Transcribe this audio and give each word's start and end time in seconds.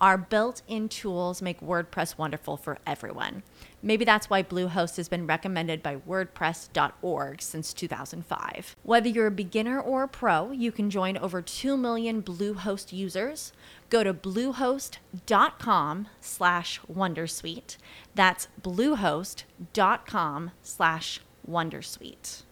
Our 0.00 0.16
built 0.16 0.62
in 0.68 0.88
tools 0.88 1.42
make 1.42 1.60
WordPress 1.60 2.16
wonderful 2.16 2.56
for 2.56 2.78
everyone. 2.86 3.42
Maybe 3.82 4.04
that's 4.04 4.30
why 4.30 4.44
Bluehost 4.44 4.96
has 4.96 5.08
been 5.08 5.26
recommended 5.26 5.82
by 5.82 5.96
WordPress.org 5.96 7.42
since 7.42 7.72
2005. 7.72 8.76
Whether 8.84 9.08
you're 9.08 9.26
a 9.26 9.32
beginner 9.32 9.80
or 9.80 10.04
a 10.04 10.08
pro, 10.08 10.52
you 10.52 10.70
can 10.70 10.88
join 10.88 11.16
over 11.16 11.42
2 11.42 11.76
million 11.76 12.22
Bluehost 12.22 12.92
users. 12.92 13.52
Go 13.90 14.04
to 14.04 14.14
bluehost.com 14.14 16.08
slash 16.20 16.80
Wondersuite. 16.92 17.76
That's 18.14 18.48
bluehost.com 18.62 20.50
slash 20.62 21.20
Wondersuite. 21.48 22.42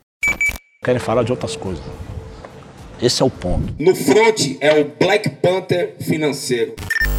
Querem 0.84 1.00
falar 1.00 1.24
de 1.24 1.32
outras 1.32 1.56
coisas. 1.56 1.84
Esse 3.00 3.22
é 3.22 3.24
o 3.26 3.30
ponto. 3.30 3.74
No 3.78 3.94
front 3.94 4.56
é 4.60 4.80
o 4.80 4.84
Black 4.98 5.28
Panther 5.28 5.96
financeiro. 6.00 6.74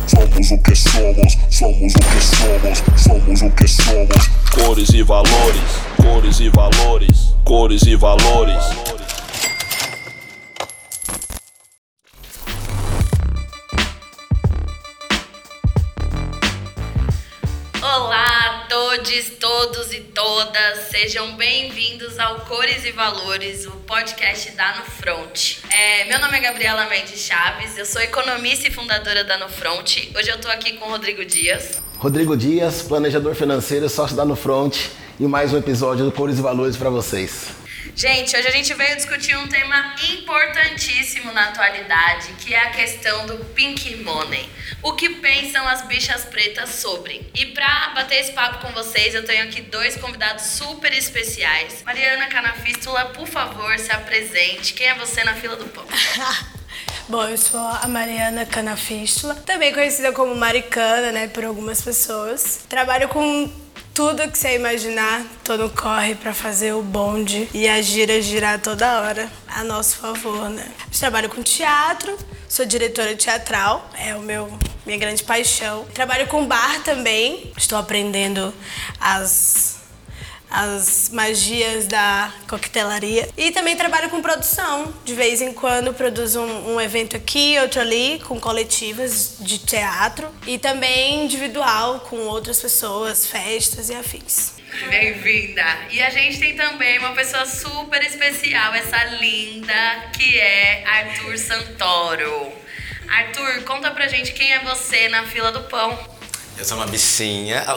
Somos 0.08 0.52
o 0.52 0.58
que 0.59 0.75
somos, 0.75 1.38
somos 1.50 1.95
o 1.95 2.00
que 2.00 2.22
somos, 2.22 2.83
somos 2.95 3.41
o 3.41 3.50
que 3.52 3.67
somos. 3.67 4.30
Cores 4.52 4.89
e 4.89 5.03
valores, 5.03 5.61
cores 6.02 6.39
e 6.39 6.50
valores, 6.50 7.33
cores 7.44 7.81
e 7.83 7.95
valores. 7.95 8.97
Todos, 19.08 19.30
todos 19.39 19.94
e 19.94 20.02
todas, 20.02 20.89
sejam 20.91 21.38
bem-vindos 21.38 22.19
ao 22.19 22.41
Cores 22.41 22.83
e 22.83 22.91
Valores, 22.91 23.66
o 23.66 23.72
podcast 23.72 24.52
da 24.52 24.75
No 24.75 24.83
Front. 24.83 25.59
É, 25.72 26.03
meu 26.09 26.19
nome 26.19 26.38
é 26.38 26.41
Gabriela 26.41 26.86
Mendes 26.88 27.22
Chaves, 27.22 27.78
eu 27.78 27.85
sou 27.85 28.02
economista 28.02 28.67
e 28.67 28.72
fundadora 28.72 29.23
da 29.23 29.38
No 29.38 29.47
Front. 29.47 30.09
Hoje 30.13 30.30
eu 30.30 30.41
tô 30.41 30.50
aqui 30.50 30.73
com 30.73 30.88
o 30.88 30.89
Rodrigo 30.89 31.23
Dias. 31.23 31.81
Rodrigo 31.97 32.35
Dias, 32.35 32.81
planejador 32.81 33.33
financeiro, 33.33 33.88
sócio 33.88 34.16
da 34.16 34.25
No 34.25 34.35
Front 34.35 34.75
e 35.17 35.25
mais 35.25 35.53
um 35.53 35.58
episódio 35.58 36.03
do 36.03 36.11
Cores 36.11 36.38
e 36.38 36.41
Valores 36.41 36.75
para 36.75 36.89
vocês. 36.89 37.56
Gente, 37.98 38.38
hoje 38.38 38.48
a 38.48 38.52
gente 38.52 38.72
veio 38.76 38.95
discutir 38.95 39.36
um 39.36 39.48
tema 39.48 39.95
importantíssimo 40.08 41.34
na 41.34 41.45
atualidade, 41.45 42.31
que 42.34 42.53
é 42.53 42.59
a 42.59 42.70
questão 42.70 43.26
do 43.26 43.44
pink 43.56 43.95
money. 43.95 44.48
O 44.84 44.94
que 44.94 45.09
pensam 45.16 45.67
as 45.67 45.81
bichas 45.88 46.23
pretas 46.23 46.70
sobre? 46.70 47.28
E 47.34 47.48
para 47.48 47.94
bater 47.95 48.20
esse 48.20 48.34
papo 48.34 48.64
com 48.64 48.72
vocês, 48.72 49.16
eu 49.16 49.25
tenho 49.25 49.45
aqui 49.45 49.62
dois 49.62 49.98
convidados 49.98 50.45
super 50.45 50.94
especiais. 50.94 51.81
Mariana 51.84 52.28
Canafístula, 52.28 53.06
por 53.06 53.28
favor, 53.28 53.80
se 53.80 53.92
apresente. 53.92 54.75
Quem 54.75 54.90
é 54.90 54.94
você 54.94 55.23
na 55.23 55.34
fila 55.34 55.56
do 55.56 55.66
pão? 55.66 55.84
Bom, 57.09 57.24
eu 57.28 57.38
sou 57.38 57.59
a 57.59 57.88
Mariana 57.88 58.46
Canafístula, 58.46 59.34
também 59.34 59.74
conhecida 59.74 60.12
como 60.12 60.35
Maricana, 60.35 61.12
né, 61.12 61.28
por 61.29 61.44
algumas 61.44 61.81
pessoas. 61.81 62.59
Trabalho 62.69 63.08
com 63.08 63.52
tudo 63.97 64.30
que 64.30 64.38
você 64.38 64.53
imaginar, 64.53 65.25
tô 65.44 65.58
no 65.58 65.72
corre 65.72 66.13
para 66.13 66.31
fazer 66.31 66.72
o 66.72 66.84
bonde 66.84 67.50
e 67.52 67.68
a 67.68 67.81
gira 67.81 68.22
girar 68.22 68.62
toda 68.62 69.02
hora 69.02 69.28
a 69.47 69.63
nosso 69.63 69.97
favor, 69.97 70.52
né? 70.52 70.72
Eu 70.85 71.00
trabalho 71.00 71.30
com 71.30 71.41
teatro, 71.41 72.16
sou 72.47 72.63
diretora 72.63 73.16
teatral, 73.16 73.90
é 73.97 74.13
o 74.13 74.22
meu 74.22 74.56
minha 74.85 75.00
grande 75.00 75.24
paixão. 75.24 75.84
Trabalho 75.96 76.28
com 76.28 76.46
bar 76.46 76.84
também, 76.84 77.52
estou 77.58 77.75
aprendendo 77.75 78.53
as 79.02 79.77
as 80.50 81.09
magias 81.09 81.88
da 81.88 82.34
coquetelaria. 82.47 83.30
E 83.38 83.52
também 83.52 83.75
trabalho 83.75 84.09
com 84.09 84.22
produção. 84.22 84.94
De 85.03 85.13
vez 85.13 85.41
em 85.41 85.53
quando 85.53 85.94
produzo 85.94 86.40
um, 86.40 86.75
um, 86.75 86.81
evento 86.81 87.16
aqui, 87.16 87.58
outro 87.59 87.81
ali, 87.81 88.19
com 88.25 88.40
coletivas 88.40 89.38
de 89.40 89.59
teatro. 89.59 90.30
E 90.46 90.58
também 90.58 91.25
individual, 91.25 92.02
com 92.02 92.18
outras 92.18 92.62
pessoas, 92.62 93.28
festas 93.28 93.90
e 93.90 93.96
afins. 93.96 94.53
Bem-vinda! 94.90 95.63
E 95.91 96.02
a 96.02 96.09
gente 96.09 96.40
tem 96.40 96.56
também 96.56 97.00
uma 97.00 97.14
pessoa 97.14 97.46
super 97.46 98.02
especial, 98.03 98.74
essa 98.74 99.03
linda, 99.06 100.09
que 100.14 100.38
é 100.38 100.84
Arthur 100.85 101.38
Santoro. 101.38 102.52
Arthur, 103.09 103.64
conta 103.64 103.90
pra 103.91 104.08
gente 104.08 104.34
quem 104.34 104.53
é 104.53 104.59
você 104.59 105.08
na 105.09 105.25
fila 105.25 105.52
do 105.52 105.64
pão. 105.64 106.16
Eu 106.57 106.66
sou 106.66 106.75
uma 106.75 106.88
bichinha. 106.88 107.63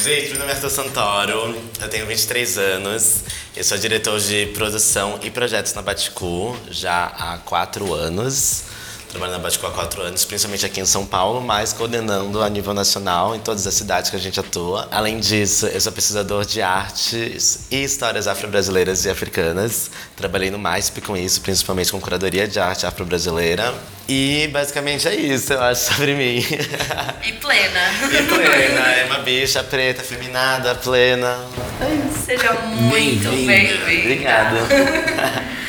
Gente, 0.00 0.28
meu 0.30 0.38
nome 0.38 0.52
é 0.52 0.54
Arthur 0.54 0.70
Santoro, 0.70 1.60
eu 1.80 1.88
tenho 1.88 2.06
23 2.06 2.58
anos, 2.58 3.24
eu 3.56 3.64
sou 3.64 3.76
diretor 3.76 4.20
de 4.20 4.46
produção 4.54 5.18
e 5.20 5.30
projetos 5.32 5.74
na 5.74 5.82
Baticu 5.82 6.56
já 6.70 7.06
há 7.06 7.38
4 7.38 7.92
anos. 7.92 8.62
Trabalho 9.10 9.32
na 9.32 9.38
Baticu 9.38 9.66
há 9.66 9.70
4 9.70 10.02
anos, 10.02 10.24
principalmente 10.24 10.66
aqui 10.66 10.80
em 10.80 10.84
São 10.84 11.06
Paulo, 11.06 11.40
mas 11.40 11.72
coordenando 11.72 12.42
a 12.42 12.48
nível 12.48 12.74
nacional 12.74 13.34
em 13.34 13.40
todas 13.40 13.66
as 13.66 13.72
cidades 13.72 14.10
que 14.10 14.16
a 14.16 14.18
gente 14.18 14.38
atua. 14.38 14.86
Além 14.90 15.18
disso, 15.18 15.66
eu 15.66 15.80
sou 15.80 15.90
pesquisador 15.90 16.44
de 16.44 16.60
artes 16.60 17.60
e 17.70 17.82
histórias 17.82 18.28
afro-brasileiras 18.28 19.06
e 19.06 19.10
africanas. 19.10 19.90
Trabalhei 20.14 20.50
no 20.50 20.58
MASP 20.58 21.00
com 21.00 21.16
isso, 21.16 21.40
principalmente 21.40 21.90
com 21.90 21.98
curadoria 21.98 22.46
de 22.46 22.60
arte 22.60 22.84
afro-brasileira. 22.84 23.74
E 24.06 24.48
basicamente 24.52 25.08
é 25.08 25.14
isso, 25.14 25.54
eu 25.54 25.62
acho, 25.62 25.94
sobre 25.94 26.14
mim. 26.14 26.38
E 27.24 27.32
plena. 27.32 27.90
E 28.12 28.22
plena, 28.22 28.92
é 28.92 29.04
uma 29.06 29.18
bicha 29.20 29.64
preta, 29.64 30.02
feminada, 30.02 30.74
plena. 30.74 31.38
Seja 32.24 32.52
muito 32.52 33.30
bem-vinda. 33.46 34.00
Obrigado. 34.00 34.56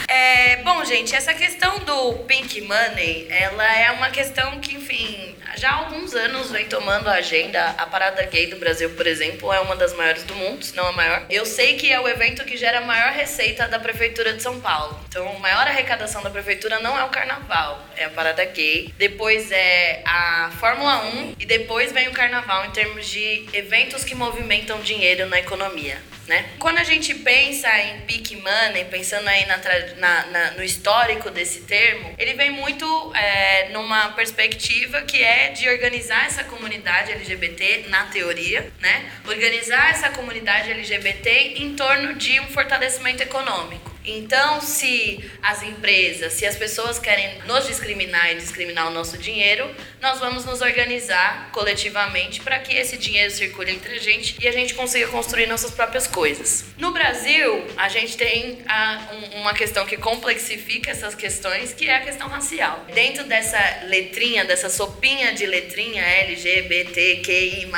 É, 0.08 0.49
bom, 0.64 0.84
gente, 0.86 1.16
essa 1.16 1.34
questão 1.34 1.80
do 1.80 2.14
pink 2.26 2.62
money, 2.62 3.28
ela 3.30 3.76
é 3.76 3.92
uma 3.92 4.10
questão 4.10 4.60
que, 4.60 4.76
enfim, 4.76 5.36
já 5.58 5.72
há 5.72 5.76
alguns 5.76 6.14
anos 6.14 6.52
vem 6.52 6.66
tomando 6.66 7.08
a 7.08 7.14
agenda. 7.14 7.76
A 7.78 7.86
parada 7.86 8.24
gay 8.24 8.48
do 8.48 8.58
Brasil, 8.58 8.90
por 8.92 9.06
exemplo, 9.06 9.52
é 9.52 9.60
uma 9.60 9.76
das 9.76 9.94
maiores 9.94 10.24
do 10.24 10.36
mundo, 10.36 10.64
se 10.64 10.76
não 10.76 10.88
a 10.88 10.92
maior. 10.92 11.26
Eu 11.30 11.46
sei 11.46 11.76
que 11.76 11.92
é 11.92 12.00
o 12.00 12.08
evento 12.08 12.46
que 12.46 12.56
gera 12.58 12.80
a 12.80 12.82
maior 12.82 13.12
receita 13.12 13.68
da 13.68 13.80
prefeitura 13.80 14.34
de 14.34 14.42
São 14.42 14.60
Paulo. 14.60 15.00
Então, 15.08 15.28
a 15.28 15.40
maior 15.40 15.68
arrecadação 15.68 16.22
da 16.22 16.30
prefeitura 16.30 16.80
não 16.80 16.98
é 16.98 17.04
o 17.04 17.10
carnaval, 17.10 17.84
é 17.96 18.06
a 18.06 18.10
parada 18.10 18.44
gay. 18.46 18.94
Depois 18.98 19.52
é 19.52 20.02
a 20.06 20.52
Fórmula 20.60 21.04
1 21.06 21.36
e 21.40 21.46
depois 21.46 21.92
vem 21.92 22.08
o 22.08 22.12
carnaval 22.12 22.66
em 22.66 22.72
termos 22.72 23.08
de 23.08 23.46
eventos 23.54 24.04
que 24.04 24.16
movimentam 24.16 24.80
dinheiro 24.82 25.28
na 25.28 25.40
economia. 25.40 26.02
Né? 26.30 26.46
Quando 26.60 26.78
a 26.78 26.84
gente 26.84 27.12
pensa 27.16 27.68
em 27.80 28.02
peak 28.02 28.36
money, 28.36 28.86
pensando 28.86 29.28
aí 29.28 29.48
na, 29.48 29.58
na, 29.98 30.26
na, 30.28 30.52
no 30.52 30.64
histórico 30.64 31.32
desse 31.32 31.62
termo, 31.62 32.14
ele 32.20 32.36
vem 32.36 32.52
muito 32.52 32.86
é, 33.16 33.70
numa 33.70 34.10
perspectiva 34.10 35.02
que 35.02 35.24
é 35.24 35.50
de 35.50 35.68
organizar 35.68 36.28
essa 36.28 36.44
comunidade 36.44 37.14
LGBT 37.14 37.86
na 37.88 38.04
teoria, 38.04 38.72
né? 38.80 39.12
Organizar 39.28 39.90
essa 39.90 40.12
comunidade 40.12 40.70
LGBT 40.70 41.56
em 41.64 41.76
torno 41.76 42.14
de 42.14 42.40
um 42.42 42.48
fortalecimento 42.50 43.24
econômico. 43.24 43.90
Então, 44.18 44.60
se 44.60 45.24
as 45.42 45.62
empresas, 45.62 46.34
se 46.34 46.46
as 46.46 46.56
pessoas 46.56 46.98
querem 46.98 47.40
nos 47.46 47.68
discriminar 47.68 48.32
e 48.32 48.36
discriminar 48.36 48.88
o 48.88 48.92
nosso 48.92 49.18
dinheiro, 49.18 49.70
nós 50.02 50.20
vamos 50.20 50.46
nos 50.46 50.62
organizar 50.62 51.52
coletivamente 51.52 52.42
para 52.42 52.58
que 52.60 52.76
esse 52.76 52.98
dinheiro 52.98 53.32
circule 53.32 53.72
entre 53.72 53.96
a 53.96 54.00
gente 54.00 54.36
e 54.40 54.48
a 54.48 54.52
gente 54.52 54.74
consiga 54.74 55.08
construir 55.08 55.46
nossas 55.46 55.72
próprias 55.72 56.08
coisas. 56.08 56.66
No 56.78 56.92
Brasil, 56.92 57.66
a 57.78 57.88
gente 57.88 58.18
tem 58.18 58.60
a, 58.68 59.10
um, 59.12 59.42
uma 59.42 59.54
questão 59.54 59.86
que 59.86 59.98
complexifica 59.98 60.92
essas 60.92 61.14
questões, 61.14 61.74
que 61.74 61.88
é 61.88 61.98
a 61.98 62.02
questão 62.02 62.28
racial. 62.28 62.86
Dentro 62.94 63.26
dessa 63.26 63.60
letrinha, 63.86 64.44
dessa 64.46 64.70
sopinha 64.70 65.34
de 65.34 65.46
letrinha 65.46 66.04
LGBTQI++, 66.04 67.70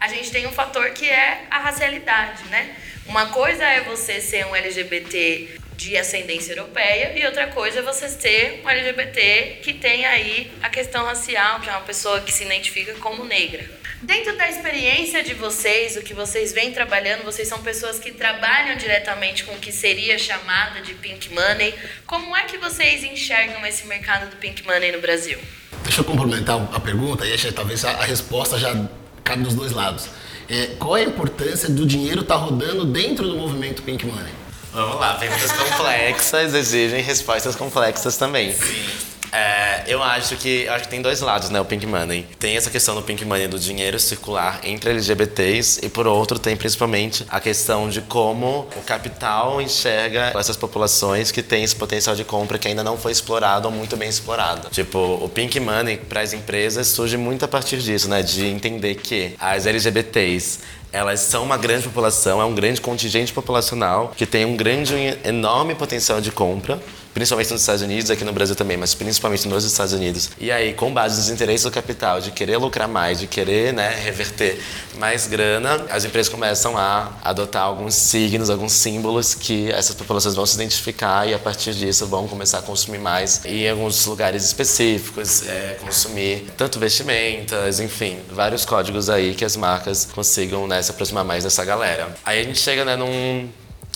a 0.00 0.08
gente 0.08 0.30
tem 0.30 0.46
um 0.46 0.52
fator 0.52 0.90
que 0.90 1.08
é 1.08 1.46
a 1.50 1.58
racialidade, 1.58 2.44
né? 2.44 2.74
Uma 3.06 3.26
coisa 3.26 3.64
é 3.64 3.80
você 3.80 4.20
ser 4.20 4.46
um 4.46 4.54
LGBT 4.54 5.59
de 5.80 5.96
ascendência 5.96 6.52
europeia 6.52 7.18
e 7.18 7.24
outra 7.24 7.46
coisa 7.46 7.78
é 7.78 7.82
você 7.82 8.06
ter 8.10 8.60
um 8.62 8.68
LGBT 8.68 9.60
que 9.62 9.72
tem 9.72 10.04
aí 10.04 10.52
a 10.62 10.68
questão 10.68 11.06
racial, 11.06 11.58
que 11.60 11.70
é 11.70 11.72
uma 11.72 11.80
pessoa 11.80 12.20
que 12.20 12.30
se 12.30 12.44
identifica 12.44 12.92
como 12.94 13.24
negra. 13.24 13.64
Dentro 14.02 14.36
da 14.36 14.48
experiência 14.48 15.22
de 15.22 15.32
vocês, 15.32 15.96
o 15.96 16.02
que 16.02 16.12
vocês 16.12 16.52
vêm 16.52 16.70
trabalhando, 16.72 17.24
vocês 17.24 17.48
são 17.48 17.62
pessoas 17.62 17.98
que 17.98 18.10
trabalham 18.12 18.76
diretamente 18.76 19.44
com 19.44 19.52
o 19.52 19.58
que 19.58 19.72
seria 19.72 20.18
chamada 20.18 20.82
de 20.82 20.92
pink 20.94 21.32
money. 21.32 21.74
Como 22.06 22.36
é 22.36 22.42
que 22.42 22.58
vocês 22.58 23.02
enxergam 23.02 23.64
esse 23.66 23.86
mercado 23.86 24.28
do 24.28 24.36
pink 24.36 24.66
money 24.66 24.92
no 24.92 25.00
Brasil? 25.00 25.38
Deixa 25.82 26.00
eu 26.00 26.04
complementar 26.04 26.60
a 26.74 26.80
pergunta 26.80 27.26
e 27.26 27.32
aí 27.32 27.52
talvez 27.52 27.86
a, 27.86 27.92
a 27.92 28.04
resposta 28.04 28.58
já 28.58 28.74
cabe 29.24 29.44
dos 29.44 29.54
dois 29.54 29.72
lados. 29.72 30.10
É, 30.46 30.74
qual 30.78 30.96
é 30.98 31.02
a 31.02 31.04
importância 31.04 31.70
do 31.70 31.86
dinheiro 31.86 32.20
estar 32.20 32.34
tá 32.34 32.40
rodando 32.40 32.84
dentro 32.84 33.26
do 33.26 33.36
movimento 33.36 33.82
Pink 33.82 34.04
Money? 34.04 34.39
Vamos 34.72 35.00
lá, 35.00 35.14
perguntas 35.14 35.50
complexas 35.52 36.54
exigem 36.54 37.02
respostas 37.02 37.56
complexas 37.56 38.16
também. 38.16 38.52
Sim. 38.52 39.10
É, 39.32 39.84
eu 39.86 40.02
acho 40.02 40.36
que 40.36 40.66
acho 40.68 40.84
que 40.84 40.90
tem 40.90 41.00
dois 41.00 41.20
lados, 41.20 41.50
né, 41.50 41.60
o 41.60 41.64
Pink 41.64 41.86
Money. 41.86 42.26
Tem 42.38 42.56
essa 42.56 42.70
questão 42.70 42.94
do 42.94 43.02
Pink 43.02 43.24
Money 43.24 43.46
do 43.46 43.58
dinheiro 43.58 43.98
circular 43.98 44.60
entre 44.64 44.90
LGBTs 44.90 45.84
e 45.84 45.88
por 45.88 46.06
outro 46.06 46.38
tem 46.38 46.56
principalmente 46.56 47.24
a 47.28 47.38
questão 47.38 47.88
de 47.88 48.00
como 48.02 48.68
o 48.76 48.82
capital 48.82 49.60
enxerga 49.60 50.32
essas 50.36 50.56
populações 50.56 51.30
que 51.30 51.42
têm 51.42 51.62
esse 51.62 51.76
potencial 51.76 52.16
de 52.16 52.24
compra 52.24 52.58
que 52.58 52.66
ainda 52.66 52.82
não 52.82 52.96
foi 52.96 53.12
explorado 53.12 53.68
ou 53.68 53.74
muito 53.74 53.96
bem 53.96 54.08
explorado. 54.08 54.68
Tipo, 54.70 54.98
o 54.98 55.28
Pink 55.28 55.60
Money 55.60 55.98
para 55.98 56.22
as 56.22 56.32
empresas 56.32 56.88
surge 56.88 57.16
muito 57.16 57.44
a 57.44 57.48
partir 57.48 57.78
disso, 57.78 58.08
né, 58.08 58.22
de 58.22 58.46
entender 58.46 58.96
que 58.96 59.34
as 59.38 59.64
LGBTs 59.64 60.60
elas 60.92 61.20
são 61.20 61.44
uma 61.44 61.56
grande 61.56 61.84
população, 61.84 62.40
é 62.40 62.44
um 62.44 62.54
grande 62.54 62.80
contingente 62.80 63.32
populacional 63.32 64.12
que 64.16 64.26
tem 64.26 64.44
um 64.44 64.56
grande, 64.56 64.94
enorme 65.24 65.74
potencial 65.74 66.20
de 66.20 66.30
compra 66.30 66.80
principalmente 67.12 67.50
nos 67.50 67.60
Estados 67.60 67.82
Unidos, 67.82 68.10
aqui 68.10 68.24
no 68.24 68.32
Brasil 68.32 68.54
também, 68.54 68.76
mas 68.76 68.94
principalmente 68.94 69.46
nos 69.48 69.64
Estados 69.64 69.92
Unidos. 69.92 70.30
E 70.38 70.50
aí, 70.50 70.72
com 70.74 70.92
base 70.92 71.16
nos 71.16 71.28
interesses 71.28 71.64
do 71.64 71.70
capital, 71.70 72.20
de 72.20 72.30
querer 72.30 72.56
lucrar 72.56 72.88
mais, 72.88 73.18
de 73.18 73.26
querer 73.26 73.72
né, 73.72 73.94
reverter 74.04 74.60
mais 74.98 75.26
grana, 75.26 75.86
as 75.90 76.04
empresas 76.04 76.32
começam 76.32 76.76
a 76.76 77.12
adotar 77.24 77.62
alguns 77.62 77.94
signos, 77.94 78.50
alguns 78.50 78.72
símbolos 78.72 79.34
que 79.34 79.70
essas 79.72 79.94
populações 79.94 80.34
vão 80.34 80.46
se 80.46 80.54
identificar 80.54 81.28
e 81.28 81.34
a 81.34 81.38
partir 81.38 81.74
disso 81.74 82.06
vão 82.06 82.28
começar 82.28 82.58
a 82.58 82.62
consumir 82.62 82.98
mais 82.98 83.44
e 83.44 83.64
em 83.64 83.70
alguns 83.70 84.06
lugares 84.06 84.44
específicos, 84.44 85.46
é, 85.46 85.78
consumir 85.80 86.46
tanto 86.56 86.78
vestimentas, 86.78 87.80
enfim, 87.80 88.18
vários 88.30 88.64
códigos 88.64 89.10
aí 89.10 89.34
que 89.34 89.44
as 89.44 89.56
marcas 89.56 90.06
consigam 90.14 90.66
né, 90.66 90.79
se 90.82 90.90
aproximar 90.90 91.24
mais 91.24 91.44
dessa 91.44 91.64
galera. 91.64 92.08
Aí 92.24 92.40
a 92.40 92.44
gente 92.44 92.58
chega 92.58 92.84
né, 92.84 92.96
num 92.96 93.48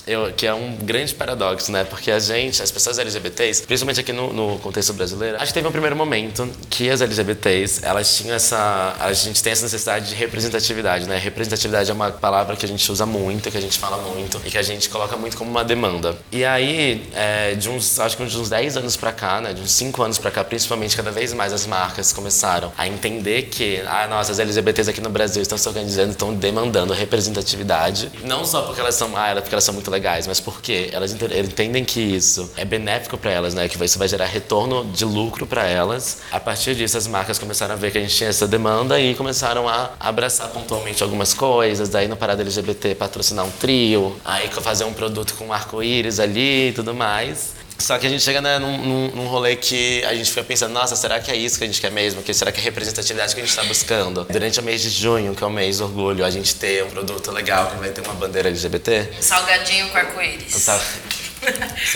eu, 0.07 0.31
que 0.33 0.45
é 0.45 0.53
um 0.53 0.75
grande 0.75 1.13
paradoxo, 1.13 1.71
né? 1.71 1.83
Porque 1.83 2.11
a 2.11 2.19
gente, 2.19 2.61
as 2.61 2.71
pessoas 2.71 2.99
LGBTs, 2.99 3.63
principalmente 3.63 3.99
aqui 3.99 4.13
no, 4.13 4.31
no, 4.31 4.59
contexto 4.59 4.93
brasileiro, 4.93 5.37
acho 5.37 5.47
que 5.47 5.53
teve 5.53 5.67
um 5.67 5.71
primeiro 5.71 5.95
momento 5.95 6.47
que 6.69 6.89
as 6.89 7.01
LGBTs, 7.01 7.83
elas 7.83 8.15
tinham 8.15 8.35
essa. 8.35 8.95
A 8.99 9.11
gente 9.13 9.41
tem 9.41 9.51
essa 9.51 9.63
necessidade 9.63 10.09
de 10.09 10.15
representatividade, 10.15 11.07
né? 11.07 11.17
Representatividade 11.17 11.89
é 11.89 11.93
uma 11.93 12.11
palavra 12.11 12.55
que 12.55 12.65
a 12.65 12.67
gente 12.67 12.91
usa 12.91 13.05
muito, 13.05 13.49
que 13.49 13.57
a 13.57 13.61
gente 13.61 13.77
fala 13.77 13.97
muito 13.97 14.41
e 14.45 14.49
que 14.49 14.57
a 14.57 14.63
gente 14.63 14.89
coloca 14.89 15.15
muito 15.17 15.37
como 15.37 15.49
uma 15.49 15.63
demanda. 15.63 16.15
E 16.31 16.45
aí, 16.45 17.07
é, 17.13 17.55
de 17.55 17.69
uns, 17.69 17.99
acho 17.99 18.17
que 18.17 18.25
de 18.25 18.37
uns 18.37 18.49
10 18.49 18.77
anos 18.77 18.95
pra 18.95 19.11
cá, 19.11 19.41
né? 19.41 19.53
De 19.53 19.61
uns 19.61 19.71
5 19.71 20.01
anos 20.03 20.17
pra 20.17 20.31
cá, 20.31 20.43
principalmente, 20.43 20.95
cada 20.95 21.11
vez 21.11 21.33
mais 21.33 21.53
as 21.53 21.65
marcas 21.65 22.13
começaram 22.13 22.71
a 22.77 22.87
entender 22.87 23.43
que, 23.43 23.81
ah, 23.87 24.07
nossa, 24.07 24.31
as 24.31 24.39
LGBTs 24.39 24.89
aqui 24.89 25.01
no 25.01 25.09
Brasil 25.09 25.41
estão 25.41 25.57
se 25.57 25.67
organizando, 25.67 26.11
estão 26.11 26.33
demandando 26.33 26.93
representatividade. 26.93 28.11
Não 28.23 28.45
só 28.45 28.63
porque 28.63 28.81
elas 28.81 28.95
são, 28.95 29.15
ah, 29.15 29.33
porque 29.35 29.53
elas 29.53 29.63
são 29.63 29.73
muito 29.73 29.89
legais, 29.95 30.27
mas 30.27 30.39
por 30.39 30.61
quê? 30.61 30.89
Elas 30.91 31.13
entendem 31.13 31.83
que 31.85 31.99
isso 31.99 32.51
é 32.57 32.65
benéfico 32.65 33.17
para 33.17 33.31
elas, 33.31 33.53
né? 33.53 33.67
Que 33.67 33.83
isso 33.83 33.97
vai 33.97 34.07
gerar 34.07 34.25
retorno 34.25 34.83
de 34.85 35.05
lucro 35.05 35.47
para 35.47 35.67
elas. 35.67 36.19
A 36.31 36.39
partir 36.39 36.75
disso, 36.75 36.97
as 36.97 37.07
marcas 37.07 37.39
começaram 37.39 37.73
a 37.73 37.77
ver 37.77 37.91
que 37.91 37.97
a 37.97 38.01
gente 38.01 38.15
tinha 38.15 38.29
essa 38.29 38.47
demanda 38.47 38.99
e 38.99 39.15
começaram 39.15 39.67
a 39.69 39.91
abraçar 39.99 40.49
pontualmente 40.49 41.01
algumas 41.01 41.33
coisas. 41.33 41.89
Daí, 41.89 42.07
no 42.07 42.17
Parada 42.17 42.41
LGBT, 42.41 42.95
patrocinar 42.95 43.45
um 43.45 43.51
trio, 43.51 44.15
aí 44.23 44.49
fazer 44.61 44.83
um 44.83 44.93
produto 44.93 45.35
com 45.35 45.53
arco-íris 45.53 46.19
ali 46.19 46.69
e 46.69 46.73
tudo 46.73 46.93
mais. 46.93 47.53
Só 47.77 47.97
que 47.97 48.07
a 48.07 48.09
gente 48.09 48.23
chega 48.23 48.41
né, 48.41 48.57
num, 48.57 48.77
num, 48.77 49.07
num, 49.11 49.27
rolê 49.27 49.55
que 49.55 50.03
a 50.05 50.15
gente 50.15 50.29
fica 50.29 50.43
pensando, 50.43 50.71
nossa, 50.71 50.95
será 50.95 51.19
que 51.19 51.29
é 51.29 51.35
isso 51.35 51.57
que 51.57 51.63
a 51.63 51.67
gente 51.67 51.81
quer 51.81 51.91
mesmo? 51.91 52.23
Que 52.23 52.33
será 52.33 52.51
que 52.51 52.59
é 52.59 52.61
a 52.61 52.63
representatividade 52.63 53.35
que 53.35 53.41
a 53.41 53.43
gente 53.43 53.51
está 53.51 53.63
buscando? 53.63 54.25
Durante 54.29 54.59
o 54.59 54.63
mês 54.63 54.81
de 54.81 54.89
junho, 54.89 55.35
que 55.35 55.43
é 55.43 55.47
o 55.47 55.51
mês 55.51 55.79
do 55.79 55.85
orgulho, 55.85 56.25
a 56.25 56.29
gente 56.29 56.55
ter 56.55 56.83
um 56.83 56.89
produto 56.89 57.31
legal 57.31 57.67
que 57.67 57.77
vai 57.77 57.89
ter 57.89 58.01
uma 58.01 58.13
bandeira 58.13 58.49
LGBT. 58.49 59.09
Salgadinho 59.19 59.89
com 59.89 59.97
arco-íris. 59.97 60.53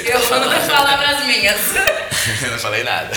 Eu 0.06 0.30
tá 0.30 0.40
não 0.40 0.68
palavras 0.68 1.26
minhas. 1.26 1.60
eu 2.44 2.52
não 2.52 2.60
falei 2.60 2.84
nada. 2.84 3.10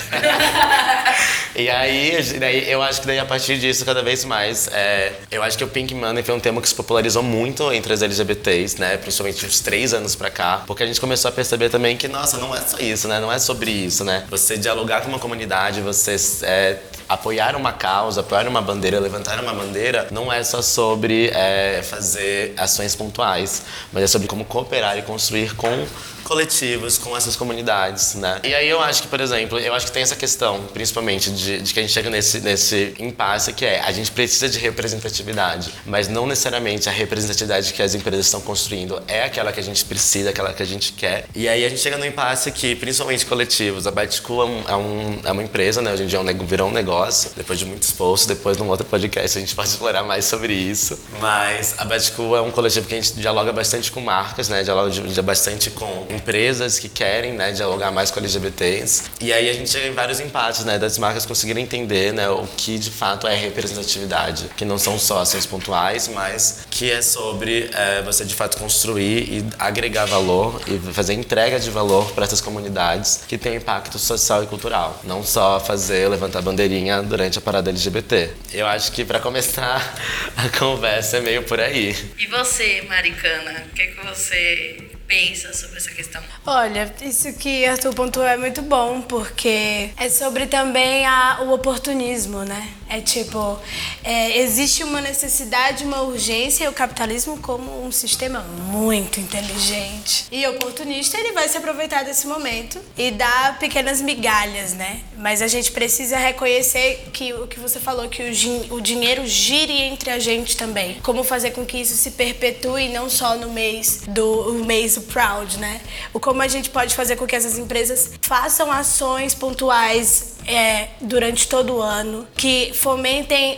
e 1.54 1.68
aí, 1.68 2.22
daí, 2.38 2.70
eu 2.70 2.82
acho 2.82 3.00
que 3.00 3.06
daí 3.06 3.18
a 3.18 3.24
partir 3.24 3.58
disso, 3.58 3.84
cada 3.84 4.02
vez 4.02 4.24
mais, 4.24 4.68
é, 4.72 5.12
eu 5.30 5.42
acho 5.42 5.58
que 5.58 5.64
o 5.64 5.68
Pink 5.68 5.94
Money 5.94 6.22
foi 6.22 6.34
um 6.34 6.40
tema 6.40 6.60
que 6.60 6.68
se 6.68 6.74
popularizou 6.74 7.22
muito 7.22 7.72
entre 7.72 7.92
as 7.92 8.02
LGBTs, 8.02 8.80
né? 8.80 8.96
Principalmente 8.96 9.44
uns 9.44 9.60
três 9.60 9.92
anos 9.92 10.14
pra 10.14 10.30
cá, 10.30 10.62
porque 10.66 10.82
a 10.82 10.86
gente 10.86 11.00
começou 11.00 11.28
a 11.28 11.32
perceber 11.32 11.68
também 11.68 11.96
que, 11.96 12.08
nossa, 12.08 12.38
não 12.38 12.54
é 12.54 12.60
só 12.60 12.78
isso, 12.78 13.08
né? 13.08 13.20
Não 13.20 13.32
é 13.32 13.38
sobre 13.38 13.70
isso, 13.70 14.04
né? 14.04 14.24
Você 14.30 14.56
dialogar 14.56 15.02
com 15.02 15.08
uma 15.08 15.18
comunidade, 15.18 15.80
você 15.80 16.16
é, 16.42 16.78
apoiar 17.08 17.54
uma 17.56 17.72
causa, 17.72 18.20
apoiar 18.20 18.48
uma 18.48 18.62
bandeira, 18.62 18.98
levantar 18.98 19.38
uma 19.40 19.52
bandeira, 19.52 20.08
não 20.10 20.32
é 20.32 20.42
só 20.42 20.62
sobre 20.62 21.28
é, 21.28 21.82
fazer 21.82 22.54
ações 22.56 22.94
pontuais, 22.94 23.62
mas 23.92 24.04
é 24.04 24.06
sobre 24.06 24.28
como 24.28 24.44
cooperar 24.44 24.96
e 24.96 25.02
construir 25.02 25.54
com 25.54 25.86
coletivos, 26.22 26.98
com 26.98 27.16
essas 27.16 27.36
comunidades, 27.36 28.14
né? 28.14 28.40
E 28.44 28.54
aí 28.54 28.68
eu 28.68 28.80
acho 28.80 29.02
que, 29.02 29.08
por 29.08 29.20
exemplo, 29.20 29.58
eu 29.58 29.74
acho 29.74 29.86
que 29.86 29.92
tem 29.92 30.02
essa 30.02 30.16
questão, 30.16 30.62
principalmente, 30.72 31.30
de, 31.30 31.60
de 31.60 31.74
que 31.74 31.80
a 31.80 31.82
gente 31.82 31.92
chega 31.92 32.10
nesse, 32.10 32.40
nesse 32.40 32.94
impasse 32.98 33.52
que 33.52 33.64
é 33.64 33.80
a 33.80 33.92
gente 33.92 34.10
precisa 34.10 34.48
de 34.48 34.58
representatividade, 34.58 35.72
mas 35.84 36.08
não 36.08 36.26
necessariamente 36.26 36.88
a 36.88 36.92
representatividade 36.92 37.72
que 37.72 37.82
as 37.82 37.94
empresas 37.94 38.26
estão 38.26 38.40
construindo 38.40 39.02
é 39.08 39.24
aquela 39.24 39.52
que 39.52 39.60
a 39.60 39.62
gente 39.62 39.84
precisa, 39.84 40.30
aquela 40.30 40.52
que 40.52 40.62
a 40.62 40.66
gente 40.66 40.92
quer. 40.92 41.26
E 41.34 41.48
aí 41.48 41.64
a 41.64 41.68
gente 41.68 41.80
chega 41.80 41.98
no 41.98 42.06
impasse 42.06 42.50
que, 42.52 42.74
principalmente 42.76 43.26
coletivos, 43.26 43.86
a 43.86 43.90
Baticu 43.90 44.40
é, 44.40 44.44
um, 44.44 44.64
é, 44.68 44.76
um, 44.76 45.20
é 45.24 45.32
uma 45.32 45.42
empresa, 45.42 45.82
né? 45.82 45.92
Hoje 45.92 46.04
em 46.04 46.06
dia 46.06 46.18
é 46.18 46.22
um, 46.22 46.46
virou 46.46 46.68
um 46.68 46.72
negócio, 46.72 47.30
depois 47.36 47.58
de 47.58 47.64
muito 47.64 47.82
esforço, 47.82 48.28
depois 48.28 48.56
num 48.56 48.68
outro 48.68 48.86
podcast 48.86 49.38
a 49.38 49.40
gente 49.40 49.54
pode 49.56 49.68
explorar 49.68 50.02
mais 50.02 50.24
sobre 50.24 50.52
isso. 50.52 50.98
Mas 51.20 51.74
a 51.78 51.84
Baticu 51.84 52.36
é 52.36 52.40
um 52.40 52.50
coletivo 52.50 52.86
que 52.86 52.94
a 52.94 53.00
gente 53.00 53.14
dialoga 53.14 53.52
bastante 53.52 53.90
com 53.90 54.00
marcas, 54.00 54.48
né? 54.48 54.62
Dialoga 54.62 55.22
bastante 55.22 55.70
com 55.70 56.06
empresas 56.12 56.78
que 56.78 56.88
querem 56.88 57.32
né, 57.32 57.52
dialogar 57.52 57.90
mais 57.90 58.10
com 58.10 58.20
LGBTs. 58.20 59.04
E 59.20 59.32
aí 59.32 59.48
a 59.48 59.52
gente 59.52 59.70
chega 59.70 59.88
em 59.88 59.92
vários 59.92 60.20
empates, 60.20 60.64
né, 60.64 60.78
das 60.78 60.98
marcas 60.98 61.26
conseguirem 61.26 61.64
entender 61.64 62.12
né, 62.12 62.28
o 62.28 62.46
que 62.56 62.78
de 62.78 62.90
fato 62.90 63.26
é 63.26 63.34
representatividade, 63.34 64.50
que 64.56 64.64
não 64.64 64.78
são 64.78 64.98
só 64.98 65.20
ações 65.20 65.46
pontuais, 65.46 66.08
mas 66.08 66.60
que 66.72 66.90
é 66.90 67.02
sobre 67.02 67.68
é, 67.74 68.00
você 68.00 68.24
de 68.24 68.34
fato 68.34 68.56
construir 68.56 69.28
e 69.30 69.44
agregar 69.58 70.06
valor 70.06 70.58
e 70.66 70.78
fazer 70.92 71.12
entrega 71.12 71.60
de 71.60 71.70
valor 71.70 72.10
para 72.12 72.24
essas 72.24 72.40
comunidades 72.40 73.24
que 73.28 73.36
têm 73.36 73.56
impacto 73.56 73.98
social 73.98 74.42
e 74.42 74.46
cultural. 74.46 74.98
Não 75.04 75.22
só 75.22 75.60
fazer 75.60 76.08
levantar 76.08 76.40
bandeirinha 76.40 77.02
durante 77.02 77.36
a 77.36 77.42
parada 77.42 77.68
LGBT. 77.68 78.30
Eu 78.54 78.66
acho 78.66 78.90
que 78.90 79.04
para 79.04 79.20
começar 79.20 79.94
a 80.34 80.48
conversa 80.58 81.18
é 81.18 81.20
meio 81.20 81.42
por 81.42 81.60
aí. 81.60 81.94
E 82.18 82.26
você, 82.26 82.82
Maricana, 82.88 83.66
o 83.70 83.74
que, 83.74 83.88
que 83.88 84.06
você 84.06 84.88
pensa 85.12 85.52
sobre 85.52 85.76
essa 85.76 85.90
questão? 85.90 86.22
Olha, 86.46 86.90
isso 87.02 87.34
que 87.34 87.66
Arthur 87.66 87.94
pontuou 87.94 88.26
é 88.26 88.38
muito 88.38 88.62
bom, 88.62 89.02
porque 89.02 89.90
é 89.98 90.08
sobre 90.08 90.46
também 90.46 91.04
a, 91.04 91.40
o 91.42 91.52
oportunismo, 91.52 92.42
né? 92.44 92.68
É 92.88 93.00
tipo, 93.00 93.58
é, 94.02 94.38
existe 94.38 94.82
uma 94.82 95.02
necessidade, 95.02 95.84
uma 95.84 96.02
urgência, 96.02 96.61
o 96.68 96.72
capitalismo, 96.72 97.38
como 97.38 97.84
um 97.84 97.92
sistema 97.92 98.40
muito 98.40 99.20
inteligente 99.20 100.26
e 100.30 100.46
oportunista, 100.46 101.18
ele 101.18 101.32
vai 101.32 101.48
se 101.48 101.56
aproveitar 101.56 102.04
desse 102.04 102.26
momento 102.26 102.78
e 102.96 103.10
dar 103.10 103.58
pequenas 103.58 104.00
migalhas, 104.00 104.74
né? 104.74 105.00
Mas 105.16 105.42
a 105.42 105.46
gente 105.46 105.70
precisa 105.72 106.16
reconhecer 106.16 107.08
que 107.12 107.32
o 107.32 107.46
que 107.46 107.60
você 107.60 107.78
falou, 107.78 108.08
que 108.08 108.22
o, 108.22 108.74
o 108.74 108.80
dinheiro 108.80 109.26
gire 109.26 109.72
entre 109.72 110.10
a 110.10 110.18
gente 110.18 110.56
também. 110.56 111.00
Como 111.02 111.22
fazer 111.22 111.50
com 111.52 111.64
que 111.64 111.78
isso 111.78 111.94
se 111.96 112.12
perpetue 112.12 112.88
não 112.88 113.08
só 113.08 113.36
no 113.36 113.50
mês 113.50 114.02
do 114.08 114.54
mês 114.64 114.98
proud, 114.98 115.58
né? 115.58 115.80
O 116.12 116.20
como 116.20 116.42
a 116.42 116.48
gente 116.48 116.70
pode 116.70 116.94
fazer 116.94 117.16
com 117.16 117.26
que 117.26 117.36
essas 117.36 117.58
empresas 117.58 118.10
façam 118.20 118.70
ações 118.70 119.34
pontuais 119.34 120.31
é, 120.46 120.88
durante 121.00 121.48
todo 121.48 121.76
o 121.76 121.82
ano, 121.82 122.26
que 122.36 122.72
fomentem 122.74 123.56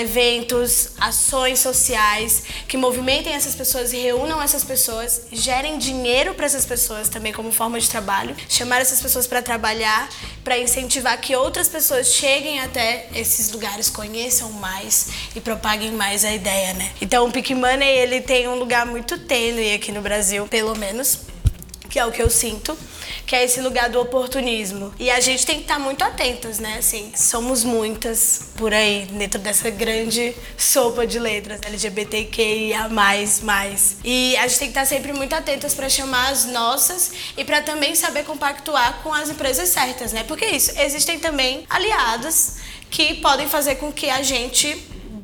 eventos, 0.00 0.90
ações 0.98 1.58
sociais, 1.58 2.42
que 2.66 2.76
movimentem 2.76 3.32
essas 3.32 3.54
pessoas 3.54 3.92
e 3.92 3.98
reúnam 3.98 4.40
essas 4.42 4.64
pessoas, 4.64 5.26
gerem 5.32 5.78
dinheiro 5.78 6.34
para 6.34 6.46
essas 6.46 6.64
pessoas 6.64 7.08
também 7.08 7.32
como 7.32 7.52
forma 7.52 7.78
de 7.78 7.88
trabalho, 7.88 8.34
chamar 8.48 8.80
essas 8.80 9.00
pessoas 9.00 9.26
para 9.26 9.42
trabalhar, 9.42 10.08
para 10.42 10.58
incentivar 10.58 11.20
que 11.20 11.34
outras 11.34 11.68
pessoas 11.68 12.08
cheguem 12.08 12.60
até 12.60 13.08
esses 13.14 13.52
lugares, 13.52 13.90
conheçam 13.90 14.50
mais 14.52 15.08
e 15.34 15.40
propaguem 15.40 15.92
mais 15.92 16.24
a 16.24 16.32
ideia, 16.32 16.72
né? 16.74 16.90
Então 17.00 17.26
o 17.26 17.32
Pick 17.32 17.50
Money 17.50 17.88
ele 17.88 18.20
tem 18.20 18.48
um 18.48 18.54
lugar 18.54 18.86
muito 18.86 19.18
tênue 19.18 19.74
aqui 19.74 19.92
no 19.92 20.00
Brasil, 20.00 20.46
pelo 20.46 20.76
menos 20.76 21.20
que 21.88 21.98
é 21.98 22.04
o 22.04 22.12
que 22.12 22.22
eu 22.22 22.28
sinto, 22.28 22.76
que 23.26 23.34
é 23.34 23.44
esse 23.44 23.60
lugar 23.60 23.90
do 23.90 24.00
oportunismo. 24.00 24.94
E 24.98 25.10
a 25.10 25.20
gente 25.20 25.44
tem 25.44 25.56
que 25.56 25.62
estar 25.62 25.78
muito 25.78 26.02
atentas, 26.02 26.58
né? 26.58 26.76
Assim, 26.78 27.12
somos 27.16 27.64
muitas 27.64 28.50
por 28.56 28.72
aí, 28.72 29.06
dentro 29.10 29.40
dessa 29.40 29.68
grande 29.68 30.34
sopa 30.56 31.06
de 31.06 31.18
letras, 31.18 31.60
LGBTQIA+. 31.62 32.88
E 34.04 34.36
a 34.36 34.46
gente 34.46 34.58
tem 34.58 34.68
que 34.68 34.78
estar 34.78 34.86
sempre 34.86 35.12
muito 35.12 35.34
atentas 35.34 35.74
para 35.74 35.88
chamar 35.88 36.30
as 36.30 36.46
nossas 36.46 37.12
e 37.36 37.44
para 37.44 37.60
também 37.60 37.94
saber 37.94 38.24
compactuar 38.24 39.00
com 39.02 39.12
as 39.12 39.28
empresas 39.28 39.68
certas, 39.68 40.12
né? 40.12 40.22
Porque 40.22 40.46
isso, 40.46 40.72
existem 40.78 41.18
também 41.18 41.64
aliados 41.68 42.54
que 42.90 43.14
podem 43.14 43.48
fazer 43.48 43.76
com 43.76 43.92
que 43.92 44.08
a 44.08 44.22
gente 44.22 44.76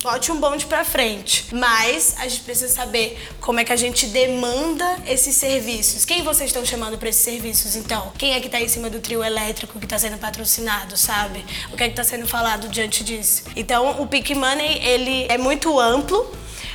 bote 0.02 0.32
um 0.32 0.40
bonde 0.40 0.66
para 0.66 0.84
frente. 0.84 1.46
Mas 1.52 2.14
a 2.18 2.26
gente 2.26 2.42
precisa 2.42 2.68
saber 2.68 3.18
como 3.40 3.60
é 3.60 3.64
que 3.64 3.72
a 3.72 3.76
gente 3.76 4.06
demanda 4.06 4.98
esses 5.06 5.36
serviços. 5.36 6.04
Quem 6.04 6.22
vocês 6.22 6.50
estão 6.50 6.64
chamando 6.64 6.98
para 6.98 7.08
esses 7.08 7.22
serviços, 7.22 7.76
então? 7.76 8.12
Quem 8.18 8.34
é 8.34 8.40
que 8.40 8.46
está 8.46 8.60
em 8.60 8.68
cima 8.68 8.90
do 8.90 9.00
trio 9.00 9.22
elétrico 9.22 9.78
que 9.78 9.86
está 9.86 9.98
sendo 9.98 10.18
patrocinado, 10.18 10.96
sabe? 10.96 11.44
O 11.72 11.76
que 11.76 11.84
é 11.84 11.86
que 11.86 11.92
está 11.92 12.04
sendo 12.04 12.26
falado 12.26 12.68
diante 12.68 13.04
disso? 13.04 13.44
Então, 13.54 14.02
o 14.02 14.06
Pick 14.06 14.30
Money, 14.30 14.84
ele 14.84 15.26
é 15.28 15.38
muito 15.38 15.78
amplo, 15.78 16.28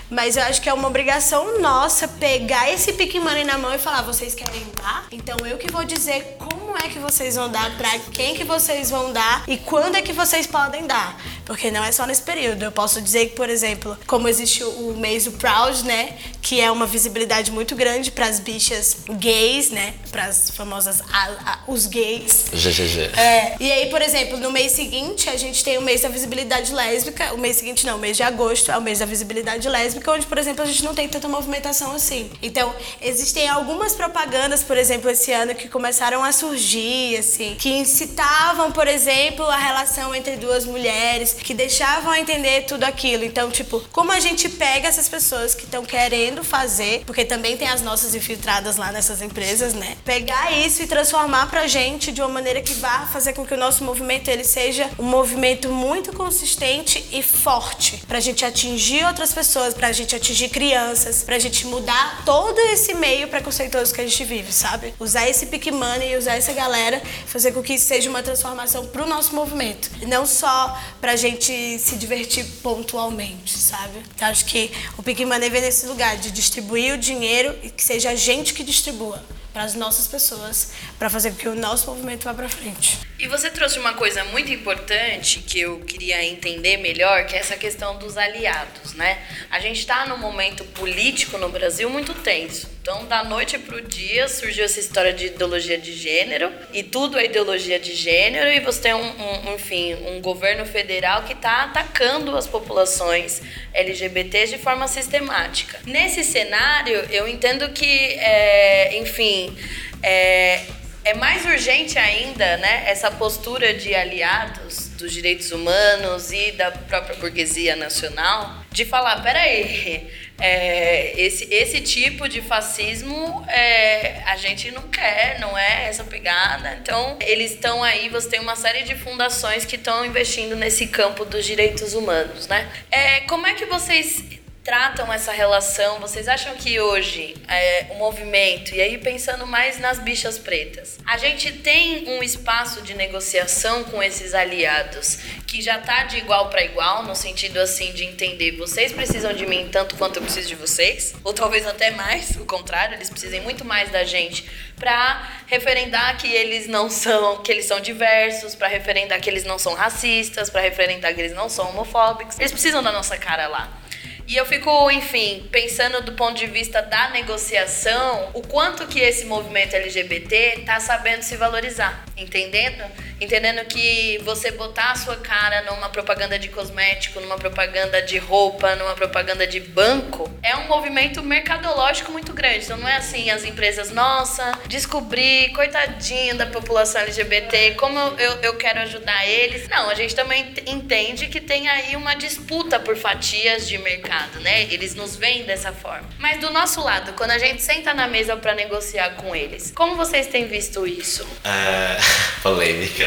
mas 0.09 0.37
eu 0.37 0.43
acho 0.43 0.61
que 0.61 0.69
é 0.69 0.73
uma 0.73 0.87
obrigação 0.87 1.59
nossa 1.59 2.07
pegar 2.07 2.71
esse 2.71 2.93
pick 2.93 3.15
money 3.15 3.43
na 3.43 3.57
mão 3.57 3.73
e 3.73 3.77
falar, 3.77 4.03
vocês 4.03 4.33
querem 4.33 4.65
dar? 4.81 5.05
Então 5.11 5.35
eu 5.45 5.57
que 5.57 5.69
vou 5.69 5.83
dizer 5.83 6.37
como 6.39 6.77
é 6.77 6.87
que 6.87 6.97
vocês 6.97 7.35
vão 7.35 7.49
dar, 7.49 7.75
para 7.77 7.99
quem 8.13 8.35
que 8.35 8.45
vocês 8.45 8.89
vão 8.89 9.11
dar 9.11 9.43
e 9.47 9.57
quando 9.57 9.95
é 9.95 10.01
que 10.01 10.13
vocês 10.13 10.47
podem 10.47 10.87
dar. 10.87 11.19
Porque 11.47 11.71
não 11.71 11.81
é 11.81 11.93
só 11.93 12.05
nesse 12.05 12.21
período. 12.21 12.63
Eu 12.63 12.71
posso 12.73 13.01
dizer 13.01 13.27
que, 13.29 13.35
por 13.35 13.49
exemplo, 13.49 13.97
como 14.05 14.27
existe 14.27 14.65
o 14.65 14.93
mês 14.97 15.23
do 15.23 15.31
Proud, 15.31 15.85
né? 15.85 16.17
Que 16.41 16.59
é 16.59 16.69
uma 16.69 16.85
visibilidade 16.85 17.51
muito 17.51 17.73
grande 17.73 18.11
para 18.11 18.25
as 18.27 18.41
bichas 18.41 18.97
gays, 19.09 19.69
né? 19.69 19.93
Para 20.11 20.25
as 20.25 20.51
famosas 20.51 21.01
a, 21.09 21.23
a, 21.45 21.59
os 21.65 21.87
gays. 21.87 22.47
GGG. 22.51 23.17
É. 23.17 23.55
E 23.61 23.71
aí, 23.71 23.89
por 23.89 24.01
exemplo, 24.01 24.37
no 24.37 24.51
mês 24.51 24.73
seguinte, 24.73 25.29
a 25.29 25.37
gente 25.37 25.63
tem 25.63 25.77
o 25.77 25.81
mês 25.81 26.01
da 26.01 26.09
visibilidade 26.09 26.73
lésbica. 26.73 27.33
O 27.33 27.37
mês 27.37 27.55
seguinte 27.55 27.85
não, 27.85 27.95
o 27.95 27.99
mês 27.99 28.17
de 28.17 28.23
agosto 28.23 28.69
é 28.69 28.77
o 28.77 28.81
mês 28.81 28.99
da 28.99 29.05
visibilidade 29.05 29.69
lésbica, 29.69 30.11
onde, 30.11 30.25
por 30.25 30.37
exemplo, 30.37 30.63
a 30.63 30.65
gente 30.65 30.83
não 30.83 30.93
tem 30.93 31.07
tanta 31.07 31.29
movimentação 31.29 31.93
assim. 31.93 32.29
Então, 32.41 32.75
existem 33.01 33.47
algumas 33.47 33.93
propagandas, 33.93 34.63
por 34.63 34.77
exemplo, 34.77 35.09
esse 35.09 35.31
ano 35.31 35.55
que 35.55 35.69
começaram 35.69 36.25
a 36.25 36.33
surgir, 36.33 37.15
assim, 37.15 37.55
que 37.57 37.69
incitavam, 37.69 38.69
por 38.73 38.87
exemplo, 38.87 39.45
a 39.45 39.55
relação 39.55 40.13
entre 40.13 40.35
duas 40.35 40.65
mulheres 40.65 41.36
que 41.43 41.53
deixavam 41.53 42.11
a 42.11 42.19
entender 42.19 42.63
tudo 42.65 42.83
aquilo. 42.83 43.23
Então, 43.23 43.49
tipo, 43.49 43.79
como 43.91 44.11
a 44.11 44.19
gente 44.19 44.49
pega 44.49 44.87
essas 44.87 45.07
pessoas 45.07 45.53
que 45.53 45.63
estão 45.63 45.85
querendo 45.85 46.43
fazer, 46.43 47.03
porque 47.05 47.25
também 47.25 47.57
tem 47.57 47.67
as 47.67 47.81
nossas 47.81 48.15
infiltradas 48.15 48.77
lá 48.77 48.91
nessas 48.91 49.21
empresas, 49.21 49.73
né? 49.73 49.97
Pegar 50.03 50.51
isso 50.51 50.83
e 50.83 50.87
transformar 50.87 51.49
pra 51.49 51.67
gente 51.67 52.11
de 52.11 52.21
uma 52.21 52.29
maneira 52.29 52.61
que 52.61 52.73
vá 52.73 53.07
fazer 53.07 53.33
com 53.33 53.45
que 53.45 53.53
o 53.53 53.57
nosso 53.57 53.83
movimento 53.83 54.29
ele 54.29 54.43
seja 54.43 54.89
um 54.97 55.03
movimento 55.03 55.69
muito 55.69 56.13
consistente 56.13 57.05
e 57.11 57.21
forte, 57.21 58.03
pra 58.07 58.19
gente 58.19 58.43
atingir 58.43 59.05
outras 59.05 59.33
pessoas, 59.33 59.73
pra 59.73 59.91
gente 59.91 60.15
atingir 60.15 60.49
crianças, 60.49 61.23
pra 61.23 61.39
gente 61.39 61.65
mudar 61.67 62.23
todo 62.25 62.59
esse 62.71 62.93
meio 62.93 63.27
preconceituoso 63.27 63.93
que 63.93 64.01
a 64.01 64.05
gente 64.05 64.23
vive, 64.23 64.51
sabe? 64.51 64.93
Usar 64.99 65.29
esse 65.29 65.45
pick 65.47 65.67
money 65.71 66.13
e 66.13 66.17
usar 66.17 66.35
essa 66.35 66.53
galera, 66.53 67.01
fazer 67.25 67.51
com 67.51 67.61
que 67.61 67.73
isso 67.73 67.85
seja 67.85 68.09
uma 68.09 68.23
transformação 68.23 68.85
pro 68.85 69.05
nosso 69.05 69.35
movimento. 69.35 69.89
Não 70.07 70.25
só 70.25 70.77
pra 70.99 71.15
gente 71.15 71.26
gente 71.29 71.79
se 71.79 71.95
divertir 71.95 72.45
pontualmente, 72.61 73.57
sabe? 73.57 73.99
Então, 74.15 74.27
acho 74.27 74.45
que 74.45 74.71
o 74.97 75.03
Pick 75.03 75.19
Money 75.19 75.49
vem 75.49 75.61
nesse 75.61 75.85
lugar 75.85 76.17
de 76.17 76.31
distribuir 76.31 76.93
o 76.93 76.97
dinheiro 76.97 77.55
e 77.63 77.69
que 77.69 77.83
seja 77.83 78.11
a 78.11 78.15
gente 78.15 78.53
que 78.53 78.63
distribua 78.63 79.23
para 79.53 79.63
as 79.63 79.73
nossas 79.73 80.07
pessoas, 80.07 80.71
para 80.99 81.09
fazer 81.09 81.31
com 81.31 81.37
que 81.37 81.49
o 81.49 81.55
nosso 81.55 81.89
movimento 81.89 82.23
vá 82.23 82.33
para 82.33 82.47
frente. 82.47 82.99
E 83.17 83.27
você 83.27 83.49
trouxe 83.49 83.79
uma 83.79 83.93
coisa 83.93 84.23
muito 84.25 84.51
importante 84.51 85.39
que 85.39 85.59
eu 85.59 85.79
queria 85.79 86.23
entender 86.23 86.77
melhor, 86.77 87.25
que 87.25 87.35
é 87.35 87.39
essa 87.39 87.57
questão 87.57 87.97
dos 87.97 88.17
aliados, 88.17 88.93
né? 88.93 89.17
A 89.49 89.59
gente 89.59 89.79
está 89.79 90.05
num 90.05 90.19
momento 90.19 90.63
político 90.65 91.39
no 91.39 91.49
Brasil 91.49 91.89
muito 91.89 92.13
tenso. 92.13 92.76
Então, 92.89 93.03
da 93.03 93.21
noite 93.21 93.57
para 93.57 93.75
o 93.75 93.81
dia, 93.81 94.29
surgiu 94.29 94.63
essa 94.63 94.79
história 94.79 95.11
de 95.11 95.25
ideologia 95.25 95.77
de 95.77 95.91
gênero, 95.91 96.49
e 96.71 96.81
tudo 96.81 97.19
é 97.19 97.25
ideologia 97.25 97.77
de 97.77 97.93
gênero, 97.93 98.49
e 98.49 98.61
você 98.61 98.83
tem, 98.83 98.93
um, 98.93 99.49
um 99.49 99.55
enfim, 99.55 99.93
um 100.05 100.21
governo 100.21 100.65
federal 100.65 101.23
que 101.23 101.33
está 101.33 101.63
atacando 101.63 102.33
as 102.37 102.47
populações 102.47 103.41
LGBTs 103.73 104.55
de 104.55 104.57
forma 104.57 104.87
sistemática. 104.87 105.77
Nesse 105.85 106.23
cenário, 106.23 106.95
eu 107.11 107.27
entendo 107.27 107.67
que, 107.73 108.13
é, 108.21 108.97
enfim, 108.97 109.53
é, 110.01 110.61
é 111.03 111.13
mais 111.13 111.43
urgente 111.43 111.99
ainda, 111.99 112.55
né, 112.55 112.83
essa 112.87 113.11
postura 113.11 113.73
de 113.73 113.93
aliados 113.93 114.87
dos 114.97 115.11
direitos 115.11 115.51
humanos 115.51 116.31
e 116.31 116.53
da 116.53 116.71
própria 116.71 117.17
burguesia 117.17 117.75
nacional 117.75 118.63
de 118.71 118.85
falar, 118.85 119.23
peraí, 119.23 120.07
é, 120.39 121.19
esse, 121.19 121.47
esse 121.51 121.81
tipo 121.81 122.29
de 122.29 122.41
fascismo 122.41 123.43
é, 123.47 124.21
a 124.25 124.37
gente 124.37 124.71
não 124.71 124.83
quer, 124.83 125.39
não 125.39 125.57
é 125.57 125.87
essa 125.87 126.03
pegada. 126.03 126.77
Então, 126.81 127.17
eles 127.21 127.51
estão 127.51 127.83
aí, 127.83 128.09
você 128.09 128.29
tem 128.29 128.39
uma 128.39 128.55
série 128.55 128.83
de 128.83 128.95
fundações 128.95 129.65
que 129.65 129.75
estão 129.75 130.05
investindo 130.05 130.55
nesse 130.55 130.87
campo 130.87 131.25
dos 131.25 131.45
direitos 131.45 131.93
humanos, 131.93 132.47
né? 132.47 132.69
É, 132.91 133.21
como 133.21 133.47
é 133.47 133.53
que 133.53 133.65
vocês 133.65 134.23
tratam 134.67 135.13
essa 135.13 135.31
relação? 135.31 135.97
Vocês 136.01 136.27
acham 136.27 136.53
que 136.57 136.77
hoje 136.77 137.33
é, 137.47 137.85
o 137.91 137.95
movimento, 137.95 138.75
e 138.75 138.81
aí 138.81 138.97
pensando 138.97 139.47
mais 139.47 139.79
nas 139.79 139.97
bichas 139.97 140.37
pretas, 140.37 140.99
a 141.05 141.17
gente 141.17 141.53
tem 141.53 142.09
um 142.09 142.21
espaço 142.21 142.81
de 142.81 142.93
negociação 142.93 143.85
com 143.85 144.03
esses 144.03 144.33
aliados 144.33 145.19
que 145.47 145.61
já 145.61 145.79
tá 145.79 146.03
de 146.03 146.17
igual 146.17 146.49
para 146.49 146.65
igual, 146.65 147.03
no 147.03 147.15
sentido 147.15 147.59
assim 147.59 147.93
de 147.93 148.03
entender, 148.03 148.57
vocês 148.57 148.91
precisam 148.91 149.31
de 149.31 149.45
mim 149.45 149.69
tanto 149.71 149.95
quanto 149.95 150.17
eu 150.17 150.21
preciso 150.21 150.49
de 150.49 150.55
vocês, 150.55 151.15
ou 151.23 151.31
talvez 151.31 151.65
até 151.65 151.91
mais, 151.91 152.31
o 152.31 152.43
contrário, 152.43 152.95
eles 152.95 153.09
precisem 153.09 153.39
muito 153.39 153.63
mais 153.63 153.89
da 153.89 154.03
gente 154.03 154.43
para 154.75 155.29
referendar 155.47 156.17
que 156.17 156.27
eles 156.27 156.67
não 156.67 156.89
são, 156.89 157.41
que 157.41 157.53
eles 157.53 157.63
são 157.63 157.79
diversos, 157.79 158.53
para 158.53 158.67
referendar 158.67 159.21
que 159.21 159.29
eles 159.29 159.45
não 159.45 159.57
são 159.57 159.73
racistas, 159.75 160.49
para 160.49 160.59
referendar 160.59 161.15
que 161.15 161.21
eles 161.21 161.33
não 161.33 161.47
são 161.47 161.69
homofóbicos. 161.69 162.37
Eles 162.37 162.51
precisam 162.51 162.83
da 162.83 162.91
nossa 162.91 163.17
cara 163.17 163.47
lá. 163.47 163.86
E 164.27 164.35
eu 164.35 164.45
fico, 164.45 164.91
enfim, 164.91 165.47
pensando 165.49 166.01
do 166.01 166.11
ponto 166.11 166.37
de 166.37 166.47
vista 166.47 166.81
da 166.81 167.11
negociação, 167.11 168.29
o 168.33 168.41
quanto 168.41 168.85
que 168.85 168.99
esse 168.99 169.25
movimento 169.25 169.73
LGBT 169.73 170.63
tá 170.65 170.81
sabendo 170.81 171.21
se 171.21 171.37
valorizar, 171.37 172.03
entendendo? 172.17 172.83
Entendendo 173.19 173.65
que 173.65 174.19
você 174.23 174.51
botar 174.51 174.91
a 174.91 174.95
sua 174.95 175.15
cara 175.17 175.61
numa 175.63 175.89
propaganda 175.89 176.37
de 176.37 176.47
cosmético, 176.49 177.19
numa 177.19 177.37
propaganda 177.37 178.01
de 178.01 178.17
roupa, 178.17 178.75
numa 178.75 178.93
propaganda 178.93 179.45
de 179.45 179.59
banco, 179.59 180.31
é 180.43 180.55
um 180.55 180.67
movimento 180.67 181.21
mercadológico 181.23 182.11
muito 182.11 182.33
grande. 182.33 182.65
Então 182.65 182.77
não 182.77 182.87
é 182.87 182.97
assim 182.97 183.29
as 183.29 183.43
empresas, 183.43 183.91
nossa, 183.91 184.59
descobri, 184.67 185.51
coitadinho 185.53 186.35
da 186.35 186.45
população 186.45 187.01
LGBT, 187.01 187.71
como 187.71 187.97
eu, 187.97 188.31
eu 188.43 188.55
quero 188.55 188.79
ajudar 188.81 189.27
eles. 189.27 189.67
Não, 189.67 189.89
a 189.89 189.95
gente 189.95 190.15
também 190.15 190.53
entende 190.65 191.27
que 191.27 191.41
tem 191.41 191.67
aí 191.67 191.95
uma 191.95 192.13
disputa 192.13 192.79
por 192.79 192.95
fatias 192.95 193.67
de 193.67 193.77
mercado 193.77 194.27
né? 194.41 194.63
Eles 194.71 194.95
nos 194.95 195.15
veem 195.15 195.43
dessa 195.43 195.71
forma. 195.71 196.07
Mas 196.19 196.39
do 196.39 196.51
nosso 196.51 196.81
lado, 196.81 197.13
quando 197.13 197.31
a 197.31 197.37
gente 197.37 197.61
senta 197.61 197.93
na 197.93 198.07
mesa 198.07 198.35
para 198.35 198.53
negociar 198.53 199.11
com 199.15 199.35
eles, 199.35 199.71
como 199.75 199.95
vocês 199.95 200.27
têm 200.27 200.47
visto 200.47 200.85
isso? 200.87 201.27
É, 201.43 201.97
polêmica. 202.41 203.06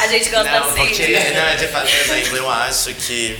A 0.00 0.06
gente 0.08 0.28
gosta 0.30 0.50
não, 0.50 0.68
assim. 0.68 0.86
Porque, 0.86 1.08
não, 1.08 1.56
de 1.56 1.68
fato, 1.68 1.88
exemplo, 1.88 2.36
eu 2.36 2.50
acho 2.50 2.92
que. 2.94 3.38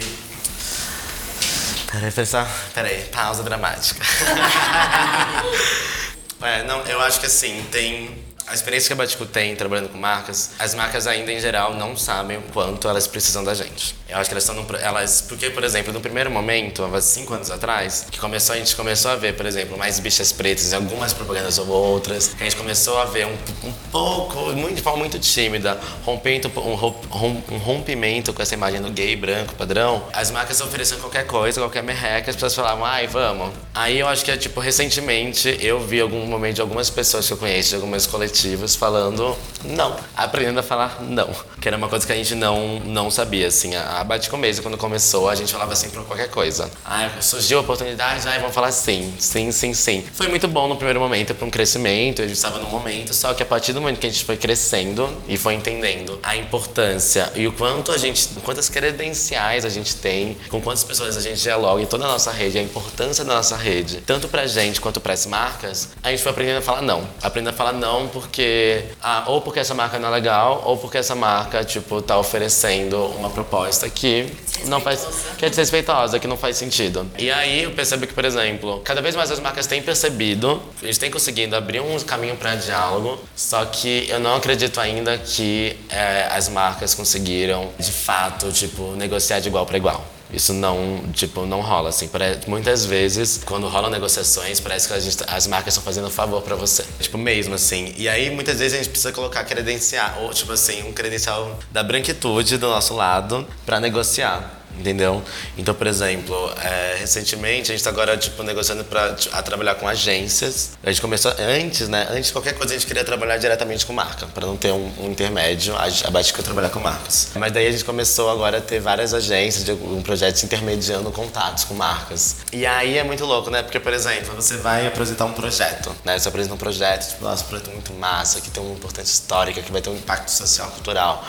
Peraí, 1.90 2.10
pessoal. 2.10 2.48
Peraí, 2.74 3.04
pausa 3.12 3.42
dramática. 3.42 4.02
é, 6.42 6.62
não, 6.62 6.80
eu 6.86 7.00
acho 7.02 7.20
que 7.20 7.26
assim, 7.26 7.66
tem 7.70 8.21
a 8.52 8.54
experiência 8.54 8.88
que 8.88 8.92
a 8.92 8.96
Batico 8.96 9.24
tem 9.24 9.56
trabalhando 9.56 9.88
com 9.88 9.96
marcas, 9.96 10.50
as 10.58 10.74
marcas 10.74 11.06
ainda 11.06 11.32
em 11.32 11.40
geral 11.40 11.74
não 11.74 11.96
sabem 11.96 12.36
o 12.36 12.42
quanto 12.52 12.86
elas 12.86 13.06
precisam 13.06 13.42
da 13.42 13.54
gente. 13.54 13.96
Eu 14.06 14.18
acho 14.18 14.28
que 14.28 14.34
elas 14.34 14.46
estão 14.46 14.66
elas 14.78 15.22
porque 15.26 15.48
por 15.48 15.64
exemplo 15.64 15.90
no 15.90 16.02
primeiro 16.02 16.30
momento, 16.30 16.84
há 16.84 17.00
cinco 17.00 17.32
anos 17.32 17.50
atrás, 17.50 18.06
que 18.10 18.20
começou 18.20 18.54
a 18.54 18.58
gente 18.58 18.76
começou 18.76 19.10
a 19.10 19.16
ver, 19.16 19.34
por 19.36 19.46
exemplo, 19.46 19.78
mais 19.78 19.98
bichas 19.98 20.32
pretas 20.32 20.70
em 20.70 20.76
algumas 20.76 21.14
propagandas 21.14 21.56
ou 21.56 21.66
outras, 21.66 22.28
que 22.28 22.42
a 22.42 22.44
gente 22.44 22.56
começou 22.56 22.98
a 22.98 23.06
ver 23.06 23.26
um, 23.26 23.32
um 23.66 23.72
pouco, 23.90 24.52
muito, 24.52 24.74
de 24.74 24.82
forma 24.82 24.98
muito 24.98 25.18
tímida, 25.18 25.80
rompendo 26.04 26.52
um, 26.60 27.54
um 27.54 27.58
rompimento 27.58 28.34
com 28.34 28.42
essa 28.42 28.52
imagem 28.52 28.82
do 28.82 28.90
gay 28.90 29.16
branco 29.16 29.54
padrão. 29.54 30.04
As 30.12 30.30
marcas 30.30 30.60
ofereciam 30.60 31.00
qualquer 31.00 31.26
coisa, 31.26 31.58
qualquer 31.58 31.82
merreca, 31.82 32.28
as 32.28 32.36
pessoas 32.36 32.54
falavam, 32.54 32.84
ai, 32.84 33.06
vamos. 33.06 33.50
Aí 33.74 33.98
eu 33.98 34.08
acho 34.08 34.22
que 34.22 34.30
é 34.30 34.36
tipo 34.36 34.60
recentemente 34.60 35.56
eu 35.58 35.80
vi 35.80 36.02
algum 36.02 36.26
momento 36.26 36.56
de 36.56 36.60
algumas 36.60 36.90
pessoas 36.90 37.26
que 37.26 37.32
eu 37.32 37.38
conheço, 37.38 37.70
de 37.70 37.76
algumas 37.76 38.06
coletivas 38.06 38.41
falando 38.76 39.36
não, 39.64 39.96
aprendendo 40.16 40.58
a 40.58 40.62
falar 40.62 41.00
não, 41.02 41.28
que 41.60 41.68
era 41.68 41.76
uma 41.76 41.88
coisa 41.88 42.06
que 42.06 42.12
a 42.12 42.16
gente 42.16 42.34
não, 42.34 42.80
não 42.80 43.10
sabia, 43.10 43.46
assim, 43.46 43.74
a, 43.74 44.00
a 44.00 44.04
Bate 44.04 44.28
Começo, 44.28 44.62
quando 44.62 44.76
começou, 44.76 45.28
a 45.28 45.34
gente 45.34 45.52
falava 45.52 45.72
assim 45.72 45.88
pra 45.90 46.02
qualquer 46.02 46.28
coisa. 46.28 46.70
Ah, 46.84 47.08
surgiu 47.20 47.58
a 47.58 47.60
oportunidade, 47.60 48.26
ah, 48.28 48.38
vamos 48.38 48.54
falar 48.54 48.72
sim, 48.72 49.14
sim, 49.18 49.52
sim, 49.52 49.72
sim. 49.72 50.04
Foi 50.12 50.28
muito 50.28 50.48
bom 50.48 50.66
no 50.66 50.76
primeiro 50.76 50.98
momento 50.98 51.34
para 51.34 51.46
um 51.46 51.50
crescimento, 51.50 52.22
a 52.22 52.26
gente 52.26 52.36
estava 52.36 52.58
num 52.58 52.68
momento, 52.68 53.14
só 53.14 53.32
que 53.34 53.42
a 53.42 53.46
partir 53.46 53.72
do 53.72 53.80
momento 53.80 54.00
que 54.00 54.06
a 54.06 54.10
gente 54.10 54.24
foi 54.24 54.36
crescendo 54.36 55.08
e 55.28 55.36
foi 55.36 55.54
entendendo 55.54 56.18
a 56.22 56.36
importância 56.36 57.30
e 57.34 57.46
o 57.46 57.52
quanto 57.52 57.92
a 57.92 57.98
gente, 57.98 58.28
quantas 58.44 58.68
credenciais 58.68 59.64
a 59.64 59.68
gente 59.68 59.96
tem, 59.96 60.36
com 60.48 60.60
quantas 60.60 60.82
pessoas 60.82 61.16
a 61.16 61.20
gente 61.20 61.40
dialoga 61.40 61.82
em 61.82 61.86
toda 61.86 62.04
a 62.04 62.08
nossa 62.08 62.32
rede, 62.32 62.58
a 62.58 62.62
importância 62.62 63.24
da 63.24 63.34
nossa 63.34 63.56
rede, 63.56 64.00
tanto 64.04 64.28
pra 64.28 64.46
gente 64.46 64.80
quanto 64.80 65.00
para 65.00 65.12
as 65.12 65.26
marcas, 65.26 65.90
a 66.02 66.10
gente 66.10 66.22
foi 66.22 66.32
aprendendo 66.32 66.58
a 66.58 66.62
falar 66.62 66.82
não. 66.82 67.06
Aprendendo 67.22 67.54
a 67.54 67.56
falar 67.56 67.72
não 67.72 68.08
porque, 68.22 68.84
ah, 69.02 69.24
ou 69.26 69.40
porque 69.40 69.58
essa 69.58 69.74
marca 69.74 69.98
não 69.98 70.08
é 70.08 70.12
legal, 70.12 70.62
ou 70.64 70.76
porque 70.76 70.96
essa 70.96 71.14
marca, 71.14 71.64
tipo, 71.64 72.00
tá 72.00 72.16
oferecendo 72.16 72.96
uma 73.18 73.28
proposta 73.28 73.90
que 73.90 74.26
não 74.66 74.80
faz, 74.80 75.06
que 75.36 75.44
é 75.44 75.50
desrespeitosa, 75.50 76.18
que 76.18 76.28
não 76.28 76.36
faz 76.36 76.56
sentido. 76.56 77.10
E 77.18 77.30
aí 77.30 77.64
eu 77.64 77.72
percebo 77.72 78.06
que, 78.06 78.14
por 78.14 78.24
exemplo, 78.24 78.80
cada 78.84 79.02
vez 79.02 79.16
mais 79.16 79.30
as 79.30 79.40
marcas 79.40 79.66
têm 79.66 79.82
percebido, 79.82 80.62
a 80.80 80.86
gente 80.86 81.00
tem 81.00 81.10
conseguindo 81.10 81.56
abrir 81.56 81.80
um 81.80 81.98
caminho 82.00 82.36
para 82.36 82.54
diálogo, 82.54 83.18
só 83.34 83.64
que 83.64 84.06
eu 84.08 84.20
não 84.20 84.36
acredito 84.36 84.80
ainda 84.80 85.18
que 85.18 85.76
é, 85.88 86.28
as 86.30 86.48
marcas 86.48 86.94
conseguiram, 86.94 87.70
de 87.78 87.92
fato, 87.92 88.52
tipo, 88.52 88.92
negociar 88.92 89.40
de 89.40 89.48
igual 89.48 89.66
para 89.66 89.76
igual. 89.76 90.11
Isso 90.32 90.52
não, 90.52 91.04
tipo, 91.12 91.44
não 91.44 91.60
rola, 91.60 91.90
assim. 91.90 92.08
Muitas 92.46 92.84
vezes, 92.84 93.42
quando 93.44 93.68
rolam 93.68 93.90
negociações, 93.90 94.60
parece 94.60 94.88
que 94.88 95.00
gente, 95.00 95.24
as 95.26 95.46
marcas 95.46 95.74
estão 95.74 95.84
fazendo 95.84 96.06
um 96.06 96.10
favor 96.10 96.42
para 96.42 96.56
você. 96.56 96.84
Tipo, 97.00 97.18
mesmo, 97.18 97.54
assim. 97.54 97.94
E 97.96 98.08
aí, 98.08 98.30
muitas 98.30 98.58
vezes, 98.58 98.74
a 98.74 98.76
gente 98.78 98.88
precisa 98.88 99.12
colocar 99.12 99.44
credencial, 99.44 100.22
ou, 100.22 100.30
tipo 100.30 100.52
assim, 100.52 100.82
um 100.82 100.92
credencial 100.92 101.58
da 101.70 101.82
branquitude 101.82 102.56
do 102.56 102.68
nosso 102.68 102.94
lado 102.94 103.46
para 103.66 103.78
negociar 103.80 104.61
entendeu? 104.78 105.22
Então, 105.56 105.74
por 105.74 105.86
exemplo, 105.86 106.34
é, 106.62 106.96
recentemente 106.98 107.70
a 107.70 107.74
gente 107.74 107.76
está 107.76 107.90
agora 107.90 108.16
tipo 108.16 108.42
negociando 108.42 108.84
para 108.84 109.16
a 109.32 109.42
trabalhar 109.42 109.74
com 109.76 109.86
agências. 109.86 110.72
A 110.82 110.90
gente 110.90 111.00
começou 111.00 111.32
antes, 111.38 111.88
né? 111.88 112.06
Antes 112.10 112.26
de 112.26 112.32
qualquer 112.32 112.54
coisa 112.54 112.74
a 112.74 112.76
gente 112.76 112.86
queria 112.86 113.04
trabalhar 113.04 113.36
diretamente 113.36 113.84
com 113.86 113.92
marca, 113.92 114.26
para 114.26 114.46
não 114.46 114.56
ter 114.56 114.72
um, 114.72 114.90
um 114.98 115.10
intermédio. 115.10 115.74
A, 115.76 115.84
a 115.84 116.10
Batica 116.10 116.42
trabalhar 116.42 116.70
com 116.70 116.80
marcas. 116.80 117.28
Mas 117.34 117.52
daí 117.52 117.66
a 117.66 117.70
gente 117.70 117.84
começou 117.84 118.30
agora 118.30 118.58
a 118.58 118.60
ter 118.60 118.80
várias 118.80 119.14
agências 119.14 119.64
de 119.64 119.72
um 119.72 120.02
projeto 120.02 120.42
intermediando 120.42 121.10
contatos 121.10 121.64
com 121.64 121.74
marcas. 121.74 122.36
E 122.52 122.66
aí 122.66 122.98
é 122.98 123.04
muito 123.04 123.24
louco, 123.24 123.50
né? 123.50 123.62
Porque, 123.62 123.80
por 123.80 123.92
exemplo, 123.92 124.34
você 124.34 124.56
vai 124.56 124.86
apresentar 124.86 125.24
um 125.24 125.32
projeto, 125.32 125.94
né? 126.04 126.18
Você 126.18 126.28
apresenta 126.28 126.54
um 126.54 126.58
projeto, 126.58 127.08
tipo, 127.08 127.24
nossa, 127.24 127.44
um 127.44 127.48
projeto 127.48 127.70
muito 127.70 127.92
massa, 127.94 128.40
que 128.40 128.50
tem 128.50 128.62
uma 128.62 128.74
importância 128.74 129.12
histórica, 129.12 129.62
que 129.62 129.72
vai 129.72 129.80
ter 129.80 129.90
um 129.90 129.96
impacto 129.96 130.30
social, 130.30 130.70
cultural 130.70 131.24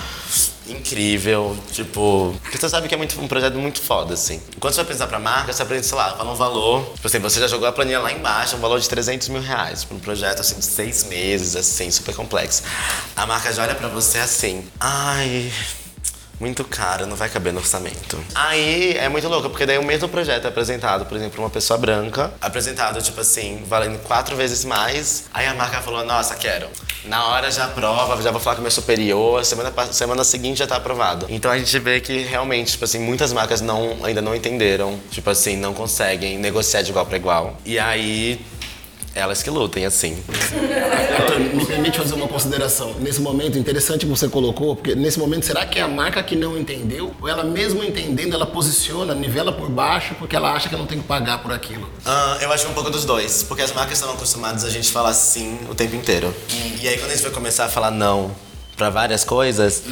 incrível, 0.67 1.57
tipo, 1.71 2.35
porque 2.41 2.57
você 2.57 2.69
sabe 2.69 2.87
que 2.87 2.93
é 2.93 2.97
muito, 2.97 3.19
um 3.21 3.27
projeto 3.27 3.55
muito 3.57 3.81
foda, 3.81 4.13
assim. 4.13 4.41
Quando 4.59 4.73
você 4.73 4.81
vai 4.83 4.91
pensar 4.91 5.07
pra 5.07 5.19
marca, 5.19 5.51
você 5.51 5.61
aprende, 5.61 5.85
sei 5.85 5.97
lá, 5.97 6.15
fala 6.15 6.31
um 6.31 6.35
valor, 6.35 6.85
tipo 6.95 7.07
assim, 7.07 7.19
você 7.19 7.39
já 7.39 7.47
jogou 7.47 7.67
a 7.67 7.71
planilha 7.71 7.99
lá 7.99 8.11
embaixo, 8.11 8.55
um 8.55 8.59
valor 8.59 8.79
de 8.79 8.87
300 8.87 9.29
mil 9.29 9.41
reais, 9.41 9.83
pra 9.83 9.95
um 9.95 9.99
projeto, 9.99 10.39
assim, 10.39 10.55
de 10.55 10.65
seis 10.65 11.03
meses, 11.05 11.55
assim, 11.55 11.89
super 11.91 12.15
complexo. 12.15 12.63
A 13.15 13.25
marca 13.25 13.51
já 13.51 13.63
olha 13.63 13.75
pra 13.75 13.87
você 13.87 14.19
assim, 14.19 14.65
ai 14.79 15.51
muito 16.43 16.65
caro, 16.65 17.07
não 17.07 17.15
vai 17.15 17.29
caber 17.29 17.53
no 17.53 17.59
orçamento. 17.59 18.21
Aí 18.35 18.97
é 18.97 19.07
muito 19.07 19.29
louco, 19.29 19.49
porque 19.49 19.65
daí 19.65 19.77
o 19.77 19.83
mesmo 19.83 20.09
projeto 20.09 20.43
é 20.43 20.49
apresentado, 20.49 21.05
por 21.05 21.15
exemplo, 21.15 21.41
uma 21.41 21.49
pessoa 21.49 21.77
branca, 21.77 22.33
apresentado, 22.41 23.01
tipo 23.01 23.21
assim, 23.21 23.63
valendo 23.65 23.97
quatro 23.99 24.35
vezes 24.35 24.65
mais. 24.65 25.23
Aí 25.33 25.47
a 25.47 25.53
marca 25.53 25.79
falou, 25.79 26.03
nossa, 26.03 26.35
quero. 26.35 26.67
Na 27.05 27.27
hora 27.27 27.49
já 27.49 27.63
aprova, 27.63 28.21
já 28.21 28.29
vou 28.29 28.41
falar 28.41 28.57
com 28.57 28.61
meu 28.61 28.71
superior, 28.71 29.45
semana, 29.45 29.71
semana 29.93 30.23
seguinte 30.25 30.57
já 30.57 30.67
tá 30.67 30.75
aprovado. 30.75 31.27
Então 31.29 31.49
a 31.49 31.57
gente 31.57 31.79
vê 31.79 32.01
que 32.01 32.23
realmente, 32.23 32.73
tipo 32.73 32.83
assim, 32.83 32.99
muitas 32.99 33.31
marcas 33.31 33.61
não, 33.61 34.03
ainda 34.03 34.21
não 34.21 34.35
entenderam, 34.35 34.99
tipo 35.09 35.29
assim, 35.29 35.55
não 35.55 35.73
conseguem 35.73 36.37
negociar 36.37 36.81
de 36.81 36.89
igual 36.89 37.05
para 37.05 37.15
igual. 37.15 37.57
E 37.63 37.79
aí 37.79 38.45
elas 39.15 39.43
que 39.43 39.49
lutem, 39.49 39.85
assim. 39.85 40.23
Então, 40.27 41.39
me 41.39 41.65
permite 41.65 41.97
fazer 41.97 42.15
uma 42.15 42.27
consideração. 42.27 42.95
Nesse 42.99 43.21
momento, 43.21 43.57
interessante 43.57 44.01
que 44.01 44.11
você 44.11 44.27
colocou, 44.27 44.75
porque 44.75 44.95
nesse 44.95 45.19
momento, 45.19 45.45
será 45.45 45.65
que 45.65 45.79
é 45.79 45.81
a 45.81 45.87
marca 45.87 46.21
que 46.23 46.35
não 46.35 46.57
entendeu? 46.57 47.13
Ou 47.21 47.29
ela 47.29 47.43
mesmo 47.43 47.83
entendendo, 47.83 48.33
ela 48.33 48.45
posiciona, 48.45 49.13
nivela 49.13 49.51
por 49.51 49.69
baixo, 49.69 50.15
porque 50.15 50.35
ela 50.35 50.51
acha 50.51 50.67
que 50.67 50.75
ela 50.75 50.81
não 50.81 50.87
tem 50.87 50.99
que 50.99 51.07
pagar 51.07 51.41
por 51.43 51.51
aquilo? 51.51 51.83
Uh, 52.05 52.41
eu 52.41 52.51
acho 52.51 52.67
um 52.67 52.73
pouco 52.73 52.89
dos 52.89 53.05
dois. 53.05 53.43
Porque 53.43 53.61
as 53.61 53.71
marcas 53.71 53.99
estão 53.99 54.11
acostumadas 54.13 54.63
a 54.65 54.69
gente 54.69 54.91
falar 54.91 55.13
sim 55.13 55.59
o 55.69 55.75
tempo 55.75 55.95
inteiro. 55.95 56.33
E 56.81 56.87
aí, 56.87 56.97
quando 56.97 57.11
a 57.11 57.13
gente 57.13 57.23
vai 57.23 57.31
começar 57.31 57.65
a 57.65 57.69
falar 57.69 57.91
não 57.91 58.31
para 58.75 58.89
várias 58.89 59.23
coisas, 59.23 59.83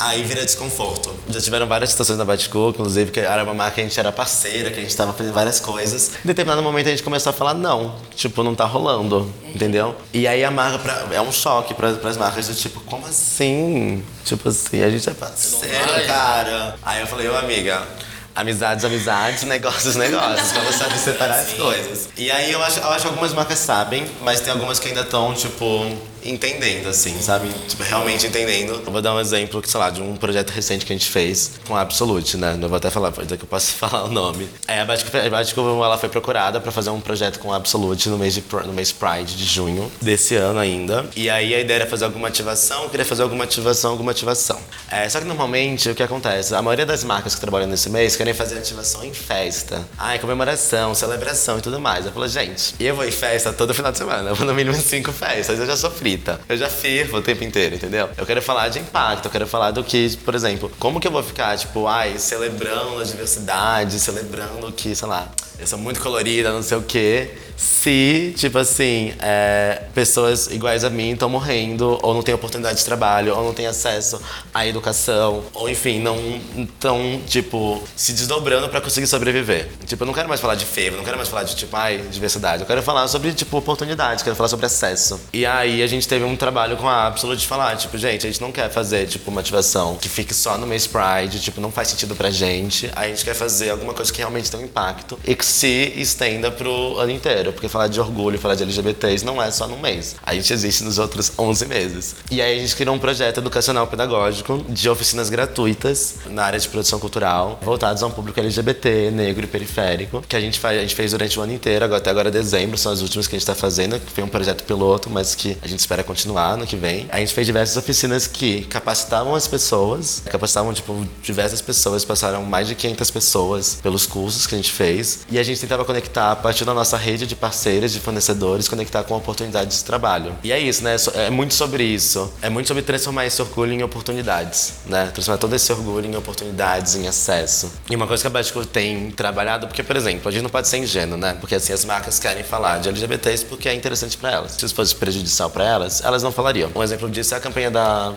Aí 0.00 0.22
vira 0.24 0.42
desconforto. 0.46 1.14
Já 1.28 1.42
tiveram 1.42 1.66
várias 1.66 1.90
situações 1.90 2.18
na 2.18 2.24
Baticu, 2.24 2.70
inclusive, 2.70 3.10
que 3.10 3.20
era 3.20 3.44
uma 3.44 3.52
marca 3.52 3.74
que 3.74 3.80
a 3.82 3.84
gente 3.84 4.00
era 4.00 4.10
parceira, 4.10 4.70
que 4.70 4.78
a 4.78 4.80
gente 4.80 4.90
estava 4.90 5.12
fazendo 5.12 5.34
várias 5.34 5.60
coisas. 5.60 6.12
Em 6.24 6.26
determinado 6.26 6.62
momento 6.62 6.86
a 6.86 6.90
gente 6.90 7.02
começou 7.02 7.28
a 7.28 7.32
falar 7.34 7.52
não, 7.52 7.94
tipo, 8.16 8.42
não 8.42 8.54
tá 8.54 8.64
rolando, 8.64 9.30
entendeu? 9.54 9.94
E 10.14 10.26
aí 10.26 10.42
a 10.42 10.50
marca 10.50 10.78
pra, 10.78 11.06
é 11.12 11.20
um 11.20 11.30
choque 11.30 11.74
para 11.74 11.88
as 11.88 12.16
marcas 12.16 12.48
do 12.48 12.54
tipo, 12.54 12.80
como 12.80 13.06
assim? 13.06 14.02
Tipo 14.24 14.48
assim, 14.48 14.82
a 14.82 14.88
gente 14.88 15.06
é 15.06 15.12
parceiro, 15.12 16.06
cara. 16.06 16.76
Aí 16.82 17.02
eu 17.02 17.06
falei, 17.06 17.28
ô 17.28 17.36
amiga, 17.36 17.86
Amizades, 18.34 18.84
amizades, 18.84 19.42
negócios, 19.42 19.96
negócios, 19.96 20.52
pra 20.52 20.62
você 20.62 20.78
saber 20.78 20.98
separar 20.98 21.40
as 21.40 21.52
coisas. 21.52 22.08
E 22.16 22.30
aí 22.30 22.52
eu 22.52 22.62
acho, 22.62 22.78
eu 22.78 22.88
acho 22.88 23.02
que 23.02 23.08
algumas 23.08 23.34
marcas 23.34 23.58
sabem, 23.58 24.06
mas 24.22 24.40
tem 24.40 24.52
algumas 24.52 24.78
que 24.78 24.88
ainda 24.88 25.00
estão, 25.00 25.34
tipo, 25.34 25.84
entendendo, 26.24 26.88
assim, 26.88 27.20
sabe? 27.20 27.48
Tipo, 27.68 27.82
realmente 27.82 28.26
entendendo. 28.26 28.82
Eu 28.84 28.92
vou 28.92 29.02
dar 29.02 29.14
um 29.14 29.20
exemplo, 29.20 29.62
sei 29.64 29.80
lá, 29.80 29.90
de 29.90 30.00
um 30.02 30.16
projeto 30.16 30.50
recente 30.50 30.84
que 30.84 30.92
a 30.92 30.96
gente 30.96 31.08
fez 31.08 31.52
com 31.66 31.76
a 31.76 31.80
Absolute, 31.80 32.36
né? 32.36 32.56
Não 32.58 32.68
vou 32.68 32.76
até 32.76 32.90
falar, 32.90 33.12
pode 33.12 33.36
que 33.36 33.44
eu 33.44 33.48
posso 33.48 33.72
falar 33.78 34.04
o 34.04 34.08
nome. 34.08 34.48
É, 34.66 34.80
a 34.80 34.84
Batico, 34.84 35.60
ela 35.60 35.98
foi 35.98 36.08
procurada 36.08 36.60
para 36.60 36.72
fazer 36.72 36.90
um 36.90 37.00
projeto 37.00 37.38
com 37.38 37.52
a 37.52 37.56
Absolute 37.56 38.08
no 38.08 38.18
mês, 38.18 38.34
de, 38.34 38.44
no 38.66 38.72
mês 38.72 38.92
Pride 38.92 39.36
de 39.36 39.44
junho 39.44 39.90
desse 40.00 40.36
ano 40.36 40.58
ainda. 40.58 41.06
E 41.16 41.30
aí 41.30 41.54
a 41.54 41.60
ideia 41.60 41.80
era 41.80 41.86
fazer 41.86 42.04
alguma 42.04 42.28
ativação, 42.28 42.88
queria 42.88 43.06
fazer 43.06 43.22
alguma 43.22 43.44
ativação, 43.44 43.92
alguma 43.92 44.10
ativação. 44.10 44.60
É, 44.90 45.08
só 45.08 45.20
que 45.20 45.26
normalmente 45.26 45.88
o 45.88 45.94
que 45.94 46.02
acontece? 46.02 46.54
A 46.54 46.62
maioria 46.62 46.86
das 46.86 47.04
marcas 47.04 47.34
que 47.34 47.40
trabalham 47.40 47.68
nesse 47.68 47.88
mês 47.88 48.16
querem 48.16 48.34
fazer 48.34 48.58
ativação 48.58 49.04
em 49.04 49.14
festa. 49.14 49.86
Ai, 49.98 50.18
comemoração, 50.18 50.94
celebração 50.94 51.58
e 51.58 51.60
tudo 51.60 51.80
mais. 51.80 52.06
Eu 52.06 52.12
falei, 52.12 52.28
gente, 52.28 52.74
eu 52.78 52.94
vou 52.94 53.04
em 53.04 53.10
festa 53.10 53.52
todo 53.52 53.72
final 53.74 53.92
de 53.92 53.98
semana. 53.98 54.30
Eu 54.30 54.34
vou 54.34 54.46
no 54.46 54.54
mínimo 54.54 54.76
em 54.76 54.80
cinco 54.80 55.12
festas, 55.12 55.58
eu 55.58 55.66
já 55.66 55.76
sofri 55.76 56.09
eu 56.48 56.56
já 56.56 56.68
firmo 56.68 57.18
o 57.18 57.22
tempo 57.22 57.44
inteiro, 57.44 57.74
entendeu? 57.74 58.08
Eu 58.16 58.26
quero 58.26 58.40
falar 58.42 58.68
de 58.68 58.78
impacto, 58.78 59.26
eu 59.26 59.30
quero 59.30 59.46
falar 59.46 59.70
do 59.70 59.84
que, 59.84 60.16
por 60.18 60.34
exemplo, 60.34 60.70
como 60.78 61.00
que 61.00 61.06
eu 61.06 61.12
vou 61.12 61.22
ficar, 61.22 61.56
tipo, 61.56 61.86
ai, 61.86 62.18
celebrando 62.18 62.98
a 63.00 63.04
diversidade, 63.04 63.98
celebrando 63.98 64.70
que, 64.72 64.94
sei 64.94 65.08
lá, 65.08 65.28
eu 65.58 65.66
sou 65.66 65.78
muito 65.78 66.00
colorida, 66.00 66.52
não 66.52 66.62
sei 66.62 66.78
o 66.78 66.82
quê 66.82 67.30
se, 67.60 68.32
tipo 68.38 68.56
assim, 68.56 69.12
é, 69.18 69.82
pessoas 69.92 70.46
iguais 70.46 70.82
a 70.82 70.88
mim 70.88 71.12
estão 71.12 71.28
morrendo, 71.28 71.98
ou 72.02 72.14
não 72.14 72.22
têm 72.22 72.34
oportunidade 72.34 72.78
de 72.78 72.84
trabalho, 72.86 73.36
ou 73.36 73.44
não 73.44 73.52
têm 73.52 73.66
acesso 73.66 74.18
à 74.54 74.66
educação, 74.66 75.44
ou 75.52 75.68
enfim, 75.68 76.00
não 76.00 76.16
estão, 76.56 77.20
tipo, 77.26 77.82
se 77.94 78.14
desdobrando 78.14 78.66
para 78.70 78.80
conseguir 78.80 79.06
sobreviver. 79.06 79.68
Tipo, 79.84 80.04
eu 80.04 80.06
não 80.06 80.14
quero 80.14 80.26
mais 80.26 80.40
falar 80.40 80.54
de 80.54 80.64
feio, 80.64 80.96
não 80.96 81.04
quero 81.04 81.18
mais 81.18 81.28
falar 81.28 81.42
de, 81.42 81.54
tipo, 81.54 81.76
ai, 81.76 81.98
diversidade. 82.10 82.62
Eu 82.62 82.66
quero 82.66 82.82
falar 82.82 83.06
sobre, 83.08 83.30
tipo, 83.34 83.58
oportunidade, 83.58 84.24
quero 84.24 84.36
falar 84.36 84.48
sobre 84.48 84.64
acesso. 84.64 85.20
E 85.30 85.44
aí 85.44 85.82
a 85.82 85.86
gente 85.86 86.08
teve 86.08 86.24
um 86.24 86.36
trabalho 86.36 86.78
com 86.78 86.88
a 86.88 87.08
Absolute 87.08 87.40
de 87.40 87.46
falar, 87.46 87.76
tipo, 87.76 87.98
gente, 87.98 88.26
a 88.26 88.30
gente 88.30 88.40
não 88.40 88.50
quer 88.50 88.70
fazer, 88.70 89.06
tipo, 89.06 89.30
uma 89.30 89.42
ativação 89.42 89.98
que 90.00 90.08
fique 90.08 90.32
só 90.32 90.56
no 90.56 90.66
mês 90.66 90.86
Pride, 90.86 91.38
tipo, 91.40 91.60
não 91.60 91.70
faz 91.70 91.88
sentido 91.88 92.16
pra 92.16 92.30
gente. 92.30 92.90
A 92.96 93.06
gente 93.06 93.22
quer 93.22 93.34
fazer 93.34 93.68
alguma 93.68 93.92
coisa 93.92 94.10
que 94.10 94.18
realmente 94.18 94.50
tenha 94.50 94.62
um 94.62 94.66
impacto 94.66 95.18
e 95.26 95.34
que 95.34 95.44
se 95.44 95.92
estenda 95.94 96.50
pro 96.50 96.96
ano 96.98 97.10
inteiro 97.10 97.49
porque 97.50 97.68
falar 97.68 97.88
de 97.88 98.00
orgulho, 98.00 98.38
falar 98.38 98.54
de 98.54 98.62
LGBTs 98.62 99.24
não 99.24 99.42
é 99.42 99.50
só 99.50 99.66
num 99.66 99.78
mês. 99.78 100.16
A 100.22 100.34
gente 100.34 100.52
existe 100.52 100.84
nos 100.84 100.98
outros 100.98 101.32
11 101.38 101.66
meses. 101.66 102.16
E 102.30 102.40
aí 102.40 102.58
a 102.58 102.60
gente 102.60 102.76
criou 102.76 102.94
um 102.94 102.98
projeto 102.98 103.38
educacional 103.38 103.86
pedagógico 103.86 104.64
de 104.68 104.88
oficinas 104.88 105.30
gratuitas 105.30 106.16
na 106.26 106.44
área 106.44 106.58
de 106.58 106.68
produção 106.68 106.98
cultural, 106.98 107.58
voltados 107.62 108.02
a 108.02 108.06
um 108.06 108.10
público 108.10 108.38
LGBT, 108.38 109.10
negro 109.10 109.44
e 109.44 109.48
periférico, 109.48 110.22
que 110.26 110.36
a 110.36 110.40
gente, 110.40 110.58
faz, 110.58 110.78
a 110.78 110.82
gente 110.82 110.94
fez 110.94 111.12
durante 111.12 111.38
o 111.38 111.42
ano 111.42 111.52
inteiro, 111.52 111.94
até 111.94 112.10
agora 112.10 112.30
dezembro, 112.30 112.76
são 112.78 112.92
as 112.92 113.00
últimas 113.00 113.26
que 113.26 113.34
a 113.34 113.38
gente 113.38 113.42
está 113.42 113.54
fazendo, 113.54 113.98
que 113.98 114.10
foi 114.10 114.24
um 114.24 114.28
projeto 114.28 114.64
piloto, 114.64 115.10
mas 115.10 115.34
que 115.34 115.56
a 115.62 115.68
gente 115.68 115.80
espera 115.80 116.02
continuar 116.02 116.56
no 116.56 116.66
que 116.66 116.76
vem. 116.76 117.08
A 117.10 117.18
gente 117.18 117.32
fez 117.32 117.46
diversas 117.46 117.76
oficinas 117.76 118.26
que 118.26 118.62
capacitavam 118.62 119.34
as 119.34 119.46
pessoas, 119.46 120.22
capacitavam, 120.26 120.72
tipo, 120.72 121.06
diversas 121.22 121.60
pessoas, 121.60 122.04
passaram 122.04 122.44
mais 122.44 122.68
de 122.68 122.74
500 122.74 123.10
pessoas 123.10 123.78
pelos 123.82 124.06
cursos 124.06 124.46
que 124.46 124.54
a 124.54 124.58
gente 124.58 124.70
fez, 124.70 125.20
e 125.30 125.38
a 125.38 125.42
gente 125.42 125.60
tentava 125.60 125.84
conectar 125.84 126.32
a 126.32 126.36
partir 126.36 126.64
da 126.64 126.74
nossa 126.74 126.96
rede 126.96 127.26
de 127.26 127.36
parceiros, 127.40 127.92
de 127.92 128.00
fornecedores, 128.00 128.68
conectar 128.68 129.02
com 129.04 129.16
oportunidades 129.16 129.78
de 129.78 129.84
trabalho. 129.84 130.36
E 130.44 130.52
é 130.52 130.58
isso, 130.58 130.84
né? 130.84 130.96
É 131.14 131.30
muito 131.30 131.54
sobre 131.54 131.82
isso. 131.82 132.32
É 132.42 132.50
muito 132.50 132.68
sobre 132.68 132.82
transformar 132.82 133.26
esse 133.26 133.40
orgulho 133.40 133.72
em 133.72 133.82
oportunidades, 133.82 134.74
né? 134.86 135.10
Transformar 135.12 135.38
todo 135.38 135.54
esse 135.56 135.72
orgulho 135.72 136.06
em 136.06 136.16
oportunidades, 136.16 136.94
em 136.94 137.08
acesso. 137.08 137.72
E 137.88 137.96
uma 137.96 138.06
coisa 138.06 138.22
que 138.22 138.26
a 138.26 138.30
Batico 138.30 138.64
tem 138.64 139.10
trabalhado, 139.10 139.66
porque, 139.66 139.82
por 139.82 139.96
exemplo, 139.96 140.28
a 140.28 140.32
gente 140.32 140.42
não 140.42 140.50
pode 140.50 140.68
ser 140.68 140.78
ingênuo, 140.78 141.16
né? 141.16 141.36
Porque 141.40 141.54
assim, 141.54 141.72
as 141.72 141.84
marcas 141.84 142.18
querem 142.18 142.44
falar 142.44 142.78
de 142.78 142.88
LGBTs 142.88 143.44
porque 143.46 143.68
é 143.68 143.74
interessante 143.74 144.16
para 144.16 144.30
elas. 144.30 144.52
Se 144.52 144.64
isso 144.64 144.74
fosse 144.74 144.94
prejudicial 144.94 145.50
para 145.50 145.64
elas, 145.64 146.02
elas 146.02 146.22
não 146.22 146.30
falariam. 146.30 146.70
Um 146.74 146.82
exemplo 146.82 147.08
disso 147.08 147.34
é 147.34 147.38
a 147.38 147.40
campanha 147.40 147.70
da 147.70 148.14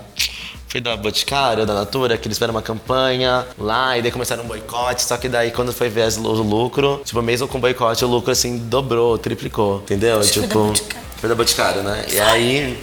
foi 0.73 0.81
da 0.81 0.97
Boticário, 0.97 1.67
da 1.67 1.73
Natura, 1.75 2.17
que 2.17 2.27
eles 2.27 2.35
fizeram 2.35 2.51
uma 2.51 2.61
campanha 2.61 3.45
lá 3.59 3.95
e 3.95 4.01
daí 4.01 4.11
começaram 4.11 4.43
um 4.43 4.47
boicote, 4.47 5.03
só 5.03 5.17
que 5.17 5.29
daí 5.29 5.51
quando 5.51 5.71
foi 5.71 5.87
ver 5.87 6.11
o 6.17 6.41
lucro, 6.41 6.99
tipo, 7.05 7.21
mesmo 7.21 7.47
com 7.47 7.59
boicote, 7.59 8.03
o 8.03 8.07
lucro 8.07 8.31
assim 8.31 8.57
dobrou, 8.57 9.15
triplicou, 9.19 9.81
entendeu? 9.83 10.19
Acho 10.19 10.41
tipo, 10.41 10.73
foi 11.17 11.29
da 11.29 11.35
Boticário, 11.35 11.83
né? 11.83 12.03
E 12.11 12.19
aí 12.19 12.79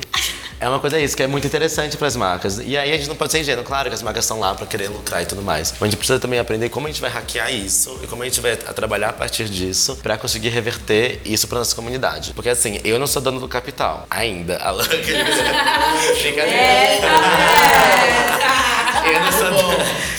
é 0.61 0.69
uma 0.69 0.79
coisa 0.79 1.01
isso, 1.01 1.17
que 1.17 1.23
é 1.23 1.27
muito 1.27 1.47
interessante 1.47 1.97
para 1.97 2.07
as 2.07 2.15
marcas. 2.15 2.59
E 2.59 2.77
aí 2.77 2.93
a 2.93 2.97
gente 2.97 3.09
não 3.09 3.17
pode 3.17 3.33
ser 3.33 3.41
ingênuo, 3.41 3.65
claro 3.65 3.89
que 3.89 3.95
as 3.95 4.03
marcas 4.03 4.25
estão 4.25 4.39
lá 4.39 4.55
para 4.55 4.67
querer 4.67 4.89
lucrar 4.89 5.23
e 5.23 5.27
tudo 5.27 5.41
mais. 5.43 5.73
Mas 5.73 5.83
a 5.83 5.87
gente 5.87 5.97
precisa 5.97 6.19
também 6.21 6.39
aprender 6.39 6.69
como 6.69 6.87
a 6.87 6.91
gente 6.91 7.01
vai 7.01 7.09
hackear 7.11 7.51
isso 7.53 7.99
e 8.03 8.07
como 8.07 8.23
a 8.23 8.27
gente 8.27 8.41
vai 8.41 8.57
trabalhar 8.57 9.09
a 9.09 9.13
partir 9.13 9.49
disso 9.49 9.97
para 10.03 10.19
conseguir 10.19 10.51
reverter 10.51 11.21
isso 11.25 11.49
para 11.49 11.59
nossa 11.59 11.75
comunidade. 11.75 12.33
Porque 12.35 12.49
assim, 12.51 12.79
eu 12.85 12.99
não 12.99 13.07
sou 13.07 13.23
dono 13.23 13.41
do 13.41 13.49
capital 13.49 14.07
ainda. 14.11 14.59
A 14.59 14.71
Lan- 14.71 14.85
Brincadeira. 16.23 16.51
Eu 19.11 19.21
não, 19.21 19.33
sou, 19.33 19.47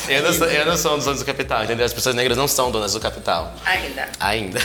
eu, 0.10 0.24
não 0.24 0.34
sou, 0.34 0.48
eu 0.48 0.66
não 0.66 0.78
sou 0.78 0.94
um 0.94 0.96
dos 0.98 1.06
donos 1.06 1.20
do 1.22 1.26
capital, 1.26 1.64
entendeu? 1.64 1.86
As 1.86 1.94
pessoas 1.94 2.16
negras 2.16 2.38
não 2.38 2.48
são 2.48 2.72
donas 2.72 2.94
do 2.94 3.00
capital. 3.00 3.54
Ainda. 3.66 4.10
Ainda. 4.20 4.60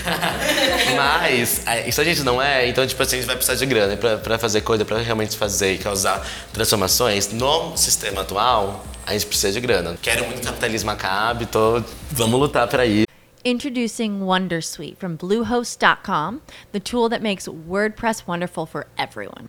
Mas, 0.96 1.66
é, 1.66 1.88
isso 1.88 2.00
a 2.00 2.04
gente 2.04 2.22
não 2.22 2.40
é, 2.42 2.68
então, 2.68 2.86
tipo 2.86 3.00
assim, 3.02 3.16
a 3.16 3.18
gente 3.20 3.26
vai 3.26 3.36
precisar 3.36 3.56
de 3.56 3.66
grana 3.66 3.96
pra, 3.96 4.16
pra 4.18 4.38
fazer 4.38 4.62
coisa, 4.62 4.84
pra 4.84 4.98
realmente 4.98 5.36
fazer 5.36 5.74
e 5.74 5.78
causar 5.78 6.26
transformações. 6.52 7.32
No 7.32 7.76
sistema 7.76 8.22
atual, 8.22 8.84
a 9.06 9.12
gente 9.12 9.26
precisa 9.26 9.52
de 9.52 9.60
grana. 9.60 9.96
Quero 10.02 10.24
muito 10.24 10.40
que 10.40 10.46
o 10.46 10.50
capitalismo 10.50 10.90
acabe, 10.90 11.46
tô, 11.46 11.82
vamos 12.10 12.40
lutar 12.40 12.66
pra 12.66 12.84
isso. 12.84 13.06
Introducing 13.44 14.22
Wondersuite 14.22 14.96
from 14.98 15.16
Bluehost.com, 15.16 16.40
the 16.72 16.80
tool 16.80 17.08
that 17.08 17.22
makes 17.22 17.46
WordPress 17.46 18.26
wonderful 18.26 18.66
for 18.66 18.88
everyone. 18.98 19.48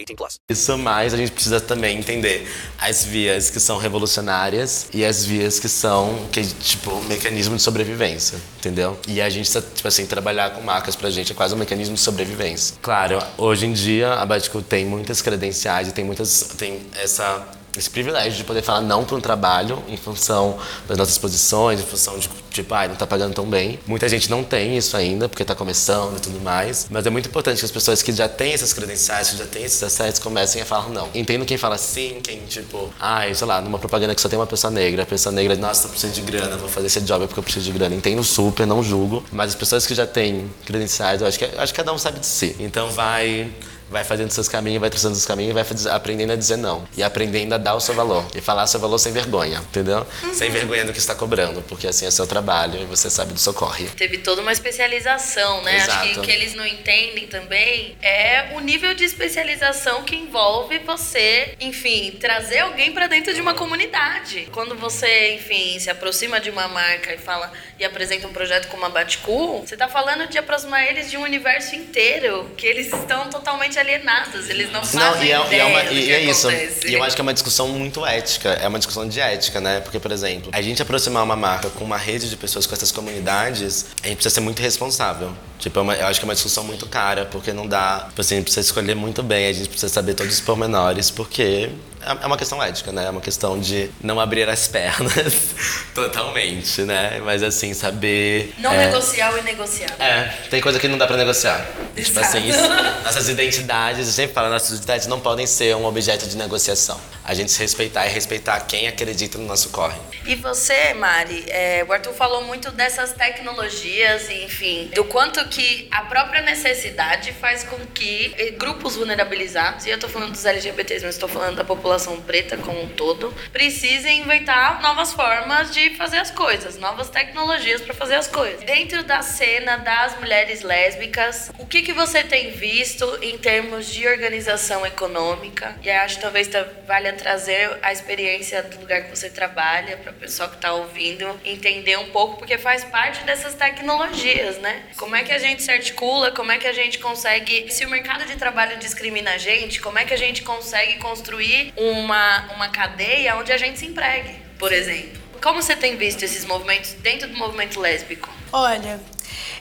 18 0.01 0.15
plus. 0.15 0.39
Isso, 0.49 0.77
mas 0.77 1.13
a 1.13 1.17
gente 1.17 1.31
precisa 1.31 1.59
também 1.59 1.97
entender 1.97 2.47
as 2.79 3.03
vias 3.05 3.49
que 3.49 3.59
são 3.59 3.77
revolucionárias 3.77 4.87
e 4.93 5.05
as 5.05 5.25
vias 5.25 5.59
que 5.59 5.69
são, 5.69 6.27
que, 6.31 6.43
tipo, 6.43 7.01
mecanismo 7.03 7.55
de 7.55 7.61
sobrevivência, 7.61 8.39
entendeu? 8.59 8.99
E 9.07 9.21
a 9.21 9.29
gente, 9.29 9.51
tá, 9.51 9.61
tipo 9.61 9.87
assim, 9.87 10.05
trabalhar 10.05 10.51
com 10.51 10.61
marcas 10.61 10.95
pra 10.95 11.09
gente 11.09 11.31
é 11.31 11.35
quase 11.35 11.53
um 11.53 11.57
mecanismo 11.57 11.95
de 11.95 12.01
sobrevivência. 12.01 12.75
Claro, 12.81 13.19
hoje 13.37 13.65
em 13.65 13.73
dia 13.73 14.13
a 14.13 14.25
Batico 14.25 14.61
tem 14.61 14.85
muitas 14.85 15.21
credenciais 15.21 15.87
e 15.87 15.91
tem 15.91 16.03
muitas, 16.03 16.53
tem 16.57 16.79
essa 17.01 17.47
esse 17.75 17.89
privilégio 17.89 18.33
de 18.33 18.43
poder 18.43 18.61
falar 18.61 18.81
não 18.81 19.03
para 19.05 19.15
um 19.15 19.21
trabalho 19.21 19.81
em 19.87 19.97
função 19.97 20.57
das 20.87 20.97
nossas 20.97 21.17
posições, 21.17 21.79
em 21.79 21.83
função 21.83 22.17
de, 22.17 22.29
tipo, 22.49 22.73
ai, 22.73 22.87
não 22.87 22.95
tá 22.95 23.07
pagando 23.07 23.33
tão 23.33 23.45
bem. 23.45 23.79
Muita 23.87 24.09
gente 24.09 24.29
não 24.29 24.43
tem 24.43 24.77
isso 24.77 24.95
ainda, 24.97 25.29
porque 25.29 25.43
tá 25.45 25.55
começando 25.55 26.17
e 26.17 26.19
tudo 26.19 26.39
mais. 26.41 26.87
Mas 26.89 27.05
é 27.05 27.09
muito 27.09 27.29
importante 27.29 27.59
que 27.59 27.65
as 27.65 27.71
pessoas 27.71 28.01
que 28.01 28.11
já 28.11 28.27
têm 28.27 28.53
essas 28.53 28.73
credenciais, 28.73 29.29
que 29.29 29.37
já 29.37 29.45
têm 29.45 29.63
esses 29.63 29.81
acessos, 29.81 30.19
comecem 30.19 30.61
a 30.61 30.65
falar 30.65 30.89
não. 30.89 31.09
Entendo 31.13 31.45
quem 31.45 31.57
fala 31.57 31.77
sim, 31.77 32.19
quem, 32.23 32.39
tipo, 32.41 32.93
ai, 32.99 33.33
sei 33.33 33.47
lá, 33.47 33.61
numa 33.61 33.79
propaganda 33.79 34.13
que 34.13 34.21
só 34.21 34.27
tem 34.27 34.37
uma 34.37 34.47
pessoa 34.47 34.71
negra, 34.71 35.03
a 35.03 35.05
pessoa 35.05 35.33
negra, 35.33 35.55
nossa, 35.55 35.87
eu 35.87 35.91
preciso 35.91 36.13
de 36.13 36.21
grana, 36.21 36.57
vou 36.57 36.69
fazer 36.69 36.87
esse 36.87 37.01
job 37.01 37.25
porque 37.27 37.39
eu 37.39 37.43
preciso 37.43 37.65
de 37.65 37.77
grana. 37.77 37.95
Entendo 37.95 38.23
super, 38.23 38.67
não 38.67 38.83
julgo. 38.83 39.23
Mas 39.31 39.51
as 39.51 39.55
pessoas 39.55 39.87
que 39.87 39.95
já 39.95 40.05
têm 40.05 40.49
credenciais, 40.65 41.21
eu 41.21 41.27
acho 41.27 41.39
que, 41.39 41.45
eu 41.45 41.59
acho 41.59 41.73
que 41.73 41.77
cada 41.77 41.93
um 41.93 41.97
sabe 41.97 42.19
de 42.19 42.25
si. 42.25 42.55
Então 42.59 42.89
vai 42.89 43.51
vai 43.91 44.03
fazendo 44.03 44.31
seus 44.31 44.47
caminhos, 44.47 44.79
vai 44.79 44.89
traçando 44.89 45.13
seus 45.15 45.25
caminhos 45.25 45.53
vai 45.53 45.65
aprendendo 45.93 46.31
a 46.31 46.35
dizer 46.35 46.57
não. 46.57 46.87
E 46.95 47.03
aprendendo 47.03 47.53
a 47.53 47.57
dar 47.57 47.75
o 47.75 47.79
seu 47.79 47.93
valor. 47.93 48.25
E 48.33 48.41
falar 48.41 48.65
seu 48.67 48.79
valor 48.79 48.97
sem 48.97 49.11
vergonha, 49.11 49.59
entendeu? 49.59 50.07
Sem 50.33 50.49
vergonha 50.49 50.85
do 50.85 50.93
que 50.93 50.99
está 50.99 51.13
cobrando, 51.13 51.61
porque 51.63 51.87
assim 51.87 52.05
é 52.05 52.11
seu 52.11 52.25
trabalho 52.25 52.81
e 52.81 52.85
você 52.85 53.09
sabe 53.09 53.33
do 53.33 53.39
seu 53.39 53.53
corre. 53.53 53.87
Teve 53.89 54.19
toda 54.19 54.41
uma 54.41 54.51
especialização, 54.51 55.61
né? 55.63 55.77
Acho 55.77 56.01
que 56.01 56.07
Exato. 56.07 56.19
o 56.19 56.23
que 56.23 56.31
eles 56.31 56.53
não 56.55 56.65
entendem 56.65 57.27
também 57.27 57.97
é 58.01 58.53
o 58.55 58.59
nível 58.59 58.93
de 58.93 59.03
especialização 59.03 60.03
que 60.03 60.15
envolve 60.15 60.79
você, 60.79 61.55
enfim, 61.59 62.11
trazer 62.19 62.59
alguém 62.59 62.93
pra 62.93 63.07
dentro 63.07 63.33
de 63.33 63.41
uma 63.41 63.53
comunidade. 63.53 64.47
Quando 64.51 64.75
você, 64.75 65.35
enfim, 65.35 65.77
se 65.79 65.89
aproxima 65.89 66.39
de 66.39 66.49
uma 66.49 66.67
marca 66.67 67.13
e 67.13 67.17
fala 67.17 67.51
e 67.77 67.83
apresenta 67.83 68.27
um 68.27 68.33
projeto 68.33 68.67
como 68.67 68.85
a 68.85 68.89
Batcool, 68.89 69.65
você 69.65 69.75
tá 69.75 69.87
falando 69.87 70.27
de 70.27 70.37
aproximar 70.37 70.87
eles 70.87 71.09
de 71.09 71.17
um 71.17 71.23
universo 71.23 71.75
inteiro 71.75 72.49
que 72.55 72.65
eles 72.65 72.87
estão 72.93 73.29
totalmente 73.29 73.77
alienados, 73.81 74.49
eles 74.49 74.71
não 74.71 74.79
Não, 74.81 74.87
fazem 75.13 75.27
e 75.27 75.31
é, 75.31 75.37
e 75.37 75.45
ideia 75.47 75.61
é, 75.61 75.65
uma, 75.65 75.83
e 75.91 76.11
é 76.11 76.21
isso. 76.23 76.47
acontece. 76.47 76.87
E 76.87 76.93
eu 76.93 77.03
acho 77.03 77.15
que 77.15 77.21
é 77.21 77.23
uma 77.23 77.33
discussão 77.33 77.67
muito 77.67 78.05
ética. 78.05 78.49
É 78.49 78.67
uma 78.67 78.77
discussão 78.79 79.07
de 79.07 79.19
ética, 79.19 79.59
né? 79.59 79.81
Porque, 79.81 79.99
por 79.99 80.11
exemplo, 80.11 80.49
a 80.53 80.61
gente 80.61 80.81
aproximar 80.81 81.23
uma 81.23 81.35
marca 81.35 81.69
com 81.69 81.83
uma 81.83 81.97
rede 81.97 82.29
de 82.29 82.37
pessoas 82.37 82.65
com 82.65 82.73
essas 82.73 82.91
comunidades, 82.91 83.87
a 84.03 84.07
gente 84.07 84.15
precisa 84.17 84.35
ser 84.35 84.41
muito 84.41 84.61
responsável. 84.61 85.33
Tipo, 85.61 85.79
é 85.79 85.81
uma- 85.83 85.95
eu 85.95 86.07
acho 86.07 86.19
que 86.19 86.25
é 86.25 86.27
uma 86.27 86.33
discussão 86.33 86.63
muito 86.65 86.85
cara, 86.87 87.25
porque 87.25 87.53
não 87.53 87.65
dá. 87.67 88.05
Tipo 88.09 88.19
assim, 88.21 88.33
a 88.35 88.37
gente 88.39 88.45
precisa 88.45 88.65
escolher 88.65 88.95
muito 88.95 89.21
bem, 89.23 89.47
a 89.47 89.53
gente 89.53 89.69
precisa 89.69 89.93
saber 89.93 90.15
todos 90.15 90.33
os 90.33 90.41
pormenores, 90.41 91.09
porque 91.11 91.69
é 92.01 92.11
é 92.23 92.25
uma 92.25 92.35
questão 92.35 92.61
ética, 92.61 92.91
né? 92.91 93.05
É 93.05 93.09
uma 93.11 93.21
questão 93.21 93.59
de 93.59 93.89
não 94.03 94.19
abrir 94.19 94.49
as 94.49 94.67
pernas 94.67 95.35
totalmente, 95.93 96.81
né? 96.81 97.21
Mas 97.23 97.43
assim, 97.43 97.73
saber. 97.75 98.53
Não 98.57 98.71
é, 98.73 98.87
negociar 98.87 99.33
o 99.33 99.37
inegociável. 99.37 99.95
é, 99.99 100.33
tem 100.49 100.59
coisa 100.59 100.79
que 100.79 100.87
não 100.87 100.97
dá 100.97 101.05
pra 101.05 101.15
negociar. 101.15 101.63
Tipo 101.95 102.19
Exato. 102.19 102.25
assim, 102.37 102.47
isso, 102.49 102.59
nossas 103.03 103.29
identidades, 103.29 104.07
eu 104.07 104.13
sempre 104.13 104.33
falo, 104.33 104.49
nossas 104.49 104.71
identidades 104.71 105.05
não 105.07 105.19
podem 105.19 105.45
ser 105.45 105.75
um 105.75 105.85
objeto 105.85 106.27
de 106.27 106.35
negociação. 106.37 106.99
A 107.31 107.33
gente 107.33 107.49
se 107.49 107.61
respeitar 107.61 108.05
e 108.05 108.09
respeitar 108.09 108.59
quem 108.67 108.89
acredita 108.89 109.37
no 109.37 109.45
nosso 109.45 109.69
corre. 109.69 109.97
E 110.25 110.35
você, 110.35 110.93
Mari, 110.93 111.45
é, 111.47 111.81
o 111.87 111.93
Arthur 111.93 112.11
falou 112.11 112.43
muito 112.43 112.69
dessas 112.71 113.13
tecnologias, 113.13 114.29
enfim, 114.29 114.91
do 114.93 115.05
quanto 115.05 115.47
que 115.47 115.87
a 115.91 116.01
própria 116.01 116.41
necessidade 116.41 117.31
faz 117.31 117.63
com 117.63 117.77
que 117.87 118.35
eh, 118.37 118.51
grupos 118.51 118.97
vulnerabilizados, 118.97 119.85
e 119.85 119.91
eu 119.91 119.97
tô 119.97 120.09
falando 120.09 120.33
dos 120.33 120.43
LGBTs, 120.45 121.05
mas 121.05 121.15
estou 121.15 121.29
falando 121.29 121.55
da 121.55 121.63
população 121.63 122.19
preta 122.19 122.57
como 122.57 122.81
um 122.83 122.89
todo, 122.89 123.33
precisem 123.53 124.19
inventar 124.19 124.81
novas 124.81 125.13
formas 125.13 125.73
de 125.73 125.91
fazer 125.95 126.17
as 126.17 126.31
coisas, 126.31 126.77
novas 126.77 127.09
tecnologias 127.09 127.79
para 127.79 127.93
fazer 127.93 128.15
as 128.15 128.27
coisas. 128.27 128.61
Dentro 128.65 129.03
da 129.03 129.21
cena 129.21 129.77
das 129.77 130.19
mulheres 130.19 130.63
lésbicas, 130.63 131.49
o 131.57 131.65
que, 131.65 131.81
que 131.81 131.93
você 131.93 132.25
tem 132.25 132.51
visto 132.51 133.05
em 133.21 133.37
termos 133.37 133.87
de 133.87 134.05
organização 134.05 134.85
econômica? 134.85 135.77
E 135.81 135.89
acho 135.89 136.17
que 136.17 136.21
talvez 136.23 136.49
tá- 136.49 136.67
valha 136.85 137.20
trazer 137.21 137.77
a 137.83 137.93
experiência 137.93 138.63
do 138.63 138.79
lugar 138.79 139.03
que 139.03 139.09
você 139.09 139.29
trabalha 139.29 139.97
para 139.97 140.11
o 140.11 140.15
pessoal 140.15 140.49
que 140.49 140.55
está 140.55 140.73
ouvindo 140.73 141.39
entender 141.45 141.97
um 141.97 142.09
pouco, 142.09 142.37
porque 142.37 142.57
faz 142.57 142.83
parte 142.83 143.23
dessas 143.23 143.53
tecnologias, 143.53 144.57
né? 144.57 144.83
Como 144.97 145.15
é 145.15 145.23
que 145.23 145.31
a 145.31 145.37
gente 145.37 145.61
se 145.61 145.71
articula, 145.71 146.31
como 146.31 146.51
é 146.51 146.57
que 146.57 146.67
a 146.67 146.73
gente 146.73 146.97
consegue, 146.97 147.71
se 147.71 147.85
o 147.85 147.89
mercado 147.89 148.25
de 148.25 148.35
trabalho 148.35 148.77
discrimina 148.77 149.33
a 149.33 149.37
gente, 149.37 149.79
como 149.79 149.99
é 149.99 150.03
que 150.03 150.13
a 150.13 150.17
gente 150.17 150.41
consegue 150.41 150.97
construir 150.97 151.71
uma, 151.77 152.53
uma 152.55 152.69
cadeia 152.69 153.35
onde 153.35 153.51
a 153.51 153.57
gente 153.57 153.77
se 153.77 153.85
empregue, 153.85 154.35
por 154.57 154.71
exemplo. 154.73 155.21
Como 155.41 155.61
você 155.61 155.75
tem 155.75 155.95
visto 155.97 156.23
esses 156.23 156.45
movimentos 156.45 156.93
dentro 156.93 157.27
do 157.27 157.37
movimento 157.37 157.79
lésbico? 157.79 158.29
Olha, 158.51 158.99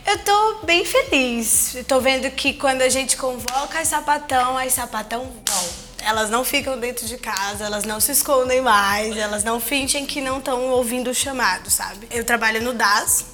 eu 0.07 0.18
tô 0.18 0.61
bem 0.64 0.85
feliz. 0.85 1.75
Eu 1.75 1.85
tô 1.85 2.01
vendo 2.01 2.31
que 2.31 2.55
quando 2.55 2.83
a 2.83 2.88
gente 2.88 3.16
convoca 3.16 3.79
as 3.79 3.88
sapatão, 3.88 4.57
as 4.59 4.73
sapatão 4.73 5.25
vão. 5.25 5.89
Elas 6.04 6.30
não 6.30 6.44
ficam 6.44 6.78
dentro 6.78 7.06
de 7.06 7.16
casa, 7.18 7.64
elas 7.64 7.84
não 7.84 8.00
se 8.00 8.12
escondem 8.12 8.60
mais, 8.60 9.16
elas 9.16 9.44
não 9.44 9.60
fingem 9.60 10.06
que 10.06 10.20
não 10.20 10.38
estão 10.38 10.70
ouvindo 10.70 11.10
o 11.10 11.14
chamado, 11.14 11.70
sabe? 11.70 12.08
Eu 12.10 12.24
trabalho 12.24 12.62
no 12.62 12.72
DAS, 12.72 13.26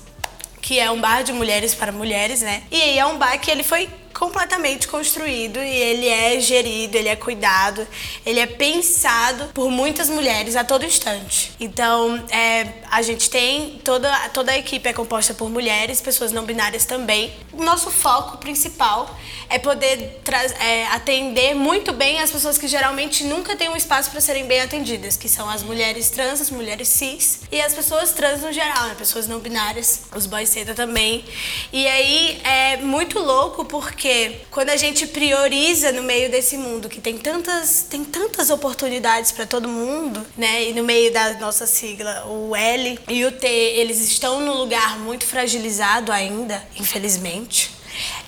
que 0.61 0.79
é 0.79 0.91
um 0.91 1.01
bar 1.01 1.23
de 1.23 1.33
mulheres 1.33 1.75
para 1.75 1.93
mulheres, 1.93 2.41
né? 2.41 2.65
E 2.71 2.81
aí 2.81 2.99
é 2.99 3.07
um 3.07 3.19
bar 3.19 3.39
que 3.39 3.51
ele 3.51 3.63
foi 3.63 3.89
completamente 4.19 4.89
construído 4.89 5.59
e 5.59 5.69
ele 5.69 6.09
é 6.09 6.41
gerido, 6.41 6.97
ele 6.97 7.09
é 7.09 7.17
cuidado, 7.17 7.87
ele 8.25 8.41
é 8.41 8.47
pensado 8.47 9.51
por 9.53 9.71
muitas 9.71 10.09
mulheres 10.09 10.57
a 10.57 10.65
todo 10.65 10.85
instante. 10.85 11.53
Então, 11.61 12.25
é, 12.31 12.73
a 12.91 13.03
gente 13.03 13.29
tem 13.29 13.79
toda, 13.85 14.11
toda 14.31 14.53
a 14.53 14.59
equipe 14.59 14.89
é 14.89 14.93
composta 14.93 15.35
por 15.35 15.51
mulheres, 15.51 16.01
pessoas 16.01 16.33
não 16.33 16.45
binárias 16.45 16.87
também. 16.87 17.33
O 17.53 17.63
nosso 17.63 17.91
foco 17.91 18.39
principal 18.39 19.15
é 19.49 19.59
poder 19.59 20.21
é, 20.61 20.87
atender 20.87 21.55
muito 21.55 21.93
bem 21.93 22.21
as 22.21 22.31
pessoas 22.31 22.57
que 22.59 22.67
geralmente 22.67 23.23
nunca 23.25 23.55
têm 23.55 23.69
um 23.69 23.77
espaço 23.77 24.11
para 24.11 24.21
serem 24.21 24.47
bem 24.47 24.61
atendidas, 24.61 25.17
que 25.17 25.29
são 25.29 25.49
as 25.49 25.63
mulheres 25.63 26.11
trans, 26.11 26.41
as 26.41 26.51
mulheres 26.51 26.89
cis 26.89 27.41
e 27.53 27.61
as 27.61 27.75
pessoas 27.75 28.13
trans 28.13 28.41
no 28.41 28.53
geral, 28.53 28.89
né? 28.89 28.95
pessoas 28.97 29.29
não 29.29 29.39
binárias, 29.39 30.03
os 30.15 30.27
boys 30.27 30.49
seda 30.49 30.75
também. 30.75 31.25
E 31.73 31.87
aí 31.87 32.41
é 32.43 32.77
muito 32.79 33.19
louco 33.19 33.65
porque 33.65 34.06
porque 34.07 34.37
quando 34.53 34.71
a 34.71 34.77
gente 34.77 35.05
prioriza 35.09 35.91
no 35.91 36.01
meio 36.05 36.31
desse 36.31 36.57
mundo 36.57 36.89
que 36.89 37.01
tem 37.01 37.19
tantas, 37.19 37.87
tem 37.91 38.05
tantas 38.05 38.51
oportunidades 38.51 39.33
para 39.33 39.45
todo 39.45 39.69
mundo, 39.69 40.25
né? 40.37 40.69
E 40.69 40.73
no 40.73 40.85
meio 40.85 41.13
da 41.13 41.33
nossa 41.41 41.67
sigla, 41.67 42.25
o 42.27 42.55
L 42.55 43.01
e 43.09 43.25
o 43.25 43.33
T, 43.33 43.49
eles 43.49 44.01
estão 44.01 44.41
num 44.41 44.55
lugar 44.55 44.97
muito 45.01 45.27
fragilizado 45.27 46.13
ainda, 46.13 46.65
infelizmente. 46.79 47.73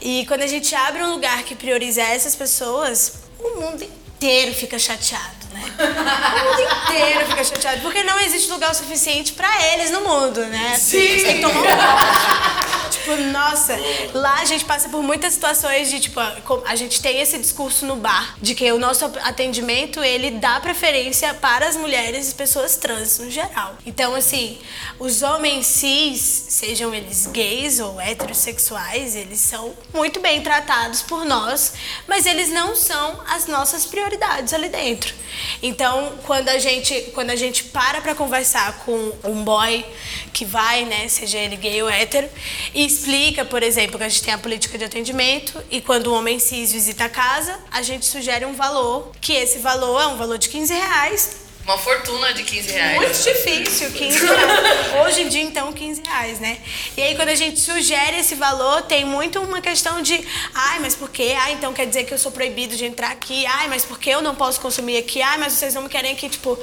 E 0.01 0.27
quando 0.27 0.43
a 0.43 0.49
gente 0.49 0.75
abre 0.75 1.01
um 1.05 1.13
lugar 1.13 1.45
que 1.45 1.55
prioriza 1.55 2.03
essas 2.03 2.35
pessoas, 2.35 3.21
o 3.39 3.61
mundo 3.61 3.85
inteiro 3.85 4.53
fica 4.53 4.81
chateado, 4.81 5.38
né? 5.53 5.63
O 5.79 6.51
mundo 6.51 6.61
inteiro 6.63 7.27
fica 7.27 7.45
chateado, 7.45 7.81
porque 7.83 8.03
não 8.03 8.19
existe 8.21 8.51
lugar 8.51 8.71
o 8.71 8.75
suficiente 8.75 9.33
para 9.33 9.51
eles 9.73 9.91
no 9.91 10.01
mundo, 10.01 10.45
né? 10.47 10.77
Sim. 10.79 10.99
Eles 10.99 11.23
têm 11.23 11.37
que 11.37 11.43
tomar 11.43 11.61
um 11.61 12.69
Tipo, 12.91 13.17
nossa, 13.17 13.79
lá 14.15 14.41
a 14.41 14.45
gente 14.45 14.65
passa 14.65 14.89
por 14.89 15.03
muitas 15.03 15.35
situações 15.35 15.91
de, 15.91 16.01
tipo, 16.01 16.21
a 16.21 16.77
gente 16.77 17.01
tem 17.01 17.21
esse 17.21 17.39
discurso 17.39 17.87
no 17.87 17.97
bar 17.97 18.37
de 18.41 18.55
que 18.55 18.71
o 18.73 18.79
nosso 18.79 19.05
atendimento, 19.23 20.03
ele 20.03 20.33
dá 20.33 20.59
preferência 20.61 21.33
para 21.35 21.67
as 21.67 21.77
mulheres 21.77 22.31
e 22.31 22.35
pessoas 22.35 22.77
trans 22.77 23.19
no 23.19 23.31
geral. 23.31 23.77
Então, 23.87 24.15
assim, 24.15 24.59
os 24.99 25.23
homens 25.23 25.67
cis, 25.67 26.47
sejam 26.49 26.95
eles 26.95 27.27
gays 27.27 27.79
ou 27.79 28.01
heterossexuais, 28.01 29.15
eles 29.15 29.41
são 29.41 29.75
muito 29.95 30.21
bem 30.21 30.43
tratados 30.43 31.03
por 31.03 31.25
nós, 31.25 31.75
mas 32.07 32.27
eles 32.27 32.51
não 32.51 32.75
são 32.75 33.21
as 33.29 33.47
nossas 33.47 33.85
prioridades 33.85 34.53
ali 34.53 34.69
dentro. 34.69 35.15
Então, 35.63 36.19
quando 36.27 36.49
a 36.49 36.59
gente, 36.59 37.11
quando 37.15 37.31
a 37.31 37.37
gente 37.37 37.65
para 37.65 38.01
para 38.01 38.15
conversar 38.15 38.85
com 38.85 39.13
um 39.25 39.43
boy 39.45 39.85
que 40.33 40.45
vai, 40.45 40.85
né, 40.85 41.09
seja 41.09 41.39
ele 41.39 41.57
gay 41.57 41.83
ou 41.83 41.89
hétero, 41.89 42.29
e 42.75 42.85
explica, 42.85 43.45
por 43.45 43.63
exemplo, 43.63 43.99
que 43.99 44.05
a 44.05 44.09
gente 44.09 44.23
tem 44.23 44.35
a 44.35 44.39
política 44.39 44.79
de 44.79 44.85
atendimento 44.85 45.63
e 45.71 45.81
quando 45.81 46.09
o 46.09 46.15
homem 46.15 46.39
cis 46.39 46.73
visita 46.73 47.05
a 47.05 47.09
casa, 47.09 47.59
a 47.71 47.83
gente 47.83 48.07
sugere 48.07 48.45
um 48.45 48.55
valor, 48.55 49.13
que 49.21 49.33
esse 49.33 49.59
valor 49.59 50.01
é 50.01 50.07
um 50.07 50.17
valor 50.17 50.39
de 50.39 50.49
15 50.49 50.73
reais 50.75 51.48
uma 51.69 51.77
fortuna 51.77 52.33
de 52.33 52.45
15 52.45 52.71
reais. 52.71 52.97
Muito 52.97 53.23
difícil, 53.23 53.91
15 53.91 54.27
reais. 54.27 54.95
Hoje 55.05 55.23
em 55.23 55.29
dia, 55.29 55.43
então, 55.43 55.71
15 55.71 56.03
reais, 56.03 56.41
né? 56.41 56.59
E 56.97 57.03
aí, 57.03 57.15
quando 57.15 57.29
a 57.29 57.35
gente 57.35 57.61
sugere 57.61 58.17
esse 58.17 58.35
valor, 58.35 58.81
tem 58.83 59.05
muito 59.05 59.39
uma 59.41 59.61
questão 59.61 60.01
de, 60.01 60.19
ai, 60.55 60.79
mas 60.79 60.95
por 60.95 61.11
quê? 61.11 61.37
Ah, 61.39 61.53
então 61.53 61.75
quer 61.75 61.87
dizer 61.87 62.05
que 62.05 62.15
eu 62.15 62.19
sou 62.19 62.33
proibido 62.33 62.75
de 62.75 62.87
entrar 62.87 63.11
aqui? 63.11 63.45
Ai, 63.45 63.69
mas 63.69 63.85
por 63.85 63.99
que 63.99 64.09
eu 64.09 64.23
não 64.23 64.35
posso 64.35 64.59
consumir 64.63 64.97
aqui? 64.97 65.21
Ai, 65.21 65.37
mas 65.37 65.53
vocês 65.53 65.75
não 65.75 65.83
me 65.83 65.91
querem 65.91 66.11
aqui, 66.11 66.31
tipo, 66.31 66.59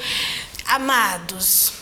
amados. 0.65 1.73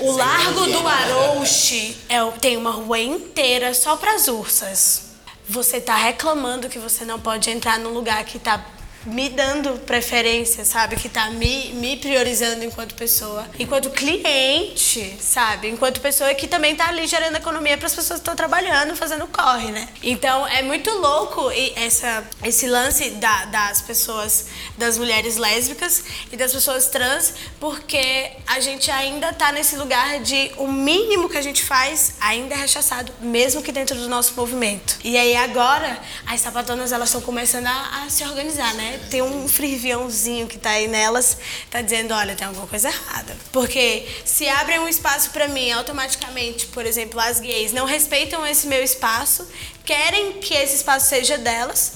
O 0.00 0.10
Largo 0.10 0.66
do 0.66 0.88
Arouche 0.88 1.96
é, 2.08 2.18
tem 2.40 2.56
uma 2.56 2.72
rua 2.72 2.98
inteira 2.98 3.72
só 3.74 3.96
para 3.96 4.12
as 4.12 4.26
ursas. 4.26 5.04
Você 5.48 5.76
está 5.76 5.94
reclamando 5.94 6.68
que 6.68 6.80
você 6.80 7.04
não 7.04 7.20
pode 7.20 7.48
entrar 7.48 7.78
num 7.78 7.90
lugar 7.90 8.24
que 8.24 8.38
está 8.38 8.73
me 9.06 9.28
dando 9.28 9.78
preferência, 9.80 10.64
sabe? 10.64 10.96
Que 10.96 11.08
tá 11.08 11.30
me, 11.30 11.72
me 11.74 11.96
priorizando 11.96 12.64
enquanto 12.64 12.94
pessoa, 12.94 13.46
enquanto 13.58 13.90
cliente, 13.90 15.16
sabe? 15.20 15.68
Enquanto 15.68 16.00
pessoa 16.00 16.32
que 16.34 16.46
também 16.46 16.74
tá 16.74 16.88
ali 16.88 17.06
gerando 17.06 17.36
economia 17.36 17.76
para 17.76 17.86
as 17.86 17.94
pessoas 17.94 18.20
que 18.20 18.22
estão 18.22 18.36
trabalhando, 18.36 18.96
fazendo 18.96 19.26
corre, 19.26 19.70
né? 19.70 19.88
Então 20.02 20.46
é 20.46 20.62
muito 20.62 20.90
louco 20.90 21.50
essa, 21.76 22.24
esse 22.42 22.66
lance 22.66 23.10
da, 23.10 23.46
das 23.46 23.82
pessoas, 23.82 24.46
das 24.78 24.98
mulheres 24.98 25.36
lésbicas 25.36 26.04
e 26.32 26.36
das 26.36 26.52
pessoas 26.52 26.86
trans, 26.86 27.34
porque 27.60 28.32
a 28.46 28.60
gente 28.60 28.90
ainda 28.90 29.32
tá 29.32 29.52
nesse 29.52 29.76
lugar 29.76 30.20
de 30.20 30.52
o 30.56 30.66
mínimo 30.66 31.28
que 31.28 31.36
a 31.36 31.42
gente 31.42 31.62
faz 31.62 32.14
ainda 32.20 32.54
é 32.54 32.58
rechaçado, 32.58 33.12
mesmo 33.20 33.62
que 33.62 33.72
dentro 33.72 33.96
do 33.96 34.08
nosso 34.08 34.34
movimento. 34.34 34.98
E 35.04 35.16
aí 35.16 35.36
agora 35.36 35.98
as 36.26 36.40
sapatonas 36.40 36.92
elas 36.92 37.08
estão 37.08 37.20
começando 37.20 37.66
a, 37.66 38.04
a 38.04 38.10
se 38.10 38.24
organizar, 38.24 38.72
né? 38.74 38.93
Tem 39.10 39.22
um 39.22 39.48
friviãozinho 39.48 40.46
que 40.46 40.58
tá 40.58 40.70
aí 40.70 40.88
nelas, 40.88 41.36
tá 41.70 41.80
dizendo, 41.80 42.14
olha, 42.14 42.34
tem 42.34 42.46
alguma 42.46 42.66
coisa 42.66 42.88
errada. 42.88 43.36
Porque 43.52 44.06
se 44.24 44.48
abrem 44.48 44.78
um 44.78 44.88
espaço 44.88 45.30
para 45.30 45.48
mim, 45.48 45.70
automaticamente, 45.70 46.66
por 46.66 46.86
exemplo, 46.86 47.20
as 47.20 47.40
gays 47.40 47.72
não 47.72 47.86
respeitam 47.86 48.46
esse 48.46 48.66
meu 48.66 48.82
espaço, 48.82 49.46
querem 49.84 50.34
que 50.34 50.54
esse 50.54 50.76
espaço 50.76 51.08
seja 51.08 51.38
delas 51.38 51.94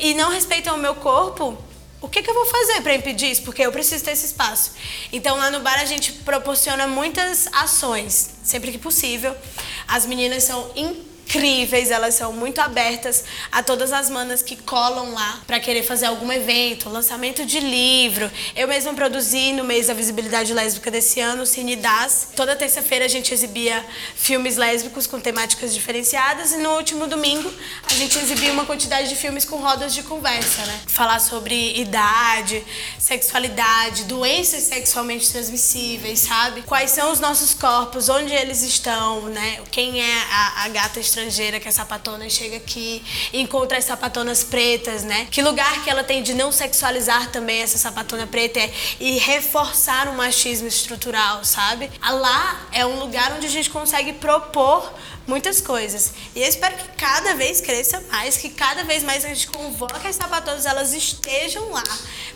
e 0.00 0.14
não 0.14 0.30
respeitam 0.30 0.74
o 0.74 0.78
meu 0.78 0.94
corpo, 0.94 1.56
o 2.00 2.08
que, 2.08 2.22
que 2.22 2.30
eu 2.30 2.34
vou 2.34 2.46
fazer 2.46 2.80
para 2.80 2.94
impedir 2.94 3.30
isso? 3.30 3.42
Porque 3.42 3.62
eu 3.62 3.70
preciso 3.70 4.02
ter 4.02 4.12
esse 4.12 4.24
espaço. 4.24 4.72
Então, 5.12 5.36
lá 5.36 5.50
no 5.50 5.60
bar, 5.60 5.78
a 5.78 5.84
gente 5.84 6.12
proporciona 6.12 6.86
muitas 6.86 7.46
ações, 7.52 8.30
sempre 8.42 8.72
que 8.72 8.78
possível. 8.78 9.36
As 9.86 10.06
meninas 10.06 10.44
são 10.44 10.70
incríveis 10.74 11.09
incríveis, 11.30 11.92
elas 11.92 12.14
são 12.14 12.32
muito 12.32 12.60
abertas 12.60 13.24
a 13.52 13.62
todas 13.62 13.92
as 13.92 14.10
manas 14.10 14.42
que 14.42 14.56
colam 14.56 15.12
lá 15.12 15.40
para 15.46 15.60
querer 15.60 15.84
fazer 15.84 16.06
algum 16.06 16.30
evento, 16.32 16.88
lançamento 16.88 17.46
de 17.46 17.60
livro. 17.60 18.30
Eu 18.56 18.66
mesma 18.66 18.92
produzi 18.94 19.52
no 19.52 19.62
mês 19.62 19.86
da 19.86 19.94
visibilidade 19.94 20.52
lésbica 20.52 20.90
desse 20.90 21.20
ano, 21.20 21.42
o 21.42 21.46
Cine 21.46 21.76
Das. 21.76 22.28
Toda 22.34 22.56
terça-feira 22.56 23.04
a 23.04 23.08
gente 23.08 23.32
exibia 23.32 23.84
filmes 24.16 24.56
lésbicos 24.56 25.06
com 25.06 25.20
temáticas 25.20 25.72
diferenciadas 25.72 26.52
e 26.52 26.56
no 26.56 26.70
último 26.70 27.06
domingo 27.06 27.52
a 27.88 27.94
gente 27.94 28.18
exibia 28.18 28.52
uma 28.52 28.66
quantidade 28.66 29.08
de 29.08 29.14
filmes 29.14 29.44
com 29.44 29.56
rodas 29.56 29.94
de 29.94 30.02
conversa, 30.02 30.66
né? 30.66 30.80
Falar 30.88 31.20
sobre 31.20 31.78
idade, 31.78 32.64
sexualidade, 32.98 34.04
doenças 34.04 34.64
sexualmente 34.64 35.30
transmissíveis, 35.30 36.20
sabe? 36.20 36.62
Quais 36.62 36.90
são 36.90 37.12
os 37.12 37.20
nossos 37.20 37.54
corpos, 37.54 38.08
onde 38.08 38.32
eles 38.32 38.62
estão, 38.62 39.22
né? 39.26 39.60
Quem 39.70 40.00
é 40.00 40.22
a, 40.30 40.64
a 40.64 40.68
gata 40.68 40.98
estrangeira 40.98 41.19
estrangeira 41.20 41.60
que 41.60 41.68
a 41.68 41.72
sapatona 41.72 42.28
chega 42.30 42.56
aqui 42.56 43.02
encontra 43.32 43.76
as 43.76 43.84
sapatonas 43.84 44.42
pretas, 44.42 45.04
né? 45.04 45.28
Que 45.30 45.42
lugar 45.42 45.84
que 45.84 45.90
ela 45.90 46.02
tem 46.02 46.22
de 46.22 46.32
não 46.32 46.50
sexualizar 46.50 47.30
também 47.30 47.60
essa 47.60 47.76
sapatona 47.76 48.26
preta 48.26 48.58
é, 48.58 48.72
e 48.98 49.18
reforçar 49.18 50.08
o 50.08 50.14
machismo 50.14 50.66
estrutural, 50.66 51.44
sabe? 51.44 51.90
Lá 52.02 52.68
é 52.72 52.86
um 52.86 52.98
lugar 52.98 53.32
onde 53.36 53.46
a 53.46 53.50
gente 53.50 53.68
consegue 53.68 54.14
propor 54.14 54.92
muitas 55.30 55.60
coisas. 55.60 56.12
E 56.34 56.42
eu 56.42 56.48
espero 56.48 56.76
que 56.76 56.88
cada 56.96 57.34
vez 57.34 57.60
cresça 57.60 58.02
mais, 58.10 58.36
que 58.36 58.50
cada 58.50 58.82
vez 58.84 59.02
mais 59.04 59.24
a 59.24 59.28
gente 59.28 59.46
convoque 59.46 60.06
as 60.06 60.16
sapatonas, 60.16 60.66
elas 60.66 60.92
estejam 60.92 61.70
lá. 61.70 61.84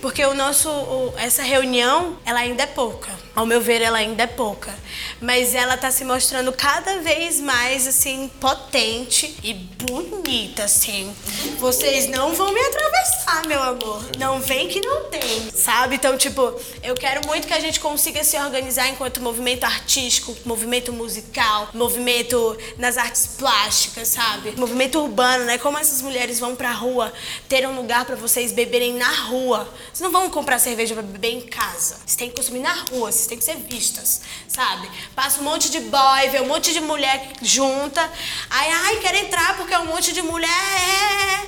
Porque 0.00 0.24
o 0.24 0.34
nosso, 0.34 0.70
o, 0.70 1.14
essa 1.18 1.42
reunião, 1.42 2.16
ela 2.24 2.40
ainda 2.40 2.62
é 2.62 2.66
pouca. 2.66 3.10
Ao 3.34 3.44
meu 3.44 3.60
ver, 3.60 3.82
ela 3.82 3.98
ainda 3.98 4.22
é 4.22 4.26
pouca. 4.28 4.72
Mas 5.20 5.54
ela 5.54 5.74
está 5.74 5.90
se 5.90 6.04
mostrando 6.04 6.52
cada 6.52 7.00
vez 7.00 7.40
mais, 7.40 7.86
assim, 7.88 8.30
potente 8.40 8.94
potente 9.14 9.36
e 9.42 9.54
bonita, 9.54 10.64
assim. 10.64 11.14
Vocês 11.58 12.06
não 12.06 12.34
vão 12.34 12.52
me 12.52 12.60
atravessar, 12.60 13.46
meu 13.46 13.62
amor. 13.62 14.04
Não 14.18 14.40
vem 14.40 14.68
que 14.68 14.80
não 14.80 15.04
tem, 15.04 15.50
sabe? 15.50 15.96
Então, 15.96 16.16
tipo, 16.16 16.54
eu 16.82 16.94
quero 16.94 17.26
muito 17.26 17.46
que 17.46 17.52
a 17.52 17.60
gente 17.60 17.80
consiga 17.80 18.22
se 18.22 18.36
organizar 18.36 18.88
enquanto 18.88 19.20
movimento 19.20 19.64
artístico, 19.64 20.36
movimento 20.44 20.92
musical, 20.92 21.68
movimento 21.72 22.56
nas 22.84 22.98
artes 22.98 23.26
plásticas, 23.38 24.08
sabe? 24.08 24.54
Movimento 24.58 25.00
urbano, 25.00 25.44
né? 25.44 25.56
Como 25.56 25.78
essas 25.78 26.02
mulheres 26.02 26.38
vão 26.38 26.54
pra 26.54 26.70
rua 26.70 27.10
ter 27.48 27.66
um 27.66 27.74
lugar 27.74 28.04
pra 28.04 28.14
vocês 28.14 28.52
beberem 28.52 28.92
na 28.94 29.10
rua. 29.10 29.66
Vocês 29.86 30.00
não 30.00 30.12
vão 30.12 30.28
comprar 30.28 30.58
cerveja 30.58 30.92
pra 30.92 31.02
beber 31.02 31.32
em 31.32 31.40
casa. 31.40 31.96
Vocês 32.04 32.14
têm 32.14 32.28
que 32.28 32.36
consumir 32.36 32.60
na 32.60 32.74
rua, 32.90 33.10
vocês 33.10 33.26
têm 33.26 33.38
que 33.38 33.44
ser 33.44 33.56
vistas, 33.56 34.20
sabe? 34.46 34.90
Passa 35.14 35.40
um 35.40 35.44
monte 35.44 35.70
de 35.70 35.80
boy, 35.80 36.28
vê 36.30 36.40
um 36.42 36.46
monte 36.46 36.74
de 36.74 36.80
mulher 36.80 37.32
junta. 37.40 38.02
Aí, 38.50 38.70
ai, 38.70 38.96
quero 38.96 39.16
entrar 39.16 39.56
porque 39.56 39.72
é 39.72 39.78
um 39.78 39.86
monte 39.86 40.12
de 40.12 40.20
mulher. 40.20 40.50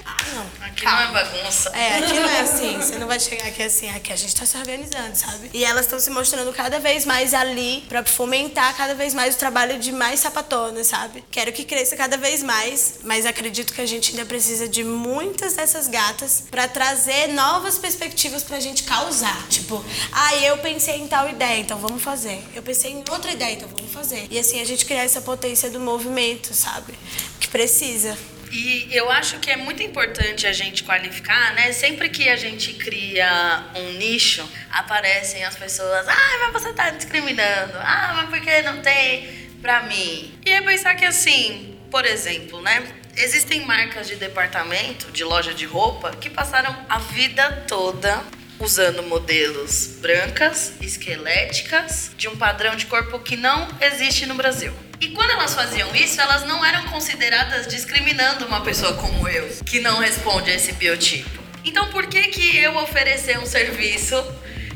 Ah, 0.07 0.16
não. 0.35 0.66
Aqui 0.66 0.85
não 0.85 1.01
é 1.01 1.12
bagunça. 1.12 1.70
É, 1.70 1.99
aqui 1.99 2.14
não 2.14 2.29
é 2.29 2.40
assim. 2.40 2.77
Você 2.77 2.99
não 2.99 3.07
vai 3.07 3.20
chegar 3.20 3.46
aqui 3.46 3.62
assim. 3.62 3.88
Aqui 3.90 4.12
a 4.12 4.16
gente 4.16 4.35
tá 4.35 4.44
se 4.44 4.57
organizando, 4.57 5.14
sabe? 5.14 5.51
E 5.53 5.64
elas 5.64 5.85
estão 5.85 5.99
se 5.99 6.11
mostrando 6.11 6.53
cada 6.53 6.79
vez 6.79 7.05
mais 7.05 7.35
ali 7.35 7.85
pra 7.88 8.05
fomentar 8.05 8.75
cada 8.77 8.94
vez 8.94 9.14
mais 9.14 9.35
o 9.35 9.38
trabalho 9.38 9.79
de 9.79 9.92
mais 9.92 10.20
sapatonas, 10.20 10.87
sabe? 10.87 11.16
Quero 11.31 11.53
que 11.53 11.65
cresça 11.65 11.97
cada 11.97 12.17
vez 12.17 12.43
mais, 12.43 13.01
mas 13.05 13.27
acredito 13.27 13.73
que 13.73 13.81
a 13.81 13.87
gente 13.87 14.11
ainda 14.11 14.25
precisa 14.25 14.69
de 14.69 14.83
muitas 14.85 15.55
dessas 15.55 15.89
gatas 15.89 16.45
pra 16.51 16.69
trazer 16.69 17.29
novas 17.29 17.79
perspectivas 17.79 18.43
pra 18.43 18.61
gente 18.61 18.83
causar. 18.85 19.47
Tipo, 19.49 19.85
ah, 20.13 20.37
eu 20.37 20.59
pensei 20.59 20.97
em 20.97 21.09
tal 21.09 21.29
ideia, 21.29 21.61
então 21.61 21.79
vamos 21.79 22.03
fazer. 22.03 22.43
Eu 22.55 22.63
pensei 22.63 22.93
em 22.93 23.05
outra 23.11 23.33
ideia, 23.33 23.55
então 23.55 23.69
vamos 23.69 23.93
fazer. 23.93 24.27
E 24.31 24.39
assim 24.39 24.61
a 24.61 24.65
gente 24.65 24.85
criar 24.85 25.03
essa 25.03 25.21
potência 25.21 25.71
do 25.71 25.81
movimento, 25.81 26.55
sabe? 26.55 26.95
Que 27.41 27.49
precisa. 27.49 28.17
E 28.53 28.89
eu 28.91 29.11
acho 29.11 29.39
que 29.41 29.51
é 29.51 29.57
muito 29.57 29.83
importante 29.83 30.47
a 30.47 30.53
gente 30.53 30.85
qualificar, 30.85 31.55
né? 31.55 31.73
Sempre 31.73 32.09
que 32.09 32.29
a 32.29 32.37
gente 32.37 32.73
cria 32.75 33.71
um 33.75 33.93
nicho, 33.95 34.49
aparecem 34.71 35.45
as 35.45 35.57
pessoas, 35.57 36.07
ah, 36.09 36.39
mas 36.41 36.63
você 36.63 36.73
tá 36.73 36.91
discriminando, 36.91 37.77
ah, 37.79 38.13
mas 38.17 38.31
por 38.31 38.41
que 38.41 38.63
não 38.63 38.81
tem 38.81 39.46
pra 39.61 39.83
mim? 39.83 40.35
E 40.45 40.51
é 40.51 40.61
pensar 40.62 40.95
que 40.95 41.05
assim, 41.05 41.79
por 41.90 42.05
exemplo, 42.05 42.61
né? 42.61 42.83
Existem 43.16 43.64
marcas 43.64 44.09
de 44.09 44.16
departamento, 44.16 45.11
de 45.11 45.25
loja 45.25 45.55
de 45.55 45.64
roupa, 45.64 46.11
que 46.11 46.29
passaram 46.29 46.77
a 46.88 46.99
vida 46.99 47.64
toda 47.66 48.23
usando 48.59 49.03
modelos 49.03 49.99
brancas, 50.01 50.73
esqueléticas, 50.81 52.11
de 52.16 52.29
um 52.29 52.37
padrão 52.37 52.75
de 52.77 52.87
corpo 52.87 53.19
que 53.19 53.37
não 53.37 53.69
existe 53.81 54.27
no 54.27 54.35
Brasil. 54.35 54.73
E 55.01 55.09
quando 55.09 55.31
elas 55.31 55.55
faziam 55.55 55.95
isso, 55.95 56.21
elas 56.21 56.47
não 56.47 56.64
eram 56.64 56.85
consideradas 56.85 57.66
discriminando 57.66 58.47
uma 58.47 58.62
pessoa 58.62 58.95
como 58.95 59.29
eu, 59.29 59.49
que 59.64 59.81
não 59.81 59.99
responde 59.99 60.51
a 60.51 60.55
esse 60.55 60.73
biotipo. 60.73 61.42
Então, 61.64 61.90
por 61.90 62.07
que 62.07 62.23
que 62.29 62.57
eu 62.57 62.77
oferecer 62.77 63.38
um 63.38 63.47
serviço 63.47 64.16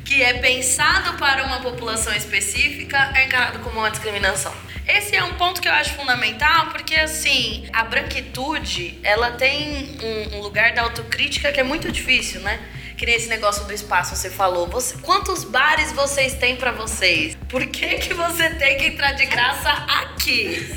que 0.04 0.22
é 0.22 0.34
pensado 0.34 1.16
para 1.16 1.44
uma 1.44 1.60
população 1.60 2.12
específica 2.14 3.12
é 3.14 3.24
encarado 3.24 3.60
como 3.60 3.78
uma 3.78 3.90
discriminação? 3.90 4.52
Esse 4.96 5.14
é 5.14 5.22
um 5.22 5.34
ponto 5.34 5.60
que 5.60 5.68
eu 5.68 5.72
acho 5.72 5.94
fundamental, 5.94 6.66
porque 6.66 6.94
assim, 6.96 7.68
a 7.72 7.84
branquitude, 7.84 8.98
ela 9.04 9.30
tem 9.32 9.96
um, 10.02 10.36
um 10.36 10.40
lugar 10.40 10.74
da 10.74 10.82
autocrítica 10.82 11.52
que 11.52 11.60
é 11.60 11.62
muito 11.62 11.92
difícil, 11.92 12.40
né? 12.40 12.58
Que 12.96 13.06
nem 13.06 13.14
esse 13.14 13.28
negócio 13.28 13.64
do 13.66 13.72
espaço 13.72 14.16
você 14.16 14.28
falou. 14.28 14.66
Você, 14.66 14.96
quantos 14.98 15.44
bares 15.44 15.92
vocês 15.92 16.34
têm 16.34 16.56
pra 16.56 16.72
vocês? 16.72 17.36
Por 17.48 17.64
que 17.66 17.98
que 17.98 18.14
você 18.14 18.50
tem 18.50 18.78
que 18.78 18.86
entrar 18.86 19.12
de 19.12 19.26
graça 19.26 19.70
aqui? 19.70 20.68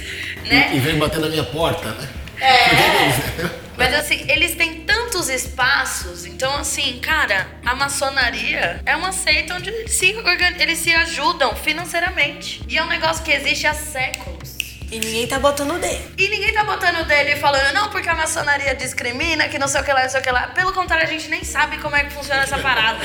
Né? 0.45 0.76
E 0.76 0.80
vem 0.80 0.97
bater 0.97 1.19
na 1.19 1.30
minha 1.30 1.43
porta, 1.43 1.91
né? 1.91 2.10
É. 2.39 3.62
Mas 3.77 3.93
assim, 3.93 4.25
eles 4.29 4.55
têm 4.55 4.81
tantos 4.81 5.29
espaços, 5.29 6.25
então 6.25 6.55
assim, 6.55 6.99
cara, 6.99 7.47
a 7.65 7.75
maçonaria 7.75 8.81
é 8.86 8.95
uma 8.95 9.12
seita 9.12 9.55
onde 9.55 9.69
eles 9.69 9.91
se, 9.91 10.15
eles 10.59 10.79
se 10.79 10.93
ajudam 10.93 11.55
financeiramente. 11.55 12.62
E 12.67 12.77
é 12.77 12.83
um 12.83 12.88
negócio 12.88 13.23
que 13.23 13.31
existe 13.31 13.65
há 13.67 13.73
séculos. 13.73 14.52
E 14.93 14.99
ninguém 14.99 15.25
tá 15.25 15.39
botando 15.39 15.71
o. 15.71 15.79
E 16.15 16.29
ninguém 16.29 16.53
tá 16.53 16.63
botando 16.63 16.97
o 16.97 17.12
e 17.12 17.36
falando, 17.38 17.73
não, 17.73 17.89
porque 17.89 18.08
a 18.08 18.13
maçonaria 18.13 18.75
discrimina, 18.75 19.47
que 19.47 19.58
não 19.58 19.67
sei 19.67 19.82
o 19.82 19.84
que 19.84 19.91
lá, 19.91 20.03
não 20.03 20.10
sei 20.10 20.19
o 20.19 20.23
que 20.23 20.29
lá. 20.29 20.49
Pelo 20.49 20.71
contrário, 20.71 21.03
a 21.03 21.10
gente 21.10 21.29
nem 21.29 21.43
sabe 21.43 21.79
como 21.79 21.95
é 21.95 22.03
que 22.03 22.12
funciona 22.12 22.43
essa 22.43 22.60
parada. 22.60 22.99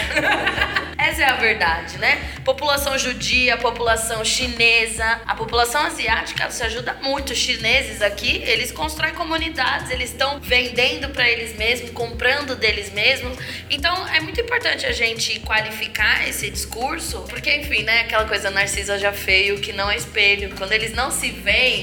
essa 0.98 1.22
é 1.22 1.24
a 1.24 1.37
verdade, 1.37 1.96
né? 1.96 2.20
População 2.44 2.98
judia, 2.98 3.57
população 3.57 4.22
chinesa, 4.22 5.22
a 5.27 5.35
população 5.35 5.81
asiática 5.81 6.51
se 6.51 6.62
ajuda 6.62 6.92
muito. 7.01 7.33
Os 7.33 7.38
chineses 7.38 8.03
aqui, 8.03 8.42
eles 8.44 8.70
constroem 8.70 9.14
comunidades, 9.14 9.90
eles 9.90 10.11
estão 10.11 10.38
vendendo 10.40 11.09
pra 11.09 11.27
eles 11.27 11.57
mesmos, 11.57 11.90
comprando 11.92 12.55
deles 12.55 12.92
mesmos. 12.92 13.38
Então 13.70 14.07
é 14.09 14.20
muito 14.20 14.38
importante 14.38 14.85
a 14.85 14.92
gente 14.92 15.40
qualificar 15.40 16.29
esse 16.29 16.51
discurso, 16.51 17.24
porque 17.31 17.55
enfim, 17.55 17.83
né, 17.83 18.01
aquela 18.01 18.27
coisa 18.27 18.51
narcisa 18.51 18.98
já 18.98 19.12
feio 19.12 19.59
que 19.59 19.72
não 19.72 19.90
é 19.90 19.96
espelho. 19.96 20.55
Quando 20.55 20.72
eles 20.72 20.92
não 20.92 21.11
se 21.11 21.31
veem 21.31 21.77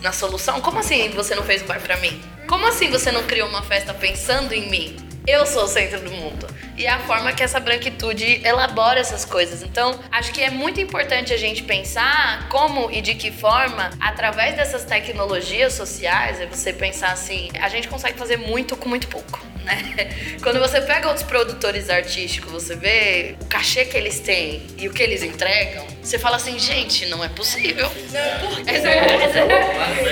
na 0.00 0.12
solução, 0.12 0.60
como 0.60 0.78
assim 0.78 1.08
você 1.10 1.34
não 1.34 1.42
fez 1.42 1.62
um 1.62 1.66
bar 1.66 1.80
pra 1.80 1.96
mim? 1.96 2.20
Como 2.48 2.66
assim 2.66 2.90
você 2.90 3.10
não 3.10 3.22
criou 3.24 3.48
uma 3.48 3.62
festa 3.62 3.92
pensando 3.92 4.52
em 4.52 4.70
mim? 4.70 4.96
Eu 5.26 5.44
sou 5.44 5.64
o 5.64 5.68
centro 5.68 6.00
do 6.00 6.10
mundo. 6.10 6.46
E 6.74 6.86
é 6.86 6.90
a 6.90 7.00
forma 7.00 7.32
que 7.32 7.42
essa 7.42 7.60
branquitude 7.60 8.40
elabora 8.46 8.98
essas 8.98 9.26
coisas. 9.26 9.62
Então, 9.62 10.00
acho 10.10 10.32
que 10.32 10.42
é 10.42 10.48
muito 10.48 10.80
importante 10.80 11.34
a 11.34 11.36
gente 11.36 11.64
pensar 11.64 12.48
como 12.48 12.90
e 12.90 13.02
de 13.02 13.14
que 13.14 13.30
forma, 13.30 13.90
através 14.00 14.56
dessas 14.56 14.84
tecnologias 14.84 15.74
sociais, 15.74 16.40
é 16.40 16.46
você 16.46 16.72
pensar 16.72 17.12
assim, 17.12 17.50
a 17.60 17.68
gente 17.68 17.88
consegue 17.88 18.16
fazer 18.16 18.38
muito 18.38 18.74
com 18.74 18.88
muito 18.88 19.08
pouco. 19.08 19.47
Né? 19.68 20.36
Quando 20.42 20.58
você 20.58 20.80
pega 20.80 21.08
outros 21.08 21.26
produtores 21.26 21.90
artísticos, 21.90 22.50
você 22.50 22.74
vê 22.74 23.36
o 23.40 23.44
cachê 23.44 23.84
que 23.84 23.96
eles 23.96 24.18
têm 24.20 24.62
e 24.78 24.88
o 24.88 24.92
que 24.92 25.02
eles 25.02 25.22
entregam, 25.22 25.86
você 26.02 26.18
fala 26.18 26.36
assim, 26.36 26.58
gente, 26.58 27.04
não 27.06 27.22
é 27.22 27.28
possível. 27.28 27.90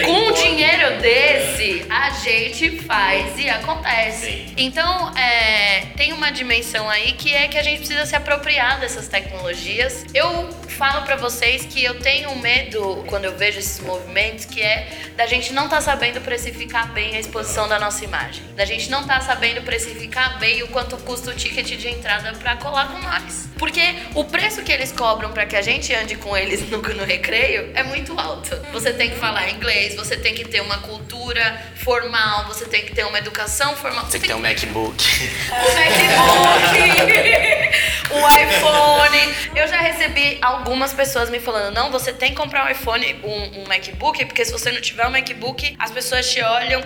Com 0.05 0.12
um 0.12 0.33
dinheiro 0.33 1.01
desse, 1.01 1.87
a 1.88 2.11
gente 2.11 2.79
faz 2.81 3.38
e 3.38 3.49
acontece. 3.49 4.53
Então, 4.57 5.16
é, 5.16 5.87
tem 5.97 6.12
uma 6.12 6.31
dimensão 6.31 6.88
aí 6.90 7.12
que 7.12 7.33
é 7.33 7.49
que 7.49 7.57
a 7.57 7.62
gente 7.62 7.79
precisa 7.79 8.05
se 8.05 8.14
apropriar 8.14 8.79
dessas 8.79 9.09
tecnologias. 9.09 10.05
Eu 10.12 10.51
falo 10.77 11.03
pra 11.03 11.17
vocês 11.17 11.65
que 11.65 11.83
eu 11.83 11.99
tenho 11.99 12.31
um 12.31 12.39
medo 12.39 13.03
quando 13.09 13.25
eu 13.25 13.37
vejo 13.37 13.59
esses 13.59 13.81
movimentos, 13.81 14.45
que 14.45 14.62
é 14.62 14.89
da 15.17 15.27
gente 15.27 15.53
não 15.53 15.65
estar 15.65 15.81
sabendo 15.81 16.21
precificar 16.21 16.93
bem 16.93 17.17
a 17.17 17.21
exposição 17.21 17.67
da 17.67 17.79
nossa 17.81 18.05
imagem. 18.05 18.45
Da 18.55 18.65
gente 18.67 18.91
não 18.91 19.01
estar 19.01 19.23
sabendo 19.23 19.62
precificar 19.62 20.39
bem 20.39 20.62
o 20.62 20.69
quanto 20.69 20.97
custa 20.99 21.31
o 21.31 21.35
ticket 21.35 21.67
de 21.67 21.89
entrada 21.89 22.33
pra 22.35 22.57
colar 22.57 22.89
com 22.89 22.99
nós. 22.99 23.49
Porque 23.59 23.81
o 24.15 24.25
preço 24.25 24.62
que 24.62 24.71
eles 24.71 24.93
cobram 24.93 25.33
pra 25.33 25.47
que 25.47 25.57
a 25.57 25.62
gente 25.62 25.95
ande 25.95 26.15
com 26.17 26.37
eles 26.37 26.61
no, 26.69 26.79
no 26.79 27.05
recreio 27.05 27.71
é 27.75 27.83
muito 27.83 28.19
alto. 28.19 28.55
Você 28.73 28.93
tem 28.93 29.11
que 29.11 29.17
falar 29.17 29.49
inglês, 29.49 29.97
você 29.97 30.17
tem 30.17 30.35
que 30.35 30.45
ter 30.45 30.61
uma 30.61 30.79
cultura 30.79 31.59
formal, 31.77 32.47
você 32.47 32.67
tem 32.67 32.85
que 32.85 32.95
ter 32.95 33.05
uma 33.05 33.19
educação 33.19 33.75
formal. 33.77 34.05
Tem 34.07 34.21
que 34.21 34.27
ter 34.27 34.35
um 34.35 34.41
MacBook. 34.41 35.05
o 35.51 35.73
MacBook. 35.75 37.26
Eu 39.67 39.71
já 39.71 39.81
recebi 39.81 40.39
algumas 40.41 40.93
pessoas 40.93 41.29
me 41.29 41.41
falando: 41.41 41.75
não, 41.75 41.91
você 41.91 42.13
tem 42.13 42.31
que 42.31 42.37
comprar 42.37 42.67
um 42.67 42.71
iPhone, 42.71 43.21
um, 43.25 43.63
um 43.63 43.67
MacBook, 43.67 44.25
porque 44.27 44.45
se 44.45 44.53
você 44.53 44.71
não 44.71 44.81
tiver 44.81 45.05
um 45.07 45.11
MacBook, 45.11 45.75
as 45.77 45.91
pessoas 45.91 46.31
te 46.31 46.41
olham 46.41 46.81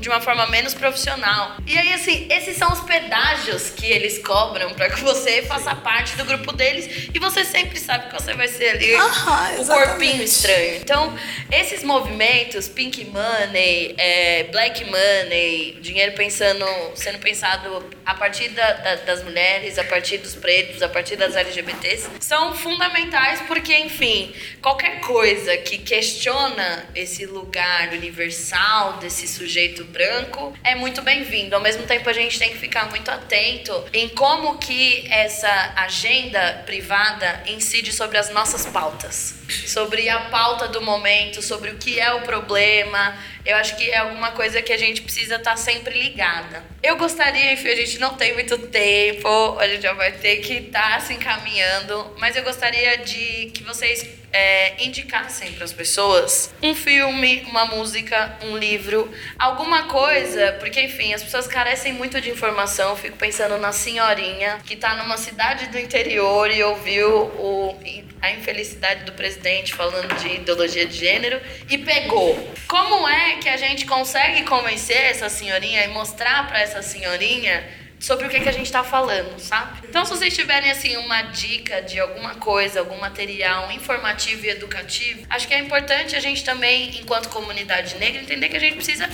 de 0.00 0.08
uma 0.10 0.20
forma 0.20 0.46
menos 0.48 0.74
profissional. 0.74 1.56
E 1.66 1.78
aí, 1.78 1.94
assim, 1.94 2.26
esses 2.30 2.56
são 2.58 2.70
os 2.72 2.80
pedágios 2.80 3.70
que 3.70 3.86
eles 3.86 4.18
cobram 4.18 4.74
para 4.74 4.90
que 4.90 5.00
você 5.00 5.42
faça 5.42 5.74
parte 5.76 6.14
do 6.16 6.24
grupo 6.26 6.52
deles 6.52 7.08
e 7.14 7.18
você 7.18 7.42
sempre 7.44 7.78
sabe 7.80 8.08
que 8.08 8.20
você 8.20 8.34
vai 8.34 8.48
ser 8.48 8.70
ali 8.70 8.94
Aham, 8.96 9.56
o 9.56 9.60
exatamente. 9.62 9.88
corpinho 9.88 10.22
estranho. 10.22 10.76
Então, 10.82 11.16
esses 11.50 11.82
movimentos, 11.84 12.68
Pink 12.68 13.04
Money, 13.06 13.94
é, 13.96 14.44
Black 14.52 14.84
Money, 14.84 15.78
dinheiro 15.80 16.12
pensando, 16.14 16.66
sendo 16.94 17.18
pensado 17.20 17.88
a 18.04 18.14
partir 18.14 18.48
da- 18.50 18.72
da- 18.72 18.96
das 18.96 19.22
mulheres, 19.22 19.78
a 19.78 19.84
partir 19.84 20.18
dos 20.18 20.34
pretos, 20.34 20.82
a 20.82 20.88
partir 20.88 21.16
das 21.16 21.34
LGBTs, 21.36 22.08
são 22.26 22.56
fundamentais 22.56 23.40
porque, 23.42 23.72
enfim, 23.72 24.34
qualquer 24.60 24.98
coisa 24.98 25.56
que 25.58 25.78
questiona 25.78 26.84
esse 26.92 27.24
lugar 27.24 27.92
universal 27.92 28.94
desse 28.94 29.28
sujeito 29.28 29.84
branco 29.84 30.52
é 30.64 30.74
muito 30.74 31.02
bem-vindo. 31.02 31.54
Ao 31.54 31.60
mesmo 31.60 31.84
tempo, 31.84 32.10
a 32.10 32.12
gente 32.12 32.36
tem 32.36 32.50
que 32.50 32.58
ficar 32.58 32.90
muito 32.90 33.08
atento 33.08 33.72
em 33.92 34.08
como 34.08 34.58
que 34.58 35.06
essa 35.08 35.72
agenda 35.76 36.64
privada 36.66 37.44
incide 37.46 37.92
sobre 37.92 38.18
as 38.18 38.28
nossas 38.30 38.66
pautas, 38.66 39.36
sobre 39.64 40.08
a 40.08 40.22
pauta 40.22 40.66
do 40.66 40.82
momento, 40.82 41.40
sobre 41.40 41.70
o 41.70 41.76
que 41.76 42.00
é 42.00 42.12
o 42.12 42.22
problema. 42.22 43.16
Eu 43.46 43.56
acho 43.56 43.76
que 43.76 43.88
é 43.90 43.98
alguma 43.98 44.32
coisa 44.32 44.60
que 44.60 44.72
a 44.72 44.76
gente 44.76 45.02
precisa 45.02 45.36
estar 45.36 45.56
sempre 45.56 45.96
ligada. 45.96 46.64
Eu 46.82 46.96
gostaria, 46.96 47.52
enfim, 47.52 47.68
a 47.68 47.76
gente 47.76 47.98
não 48.00 48.16
tem 48.16 48.34
muito 48.34 48.58
tempo, 48.58 49.56
a 49.58 49.68
gente 49.68 49.82
já 49.82 49.92
vai 49.92 50.10
ter 50.10 50.38
que 50.38 50.54
estar 50.54 51.00
se 51.00 51.14
encaminhando, 51.14 52.12
mas 52.18 52.34
eu 52.34 52.42
gostaria 52.42 52.98
de 52.98 53.52
que 53.54 53.62
vocês 53.62 54.04
é, 54.36 54.84
indicassem 54.84 55.50
para 55.52 55.64
as 55.64 55.72
pessoas 55.72 56.54
um 56.62 56.74
filme, 56.74 57.42
uma 57.48 57.64
música, 57.64 58.36
um 58.42 58.54
livro, 58.58 59.10
alguma 59.38 59.84
coisa, 59.84 60.52
porque 60.60 60.78
enfim, 60.82 61.14
as 61.14 61.22
pessoas 61.22 61.46
carecem 61.46 61.94
muito 61.94 62.20
de 62.20 62.28
informação. 62.28 62.90
Eu 62.90 62.96
fico 62.96 63.16
pensando 63.16 63.56
na 63.56 63.72
senhorinha 63.72 64.58
que 64.66 64.74
está 64.74 64.94
numa 64.96 65.16
cidade 65.16 65.68
do 65.68 65.78
interior 65.78 66.50
e 66.50 66.62
ouviu 66.62 67.08
o, 67.08 67.80
a 68.20 68.30
infelicidade 68.30 69.04
do 69.04 69.12
presidente 69.12 69.72
falando 69.72 70.14
de 70.16 70.28
ideologia 70.28 70.84
de 70.84 70.98
gênero 70.98 71.40
e 71.70 71.78
pegou. 71.78 72.36
Como 72.68 73.08
é 73.08 73.36
que 73.36 73.48
a 73.48 73.56
gente 73.56 73.86
consegue 73.86 74.42
convencer 74.42 74.98
essa 74.98 75.30
senhorinha 75.30 75.82
e 75.84 75.88
mostrar 75.88 76.46
para 76.46 76.60
essa 76.60 76.82
senhorinha 76.82 77.85
sobre 77.98 78.26
o 78.26 78.28
que, 78.28 78.40
que 78.40 78.48
a 78.48 78.52
gente 78.52 78.66
está 78.66 78.84
falando, 78.84 79.38
sabe? 79.38 79.86
Então, 79.88 80.04
se 80.04 80.10
vocês 80.10 80.34
tiverem 80.34 80.70
assim 80.70 80.96
uma 80.96 81.22
dica 81.22 81.80
de 81.82 81.98
alguma 81.98 82.34
coisa, 82.34 82.80
algum 82.80 82.98
material 82.98 83.70
informativo 83.72 84.44
e 84.44 84.50
educativo, 84.50 85.26
acho 85.30 85.48
que 85.48 85.54
é 85.54 85.58
importante 85.58 86.14
a 86.14 86.20
gente 86.20 86.44
também, 86.44 86.98
enquanto 87.00 87.28
comunidade 87.30 87.96
negra, 87.96 88.20
entender 88.20 88.48
que 88.48 88.56
a 88.56 88.60
gente 88.60 88.76
precisa 88.76 89.08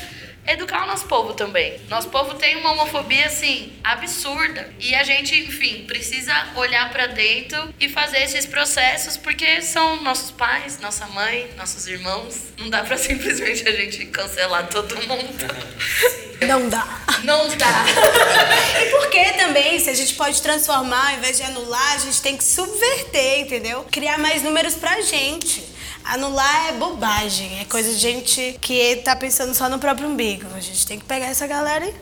educar 0.46 0.84
o 0.84 0.86
nosso 0.86 1.06
povo 1.06 1.34
também. 1.34 1.80
Nosso 1.88 2.08
povo 2.08 2.34
tem 2.34 2.56
uma 2.56 2.72
homofobia 2.72 3.26
assim 3.26 3.72
absurda 3.82 4.72
e 4.78 4.94
a 4.94 5.02
gente, 5.02 5.34
enfim, 5.38 5.84
precisa 5.86 6.34
olhar 6.56 6.90
para 6.90 7.06
dentro 7.06 7.72
e 7.78 7.88
fazer 7.88 8.22
esses 8.22 8.46
processos 8.46 9.16
porque 9.16 9.62
são 9.62 10.02
nossos 10.02 10.30
pais, 10.30 10.78
nossa 10.80 11.06
mãe, 11.06 11.50
nossos 11.56 11.86
irmãos. 11.86 12.52
Não 12.58 12.68
dá 12.68 12.82
para 12.82 12.96
simplesmente 12.98 13.66
a 13.68 13.72
gente 13.72 14.06
cancelar 14.06 14.68
todo 14.68 14.94
mundo. 15.06 15.46
Não 16.46 16.68
dá. 16.68 17.00
Não 17.22 17.48
dá. 17.56 17.84
e 18.82 18.90
por 18.90 19.10
que 19.10 19.32
também, 19.34 19.78
se 19.78 19.88
a 19.88 19.94
gente 19.94 20.14
pode 20.14 20.42
transformar, 20.42 21.10
ao 21.10 21.18
invés 21.18 21.36
de 21.36 21.44
anular, 21.44 21.94
a 21.94 21.98
gente 21.98 22.20
tem 22.20 22.36
que 22.36 22.42
subverter, 22.42 23.40
entendeu? 23.40 23.86
Criar 23.90 24.18
mais 24.18 24.42
números 24.42 24.74
pra 24.74 25.00
gente. 25.02 25.71
Anular 26.04 26.68
é 26.68 26.72
bobagem, 26.72 27.60
é 27.60 27.64
coisa 27.64 27.90
de 27.90 27.98
gente 27.98 28.58
que 28.60 28.96
tá 28.96 29.14
pensando 29.14 29.54
só 29.54 29.68
no 29.68 29.78
próprio 29.78 30.08
umbigo. 30.08 30.46
A 30.54 30.60
gente 30.60 30.86
tem 30.86 30.98
que 30.98 31.04
pegar 31.04 31.26
essa 31.26 31.46
galera 31.46 31.86
e. 31.86 31.94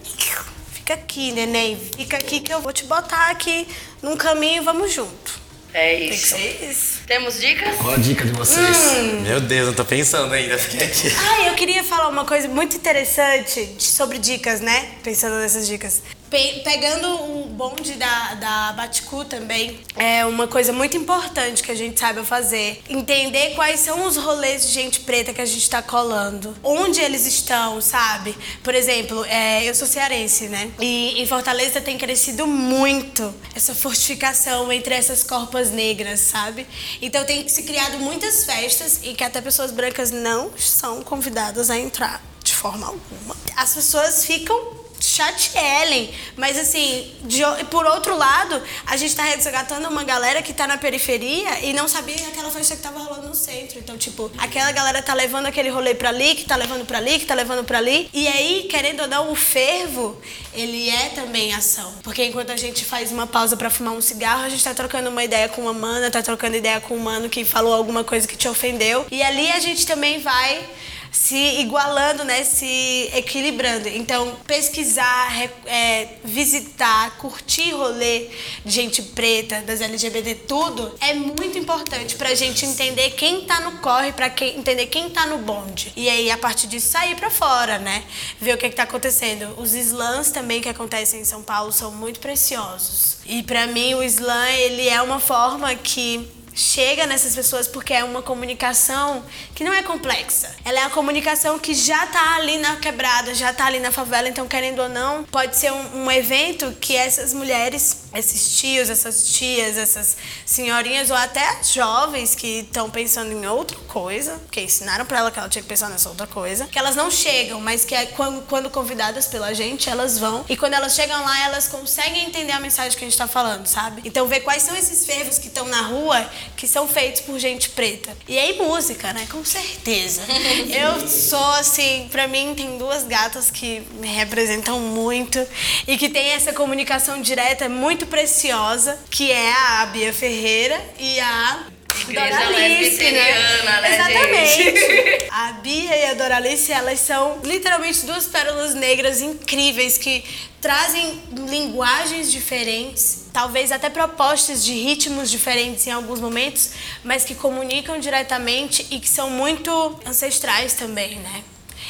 Fica 0.72 0.94
aqui, 0.94 1.30
neném. 1.32 1.76
Fica 1.96 2.16
aqui 2.16 2.40
que 2.40 2.52
eu 2.52 2.60
vou 2.60 2.72
te 2.72 2.84
botar 2.84 3.30
aqui 3.30 3.68
num 4.02 4.16
caminho 4.16 4.62
e 4.62 4.64
vamos 4.64 4.92
junto. 4.92 5.38
É 5.72 5.96
Tem 5.98 6.08
que 6.08 6.14
isso. 6.14 6.26
ser 6.36 6.68
isso. 6.68 7.00
Temos 7.06 7.38
dicas? 7.38 7.76
Qual 7.76 7.94
a 7.94 7.96
dica 7.96 8.24
de 8.24 8.32
vocês? 8.32 8.76
Hum. 8.76 9.20
Meu 9.20 9.40
Deus, 9.40 9.68
eu 9.68 9.74
tô 9.74 9.84
pensando 9.84 10.32
ainda, 10.32 10.58
fiquei 10.58 10.84
aqui. 10.84 11.12
Ah, 11.16 11.46
eu 11.46 11.54
queria 11.54 11.84
falar 11.84 12.08
uma 12.08 12.24
coisa 12.24 12.48
muito 12.48 12.74
interessante 12.76 13.76
sobre 13.78 14.18
dicas, 14.18 14.60
né? 14.60 14.88
Pensando 15.04 15.36
nessas 15.36 15.68
dicas. 15.68 16.02
Pe- 16.30 16.60
pegando 16.62 17.08
o 17.08 17.46
bonde 17.48 17.94
da, 17.94 18.34
da 18.34 18.72
Baticu 18.72 19.24
também, 19.24 19.80
é 19.96 20.24
uma 20.24 20.46
coisa 20.46 20.72
muito 20.72 20.96
importante 20.96 21.62
que 21.62 21.72
a 21.72 21.74
gente 21.74 21.98
saiba 21.98 22.22
fazer. 22.24 22.80
Entender 22.88 23.54
quais 23.56 23.80
são 23.80 24.06
os 24.06 24.16
rolês 24.16 24.66
de 24.66 24.72
gente 24.72 25.00
preta 25.00 25.34
que 25.34 25.40
a 25.40 25.44
gente 25.44 25.68
tá 25.68 25.82
colando. 25.82 26.56
Onde 26.62 27.00
eles 27.00 27.26
estão, 27.26 27.80
sabe? 27.80 28.36
Por 28.62 28.74
exemplo, 28.74 29.24
é, 29.24 29.68
eu 29.68 29.74
sou 29.74 29.88
cearense, 29.88 30.44
né? 30.48 30.70
E 30.78 31.20
em 31.20 31.26
Fortaleza 31.26 31.80
tem 31.80 31.98
crescido 31.98 32.46
muito 32.46 33.34
essa 33.54 33.74
fortificação 33.74 34.70
entre 34.72 34.94
essas 34.94 35.24
corpas 35.24 35.70
negras, 35.70 36.20
sabe? 36.20 36.64
Então 37.02 37.24
tem 37.24 37.46
se 37.48 37.64
criado 37.64 37.98
muitas 37.98 38.44
festas 38.44 39.00
e 39.02 39.14
que 39.14 39.24
até 39.24 39.40
pessoas 39.40 39.72
brancas 39.72 40.12
não 40.12 40.50
são 40.56 41.02
convidadas 41.02 41.70
a 41.70 41.76
entrar 41.78 42.22
de 42.44 42.54
forma 42.54 42.86
alguma. 42.86 43.36
As 43.56 43.74
pessoas 43.74 44.24
ficam 44.24 44.79
chatielem, 45.00 46.12
mas 46.36 46.58
assim, 46.58 47.12
de 47.22 47.42
por 47.70 47.86
outro 47.86 48.16
lado, 48.16 48.62
a 48.86 48.96
gente 48.96 49.16
tá 49.16 49.22
resgatando 49.22 49.88
uma 49.88 50.04
galera 50.04 50.42
que 50.42 50.52
tá 50.52 50.66
na 50.66 50.76
periferia 50.76 51.60
e 51.60 51.72
não 51.72 51.88
sabia 51.88 52.16
aquela 52.28 52.50
festa 52.50 52.76
que 52.76 52.82
tava 52.82 52.98
rolando 53.00 53.28
no 53.28 53.34
centro. 53.34 53.78
Então, 53.78 53.96
tipo, 53.96 54.30
aquela 54.38 54.70
galera 54.72 55.02
tá 55.02 55.14
levando 55.14 55.46
aquele 55.46 55.68
rolê 55.68 55.94
pra 55.94 56.10
ali, 56.10 56.34
que 56.34 56.44
tá 56.44 56.56
levando 56.56 56.84
pra 56.84 56.98
ali, 56.98 57.18
que 57.18 57.26
tá 57.26 57.34
levando 57.34 57.64
pra 57.64 57.78
ali. 57.78 58.08
E 58.12 58.28
aí, 58.28 58.66
querendo 58.70 59.00
ou 59.00 59.08
não, 59.08 59.32
o 59.32 59.34
fervo, 59.34 60.20
ele 60.54 60.90
é 60.90 61.08
também 61.10 61.54
ação. 61.54 61.94
Porque 62.02 62.24
enquanto 62.24 62.50
a 62.50 62.56
gente 62.56 62.84
faz 62.84 63.10
uma 63.10 63.26
pausa 63.26 63.56
pra 63.56 63.70
fumar 63.70 63.94
um 63.94 64.00
cigarro, 64.00 64.44
a 64.44 64.48
gente 64.48 64.62
tá 64.62 64.74
trocando 64.74 65.08
uma 65.08 65.24
ideia 65.24 65.48
com 65.48 65.62
uma 65.62 65.72
mana, 65.72 66.10
tá 66.10 66.22
trocando 66.22 66.56
ideia 66.56 66.80
com 66.80 66.94
um 66.96 67.00
mano 67.00 67.28
que 67.28 67.44
falou 67.44 67.72
alguma 67.72 68.04
coisa 68.04 68.28
que 68.28 68.36
te 68.36 68.48
ofendeu. 68.48 69.06
E 69.10 69.22
ali 69.22 69.50
a 69.50 69.60
gente 69.60 69.86
também 69.86 70.20
vai 70.20 70.68
se 71.10 71.60
igualando, 71.60 72.24
né, 72.24 72.44
se 72.44 73.10
equilibrando. 73.14 73.88
Então, 73.88 74.36
pesquisar, 74.46 75.32
é, 75.66 76.08
visitar, 76.24 77.16
curtir 77.18 77.72
rolê 77.72 78.28
de 78.64 78.72
gente 78.72 79.02
preta, 79.02 79.60
das 79.62 79.80
LGBT, 79.80 80.34
tudo, 80.46 80.94
é 81.00 81.14
muito 81.14 81.58
importante 81.58 82.16
pra 82.16 82.34
gente 82.34 82.64
entender 82.64 83.10
quem 83.10 83.44
tá 83.44 83.60
no 83.60 83.78
corre, 83.78 84.12
pra 84.12 84.30
quem, 84.30 84.58
entender 84.58 84.86
quem 84.86 85.10
tá 85.10 85.26
no 85.26 85.38
bonde. 85.38 85.92
E 85.96 86.08
aí, 86.08 86.30
a 86.30 86.38
partir 86.38 86.66
disso, 86.66 86.88
sair 86.88 87.16
pra 87.16 87.30
fora, 87.30 87.78
né? 87.78 88.04
Ver 88.40 88.54
o 88.54 88.58
que, 88.58 88.68
que 88.68 88.76
tá 88.76 88.84
acontecendo. 88.84 89.54
Os 89.58 89.72
slams 89.74 90.30
também 90.30 90.60
que 90.60 90.68
acontecem 90.68 91.20
em 91.20 91.24
São 91.24 91.42
Paulo 91.42 91.72
são 91.72 91.90
muito 91.92 92.20
preciosos. 92.20 93.18
E 93.26 93.42
pra 93.42 93.66
mim, 93.66 93.94
o 93.94 94.02
slam, 94.02 94.50
ele 94.50 94.88
é 94.88 95.00
uma 95.02 95.20
forma 95.20 95.74
que 95.74 96.28
chega 96.54 97.06
nessas 97.06 97.34
pessoas 97.34 97.66
porque 97.66 97.92
é 97.92 98.04
uma 98.04 98.22
comunicação 98.22 99.22
que 99.54 99.64
não 99.64 99.72
é 99.72 99.82
complexa. 99.82 100.54
Ela 100.64 100.80
é 100.80 100.82
a 100.84 100.90
comunicação 100.90 101.58
que 101.58 101.74
já 101.74 102.06
tá 102.06 102.36
ali 102.36 102.58
na 102.58 102.76
quebrada, 102.76 103.34
já 103.34 103.52
tá 103.52 103.66
ali 103.66 103.80
na 103.80 103.90
favela, 103.90 104.28
então 104.28 104.46
querendo 104.46 104.80
ou 104.80 104.88
não, 104.88 105.24
pode 105.24 105.56
ser 105.56 105.72
um, 105.72 106.04
um 106.04 106.10
evento 106.10 106.72
que 106.80 106.96
essas 106.96 107.32
mulheres, 107.32 108.04
esses 108.14 108.58
tios, 108.58 108.90
essas 108.90 109.32
tias, 109.32 109.76
essas 109.76 110.16
senhorinhas 110.44 111.10
ou 111.10 111.16
até 111.16 111.62
jovens 111.62 112.34
que 112.34 112.60
estão 112.60 112.90
pensando 112.90 113.32
em 113.32 113.46
outra 113.46 113.76
coisa, 113.88 114.40
que 114.50 114.60
ensinaram 114.60 115.04
pra 115.04 115.18
ela 115.18 115.30
que 115.30 115.38
ela 115.38 115.48
tinha 115.48 115.62
que 115.62 115.68
pensar 115.68 115.88
nessa 115.88 116.08
outra 116.08 116.26
coisa, 116.26 116.66
que 116.66 116.78
elas 116.78 116.96
não 116.96 117.10
chegam, 117.10 117.60
mas 117.60 117.84
que 117.84 117.94
é 117.94 118.06
quando, 118.06 118.42
quando 118.46 118.70
convidadas 118.70 119.26
pela 119.26 119.54
gente, 119.54 119.88
elas 119.88 120.18
vão. 120.18 120.44
E 120.48 120.56
quando 120.56 120.74
elas 120.74 120.94
chegam 120.94 121.22
lá, 121.24 121.44
elas 121.44 121.68
conseguem 121.68 122.26
entender 122.26 122.52
a 122.52 122.60
mensagem 122.60 122.98
que 122.98 123.04
a 123.04 123.08
gente 123.08 123.18
tá 123.18 123.28
falando, 123.28 123.66
sabe? 123.66 124.02
Então 124.04 124.26
ver 124.26 124.40
quais 124.40 124.62
são 124.62 124.76
esses 124.76 125.04
fervos 125.04 125.38
que 125.38 125.48
estão 125.48 125.66
na 125.66 125.82
rua 125.82 126.28
que 126.56 126.66
são 126.66 126.86
feitos 126.88 127.22
por 127.22 127.38
gente 127.38 127.70
preta. 127.70 128.16
E 128.28 128.38
aí 128.38 128.58
música, 128.58 129.12
né? 129.12 129.26
Com 129.30 129.44
certeza. 129.44 130.22
Eu 130.70 131.08
sou 131.08 131.50
assim, 131.52 132.08
pra 132.10 132.26
mim 132.26 132.54
tem 132.54 132.78
duas 132.78 133.04
gatas 133.04 133.50
que 133.50 133.80
me 134.00 134.08
representam 134.08 134.78
muito 134.80 135.44
e 135.86 135.96
que 135.96 136.08
tem 136.08 136.30
essa 136.32 136.52
comunicação 136.52 137.20
direta 137.20 137.68
muito 137.68 137.99
preciosa, 138.06 138.98
que 139.10 139.30
é 139.30 139.52
a 139.52 139.86
Bia 139.86 140.12
Ferreira 140.12 140.80
e 140.98 141.20
a 141.20 141.66
Igreja 142.08 142.38
Doralice, 142.38 142.60
lesbiteriana, 142.60 143.80
né, 143.80 143.94
Exatamente. 143.94 144.56
gente? 144.56 145.30
A 145.30 145.52
Bia 145.54 145.96
e 145.96 146.04
a 146.06 146.14
Doralice, 146.14 146.72
elas 146.72 146.98
são 147.00 147.40
literalmente 147.44 148.04
duas 148.04 148.26
pérolas 148.26 148.74
negras 148.74 149.20
incríveis 149.20 149.96
que 149.96 150.24
trazem 150.60 151.22
linguagens 151.48 152.30
diferentes, 152.30 153.26
talvez 153.32 153.70
até 153.72 153.88
propostas 153.88 154.64
de 154.64 154.72
ritmos 154.72 155.30
diferentes 155.30 155.86
em 155.86 155.92
alguns 155.92 156.20
momentos, 156.20 156.70
mas 157.04 157.24
que 157.24 157.34
comunicam 157.34 157.98
diretamente 157.98 158.86
e 158.90 158.98
que 158.98 159.08
são 159.08 159.30
muito 159.30 159.70
ancestrais 160.04 160.74
também, 160.74 161.16
né? 161.16 161.44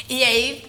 E 0.07 0.23
aí, 0.23 0.63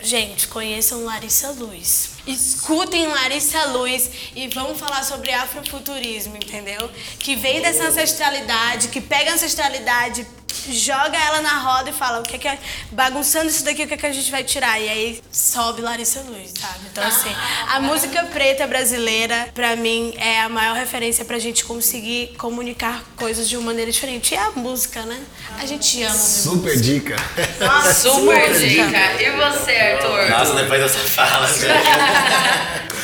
gente, 0.00 0.46
conheçam 0.48 1.04
Larissa 1.04 1.50
Luz. 1.50 2.13
Escutem 2.26 3.06
Larissa 3.06 3.64
Luz 3.66 4.10
e 4.34 4.48
vamos 4.48 4.78
falar 4.78 5.02
sobre 5.04 5.30
afrofuturismo, 5.32 6.36
entendeu? 6.36 6.90
Que 7.18 7.36
vem 7.36 7.60
dessa 7.60 7.84
ancestralidade, 7.84 8.88
que 8.88 9.00
pega 9.00 9.30
a 9.30 9.34
ancestralidade, 9.34 10.26
joga 10.70 11.18
ela 11.18 11.42
na 11.42 11.58
roda 11.58 11.90
e 11.90 11.92
fala 11.92 12.20
o 12.20 12.22
que 12.22 12.36
é 12.36 12.38
que 12.38 12.48
é, 12.48 12.58
bagunçando 12.90 13.48
isso 13.48 13.64
daqui, 13.64 13.82
o 13.82 13.86
que 13.86 13.94
é 13.94 13.96
que 13.96 14.06
a 14.06 14.12
gente 14.12 14.30
vai 14.30 14.42
tirar? 14.42 14.80
E 14.80 14.88
aí 14.88 15.22
sobe 15.30 15.82
Larissa 15.82 16.20
Luz, 16.20 16.52
sabe? 16.58 16.78
Então, 16.90 17.04
assim, 17.04 17.34
a 17.68 17.80
música 17.80 18.24
preta 18.26 18.66
brasileira, 18.66 19.48
pra 19.54 19.76
mim, 19.76 20.14
é 20.16 20.40
a 20.40 20.48
maior 20.48 20.74
referência 20.76 21.24
pra 21.24 21.38
gente 21.38 21.64
conseguir 21.64 22.34
comunicar 22.38 23.04
coisas 23.16 23.48
de 23.48 23.56
uma 23.56 23.66
maneira 23.66 23.90
diferente. 23.90 24.32
E 24.32 24.36
é 24.36 24.40
a 24.40 24.50
música, 24.52 25.02
né? 25.02 25.20
A 25.58 25.66
gente 25.66 26.02
ama. 26.02 26.14
Super 26.14 26.80
dica. 26.80 27.16
Nossa, 27.60 28.10
Super 28.10 28.54
dica. 28.58 29.22
E 29.22 29.30
você, 29.32 29.72
Arthur? 29.72 30.30
Nossa, 30.30 30.54
depois 30.54 30.80
dessa 30.80 30.98
fala. 31.00 31.46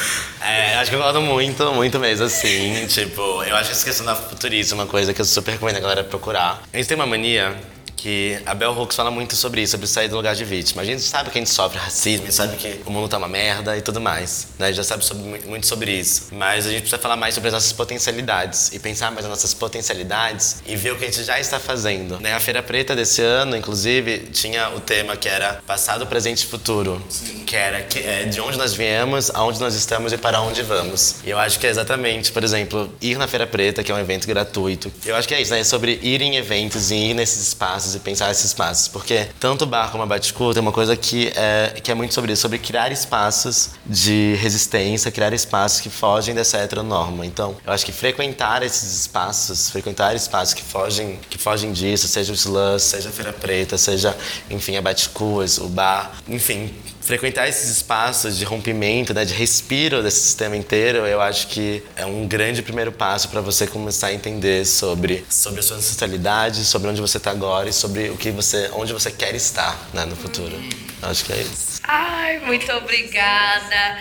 É, 0.42 0.76
acho 0.76 0.90
que 0.90 0.96
eu 0.96 1.00
gosto 1.00 1.20
muito, 1.20 1.72
muito 1.74 1.98
mesmo, 1.98 2.24
assim. 2.24 2.86
Tipo, 2.88 3.20
eu 3.44 3.54
acho 3.54 3.66
que 3.66 3.72
essa 3.72 3.84
questão 3.84 4.06
da 4.06 4.16
futurismo 4.16 4.80
é 4.80 4.84
uma 4.84 4.90
coisa 4.90 5.12
que 5.12 5.20
eu 5.20 5.24
super 5.24 5.52
recomendo 5.52 5.76
a 5.76 5.80
galera 5.80 6.02
procurar. 6.02 6.62
A 6.72 6.76
gente 6.76 6.88
tem 6.88 6.96
uma 6.96 7.06
mania 7.06 7.54
que 8.01 8.40
a 8.46 8.55
Bell 8.55 8.72
Hooks 8.72 8.96
fala 8.96 9.11
muito 9.11 9.36
sobre 9.36 9.61
isso, 9.61 9.72
sobre 9.72 9.86
sair 9.86 10.09
do 10.09 10.16
lugar 10.16 10.34
de 10.34 10.42
vítima. 10.42 10.80
A 10.80 10.84
gente 10.86 11.03
sabe 11.03 11.28
que 11.28 11.36
a 11.36 11.40
gente 11.40 11.51
sofre 11.51 11.78
racismo, 11.78 12.22
a 12.22 12.30
gente 12.30 12.34
sabe 12.34 12.57
que 12.57 12.80
o 12.86 12.90
mundo 12.90 13.07
tá 13.09 13.18
uma 13.18 13.28
merda 13.28 13.76
e 13.76 13.82
tudo 13.82 14.01
mais, 14.01 14.48
né? 14.59 14.66
A 14.66 14.68
gente 14.68 14.78
já 14.78 14.84
sabe 14.84 15.05
sobre, 15.05 15.22
muito 15.46 15.66
sobre 15.66 15.92
isso. 15.92 16.28
Mas 16.32 16.66
a 16.66 16.70
gente 16.70 16.80
precisa 16.80 17.01
falar 17.01 17.16
mais 17.16 17.34
sobre 17.34 17.48
as 17.48 17.55
nossas 17.55 17.72
potencialidades 17.74 18.72
e 18.72 18.78
pensar 18.78 19.11
mais 19.11 19.26
nas 19.26 19.30
nossas 19.30 19.53
potencialidades 19.53 20.62
e 20.66 20.76
ver 20.76 20.92
o 20.92 20.96
que 20.96 21.05
a 21.05 21.09
gente 21.09 21.22
já 21.22 21.38
está 21.38 21.61
fazendo. 21.61 22.18
Né? 22.20 22.32
A 22.32 22.40
Feira 22.40 22.62
Preta 22.62 22.96
desse 22.96 23.20
ano, 23.20 23.55
inclusive, 23.55 24.30
tinha 24.32 24.70
o 24.70 24.80
tema 24.80 25.14
que 25.14 25.28
era 25.28 25.61
passado, 25.66 26.07
presente 26.07 26.44
e 26.44 26.46
futuro. 26.46 27.05
Que 27.46 27.55
era 27.55 27.82
que, 27.82 27.98
é, 27.98 28.24
de 28.24 28.40
onde 28.40 28.57
nós 28.57 28.72
viemos, 28.72 29.30
aonde 29.34 29.61
nós 29.61 29.74
estamos 29.74 30.11
e 30.14 30.16
para 30.16 30.40
onde 30.40 30.62
vamos. 30.62 31.16
E 31.22 31.28
eu 31.28 31.38
acho 31.38 31.59
que 31.59 31.66
é 31.66 31.70
exatamente, 31.70 32.32
por 32.32 32.42
exemplo, 32.42 32.90
ir 33.03 33.18
na 33.18 33.28
Feira 33.28 33.46
Preta, 33.46 33.84
que 33.84 33.92
é 33.92 33.94
um 33.94 33.98
evento 33.98 34.26
gratuito. 34.26 34.90
Eu 35.05 35.16
acho 35.16 35.28
que 35.28 35.34
é 35.34 35.42
isso, 35.42 35.53
né? 35.53 35.61
É 35.61 35.64
sobre 35.64 36.01
ir 36.03 36.22
em 36.22 36.36
eventos 36.36 36.90
e 36.90 36.94
ir 36.94 37.14
nesses 37.14 37.48
espaços 37.48 37.89
e 37.95 37.99
pensar 37.99 38.30
esses 38.30 38.47
espaços. 38.47 38.88
Porque 38.88 39.28
tanto 39.38 39.62
o 39.64 39.66
bar 39.66 39.91
como 39.91 40.03
a 40.03 40.07
Baticu 40.07 40.53
tem 40.53 40.62
uma 40.62 40.72
coisa 40.72 40.97
que 40.97 41.32
é, 41.34 41.80
que 41.82 41.91
é 41.91 41.95
muito 41.95 42.14
sobre 42.14 42.32
isso, 42.32 42.43
sobre 42.43 42.59
criar 42.59 42.91
espaços 42.93 43.70
de 43.86 44.34
resistência, 44.41 45.11
criar 45.11 45.32
espaços 45.32 45.80
que 45.80 45.91
fogem 45.91 46.34
dessa 46.34 46.59
heteronorma. 46.59 47.26
Então, 47.26 47.57
eu 47.64 47.72
acho 47.72 47.84
que 47.84 47.93
frequentar 47.93 48.62
esses 48.62 49.01
espaços, 49.01 49.70
frequentar 49.70 50.14
espaços 50.14 50.55
que 50.55 50.62
fogem, 50.62 51.18
que 51.28 51.38
fogem 51.38 51.72
disso, 51.72 52.09
seja 52.09 52.32
o 52.32 52.34
Slus, 52.34 52.82
seja 52.82 53.09
a 53.09 53.12
Feira 53.12 53.32
Preta, 53.32 53.76
seja, 53.78 54.16
enfim, 54.51 54.76
a 54.76 54.82
Baticuas, 54.82 55.59
o 55.59 55.68
bar, 55.68 56.12
enfim, 56.28 56.72
frequentar 57.01 57.48
esses 57.48 57.70
espaços 57.70 58.36
de 58.36 58.44
rompimento, 58.44 59.12
né, 59.14 59.24
de 59.24 59.34
respiro 59.34 60.03
desse 60.03 60.20
sistema 60.20 60.57
inteiro, 60.57 60.98
eu 60.98 61.20
acho 61.20 61.48
que 61.48 61.82
é 61.96 62.05
um 62.05 62.26
grande 62.26 62.62
primeiro 62.62 62.92
passo 62.92 63.28
para 63.28 63.40
você 63.40 63.66
começar 63.66 64.09
a 64.09 64.12
entender 64.12 64.64
sobre, 64.64 65.24
sobre 65.28 65.61
a 65.61 65.62
sua 65.62 65.76
ancestralidade, 65.78 66.64
sobre 66.64 66.88
onde 66.88 67.01
você 67.01 67.16
está 67.16 67.30
agora 67.30 67.68
e 67.68 67.72
sobre 67.72 68.11
o 68.11 68.16
que 68.16 68.30
você, 68.30 68.70
onde 68.74 68.92
você 68.92 69.11
quer 69.11 69.34
estar 69.34 69.78
né, 69.92 70.05
no 70.05 70.14
futuro. 70.14 70.57
Acho 71.03 71.24
que 71.24 71.32
é 71.32 71.40
isso. 71.40 71.80
Ai, 71.84 72.38
muito 72.40 72.70
obrigada. 72.72 73.98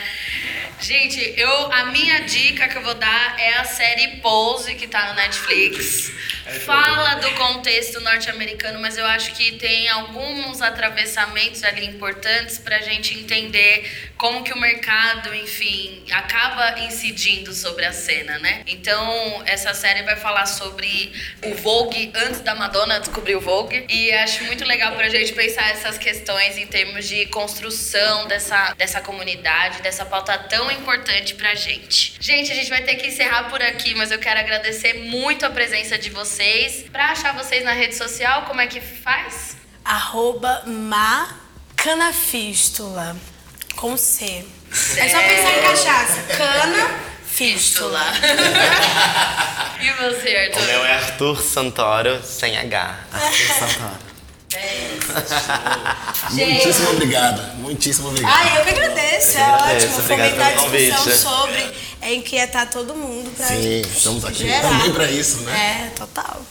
Gente, 0.81 1.33
eu, 1.35 1.71
a 1.73 1.85
minha 1.87 2.19
dica 2.21 2.67
que 2.69 2.77
eu 2.77 2.81
vou 2.81 2.95
dar 2.95 3.35
é 3.37 3.55
a 3.55 3.65
série 3.65 4.17
Pose, 4.21 4.75
que 4.75 4.87
tá 4.87 5.09
no 5.09 5.15
Netflix. 5.15 6.11
Fala 6.49 7.15
do 7.15 7.29
contexto 7.35 7.99
norte-americano, 8.01 8.79
mas 8.79 8.97
eu 8.97 9.05
acho 9.05 9.33
que 9.33 9.53
tem 9.53 9.87
alguns 9.89 10.61
atravessamentos 10.61 11.63
ali 11.63 11.85
importantes 11.85 12.57
pra 12.57 12.79
gente 12.79 13.13
entender 13.13 14.09
como 14.17 14.43
que 14.43 14.51
o 14.51 14.59
mercado, 14.59 15.33
enfim, 15.33 16.03
acaba 16.11 16.79
incidindo 16.81 17.53
sobre 17.53 17.85
a 17.85 17.93
cena, 17.93 18.37
né? 18.39 18.63
Então, 18.67 19.41
essa 19.45 19.73
série 19.73 20.03
vai 20.03 20.15
falar 20.15 20.45
sobre 20.45 21.13
o 21.45 21.53
Vogue 21.55 22.11
antes 22.15 22.41
da 22.41 22.53
Madonna 22.53 22.99
descobrir 22.99 23.35
o 23.35 23.41
Vogue. 23.41 23.85
E 23.87 24.11
acho 24.11 24.43
muito 24.43 24.65
legal 24.65 24.93
pra 24.93 25.07
gente 25.07 25.31
pensar 25.33 25.69
essas 25.69 25.97
questões 25.97 26.57
em 26.57 26.67
termos 26.67 27.07
de 27.07 27.27
construção 27.27 28.27
dessa, 28.27 28.73
dessa 28.73 28.99
comunidade, 28.99 29.81
dessa 29.81 30.05
pauta 30.05 30.37
tão 30.37 30.69
importante 30.71 31.35
pra 31.35 31.55
gente. 31.55 32.15
Gente, 32.19 32.51
a 32.51 32.55
gente 32.55 32.69
vai 32.69 32.81
ter 32.81 32.95
que 32.95 33.07
encerrar 33.07 33.43
por 33.49 33.61
aqui, 33.61 33.95
mas 33.95 34.11
eu 34.11 34.19
quero 34.19 34.39
agradecer 34.39 34.93
muito 34.95 35.45
a 35.45 35.49
presença 35.49 35.97
de 35.97 36.09
vocês. 36.09 36.38
Pra 36.91 37.07
achar 37.11 37.33
vocês 37.35 37.63
na 37.65 37.73
rede 37.73 37.95
social, 37.95 38.43
como 38.43 38.61
é 38.61 38.67
que 38.67 38.79
faz? 38.79 39.57
Arroba 39.83 40.63
macanafístula. 40.65 43.17
Com 43.75 43.97
C. 43.97 44.45
É 44.97 45.09
só 45.09 45.19
pensar 45.21 45.57
em 45.57 45.61
cachaça. 45.63 46.21
Cana, 46.37 46.87
fístula. 47.25 48.01
E 49.81 49.89
você, 49.93 50.35
Arthur? 50.35 50.61
O 50.61 50.65
meu 50.65 50.83
é 50.85 50.93
Arthur 50.93 51.41
Santoro, 51.41 52.21
sem 52.21 52.57
H. 52.57 52.99
Arthur 53.13 53.47
Santoro. 53.55 54.08
Muitíssimo 56.31 56.89
obrigado. 56.91 57.55
Muitíssimo 57.57 58.07
obrigado. 58.09 58.33
Ai, 58.33 58.57
eu 58.59 58.63
que 58.63 58.69
agradeço. 58.69 59.37
É 59.37 59.43
agradeço, 59.43 59.85
ótimo 59.87 60.01
fomentar 60.07 60.47
a 60.47 60.51
discussão 60.51 60.65
convite. 60.65 61.17
sobre 61.17 61.73
é 62.01 62.13
inquietar 62.13 62.69
todo 62.69 62.95
mundo 62.95 63.29
pra 63.35 63.45
Sim, 63.47 63.81
estamos 63.81 64.25
aqui 64.25 64.47
gerar. 64.47 64.61
também 64.61 64.93
para 64.93 65.11
isso, 65.11 65.41
né? 65.41 65.87
É, 65.87 65.89
total. 65.97 66.41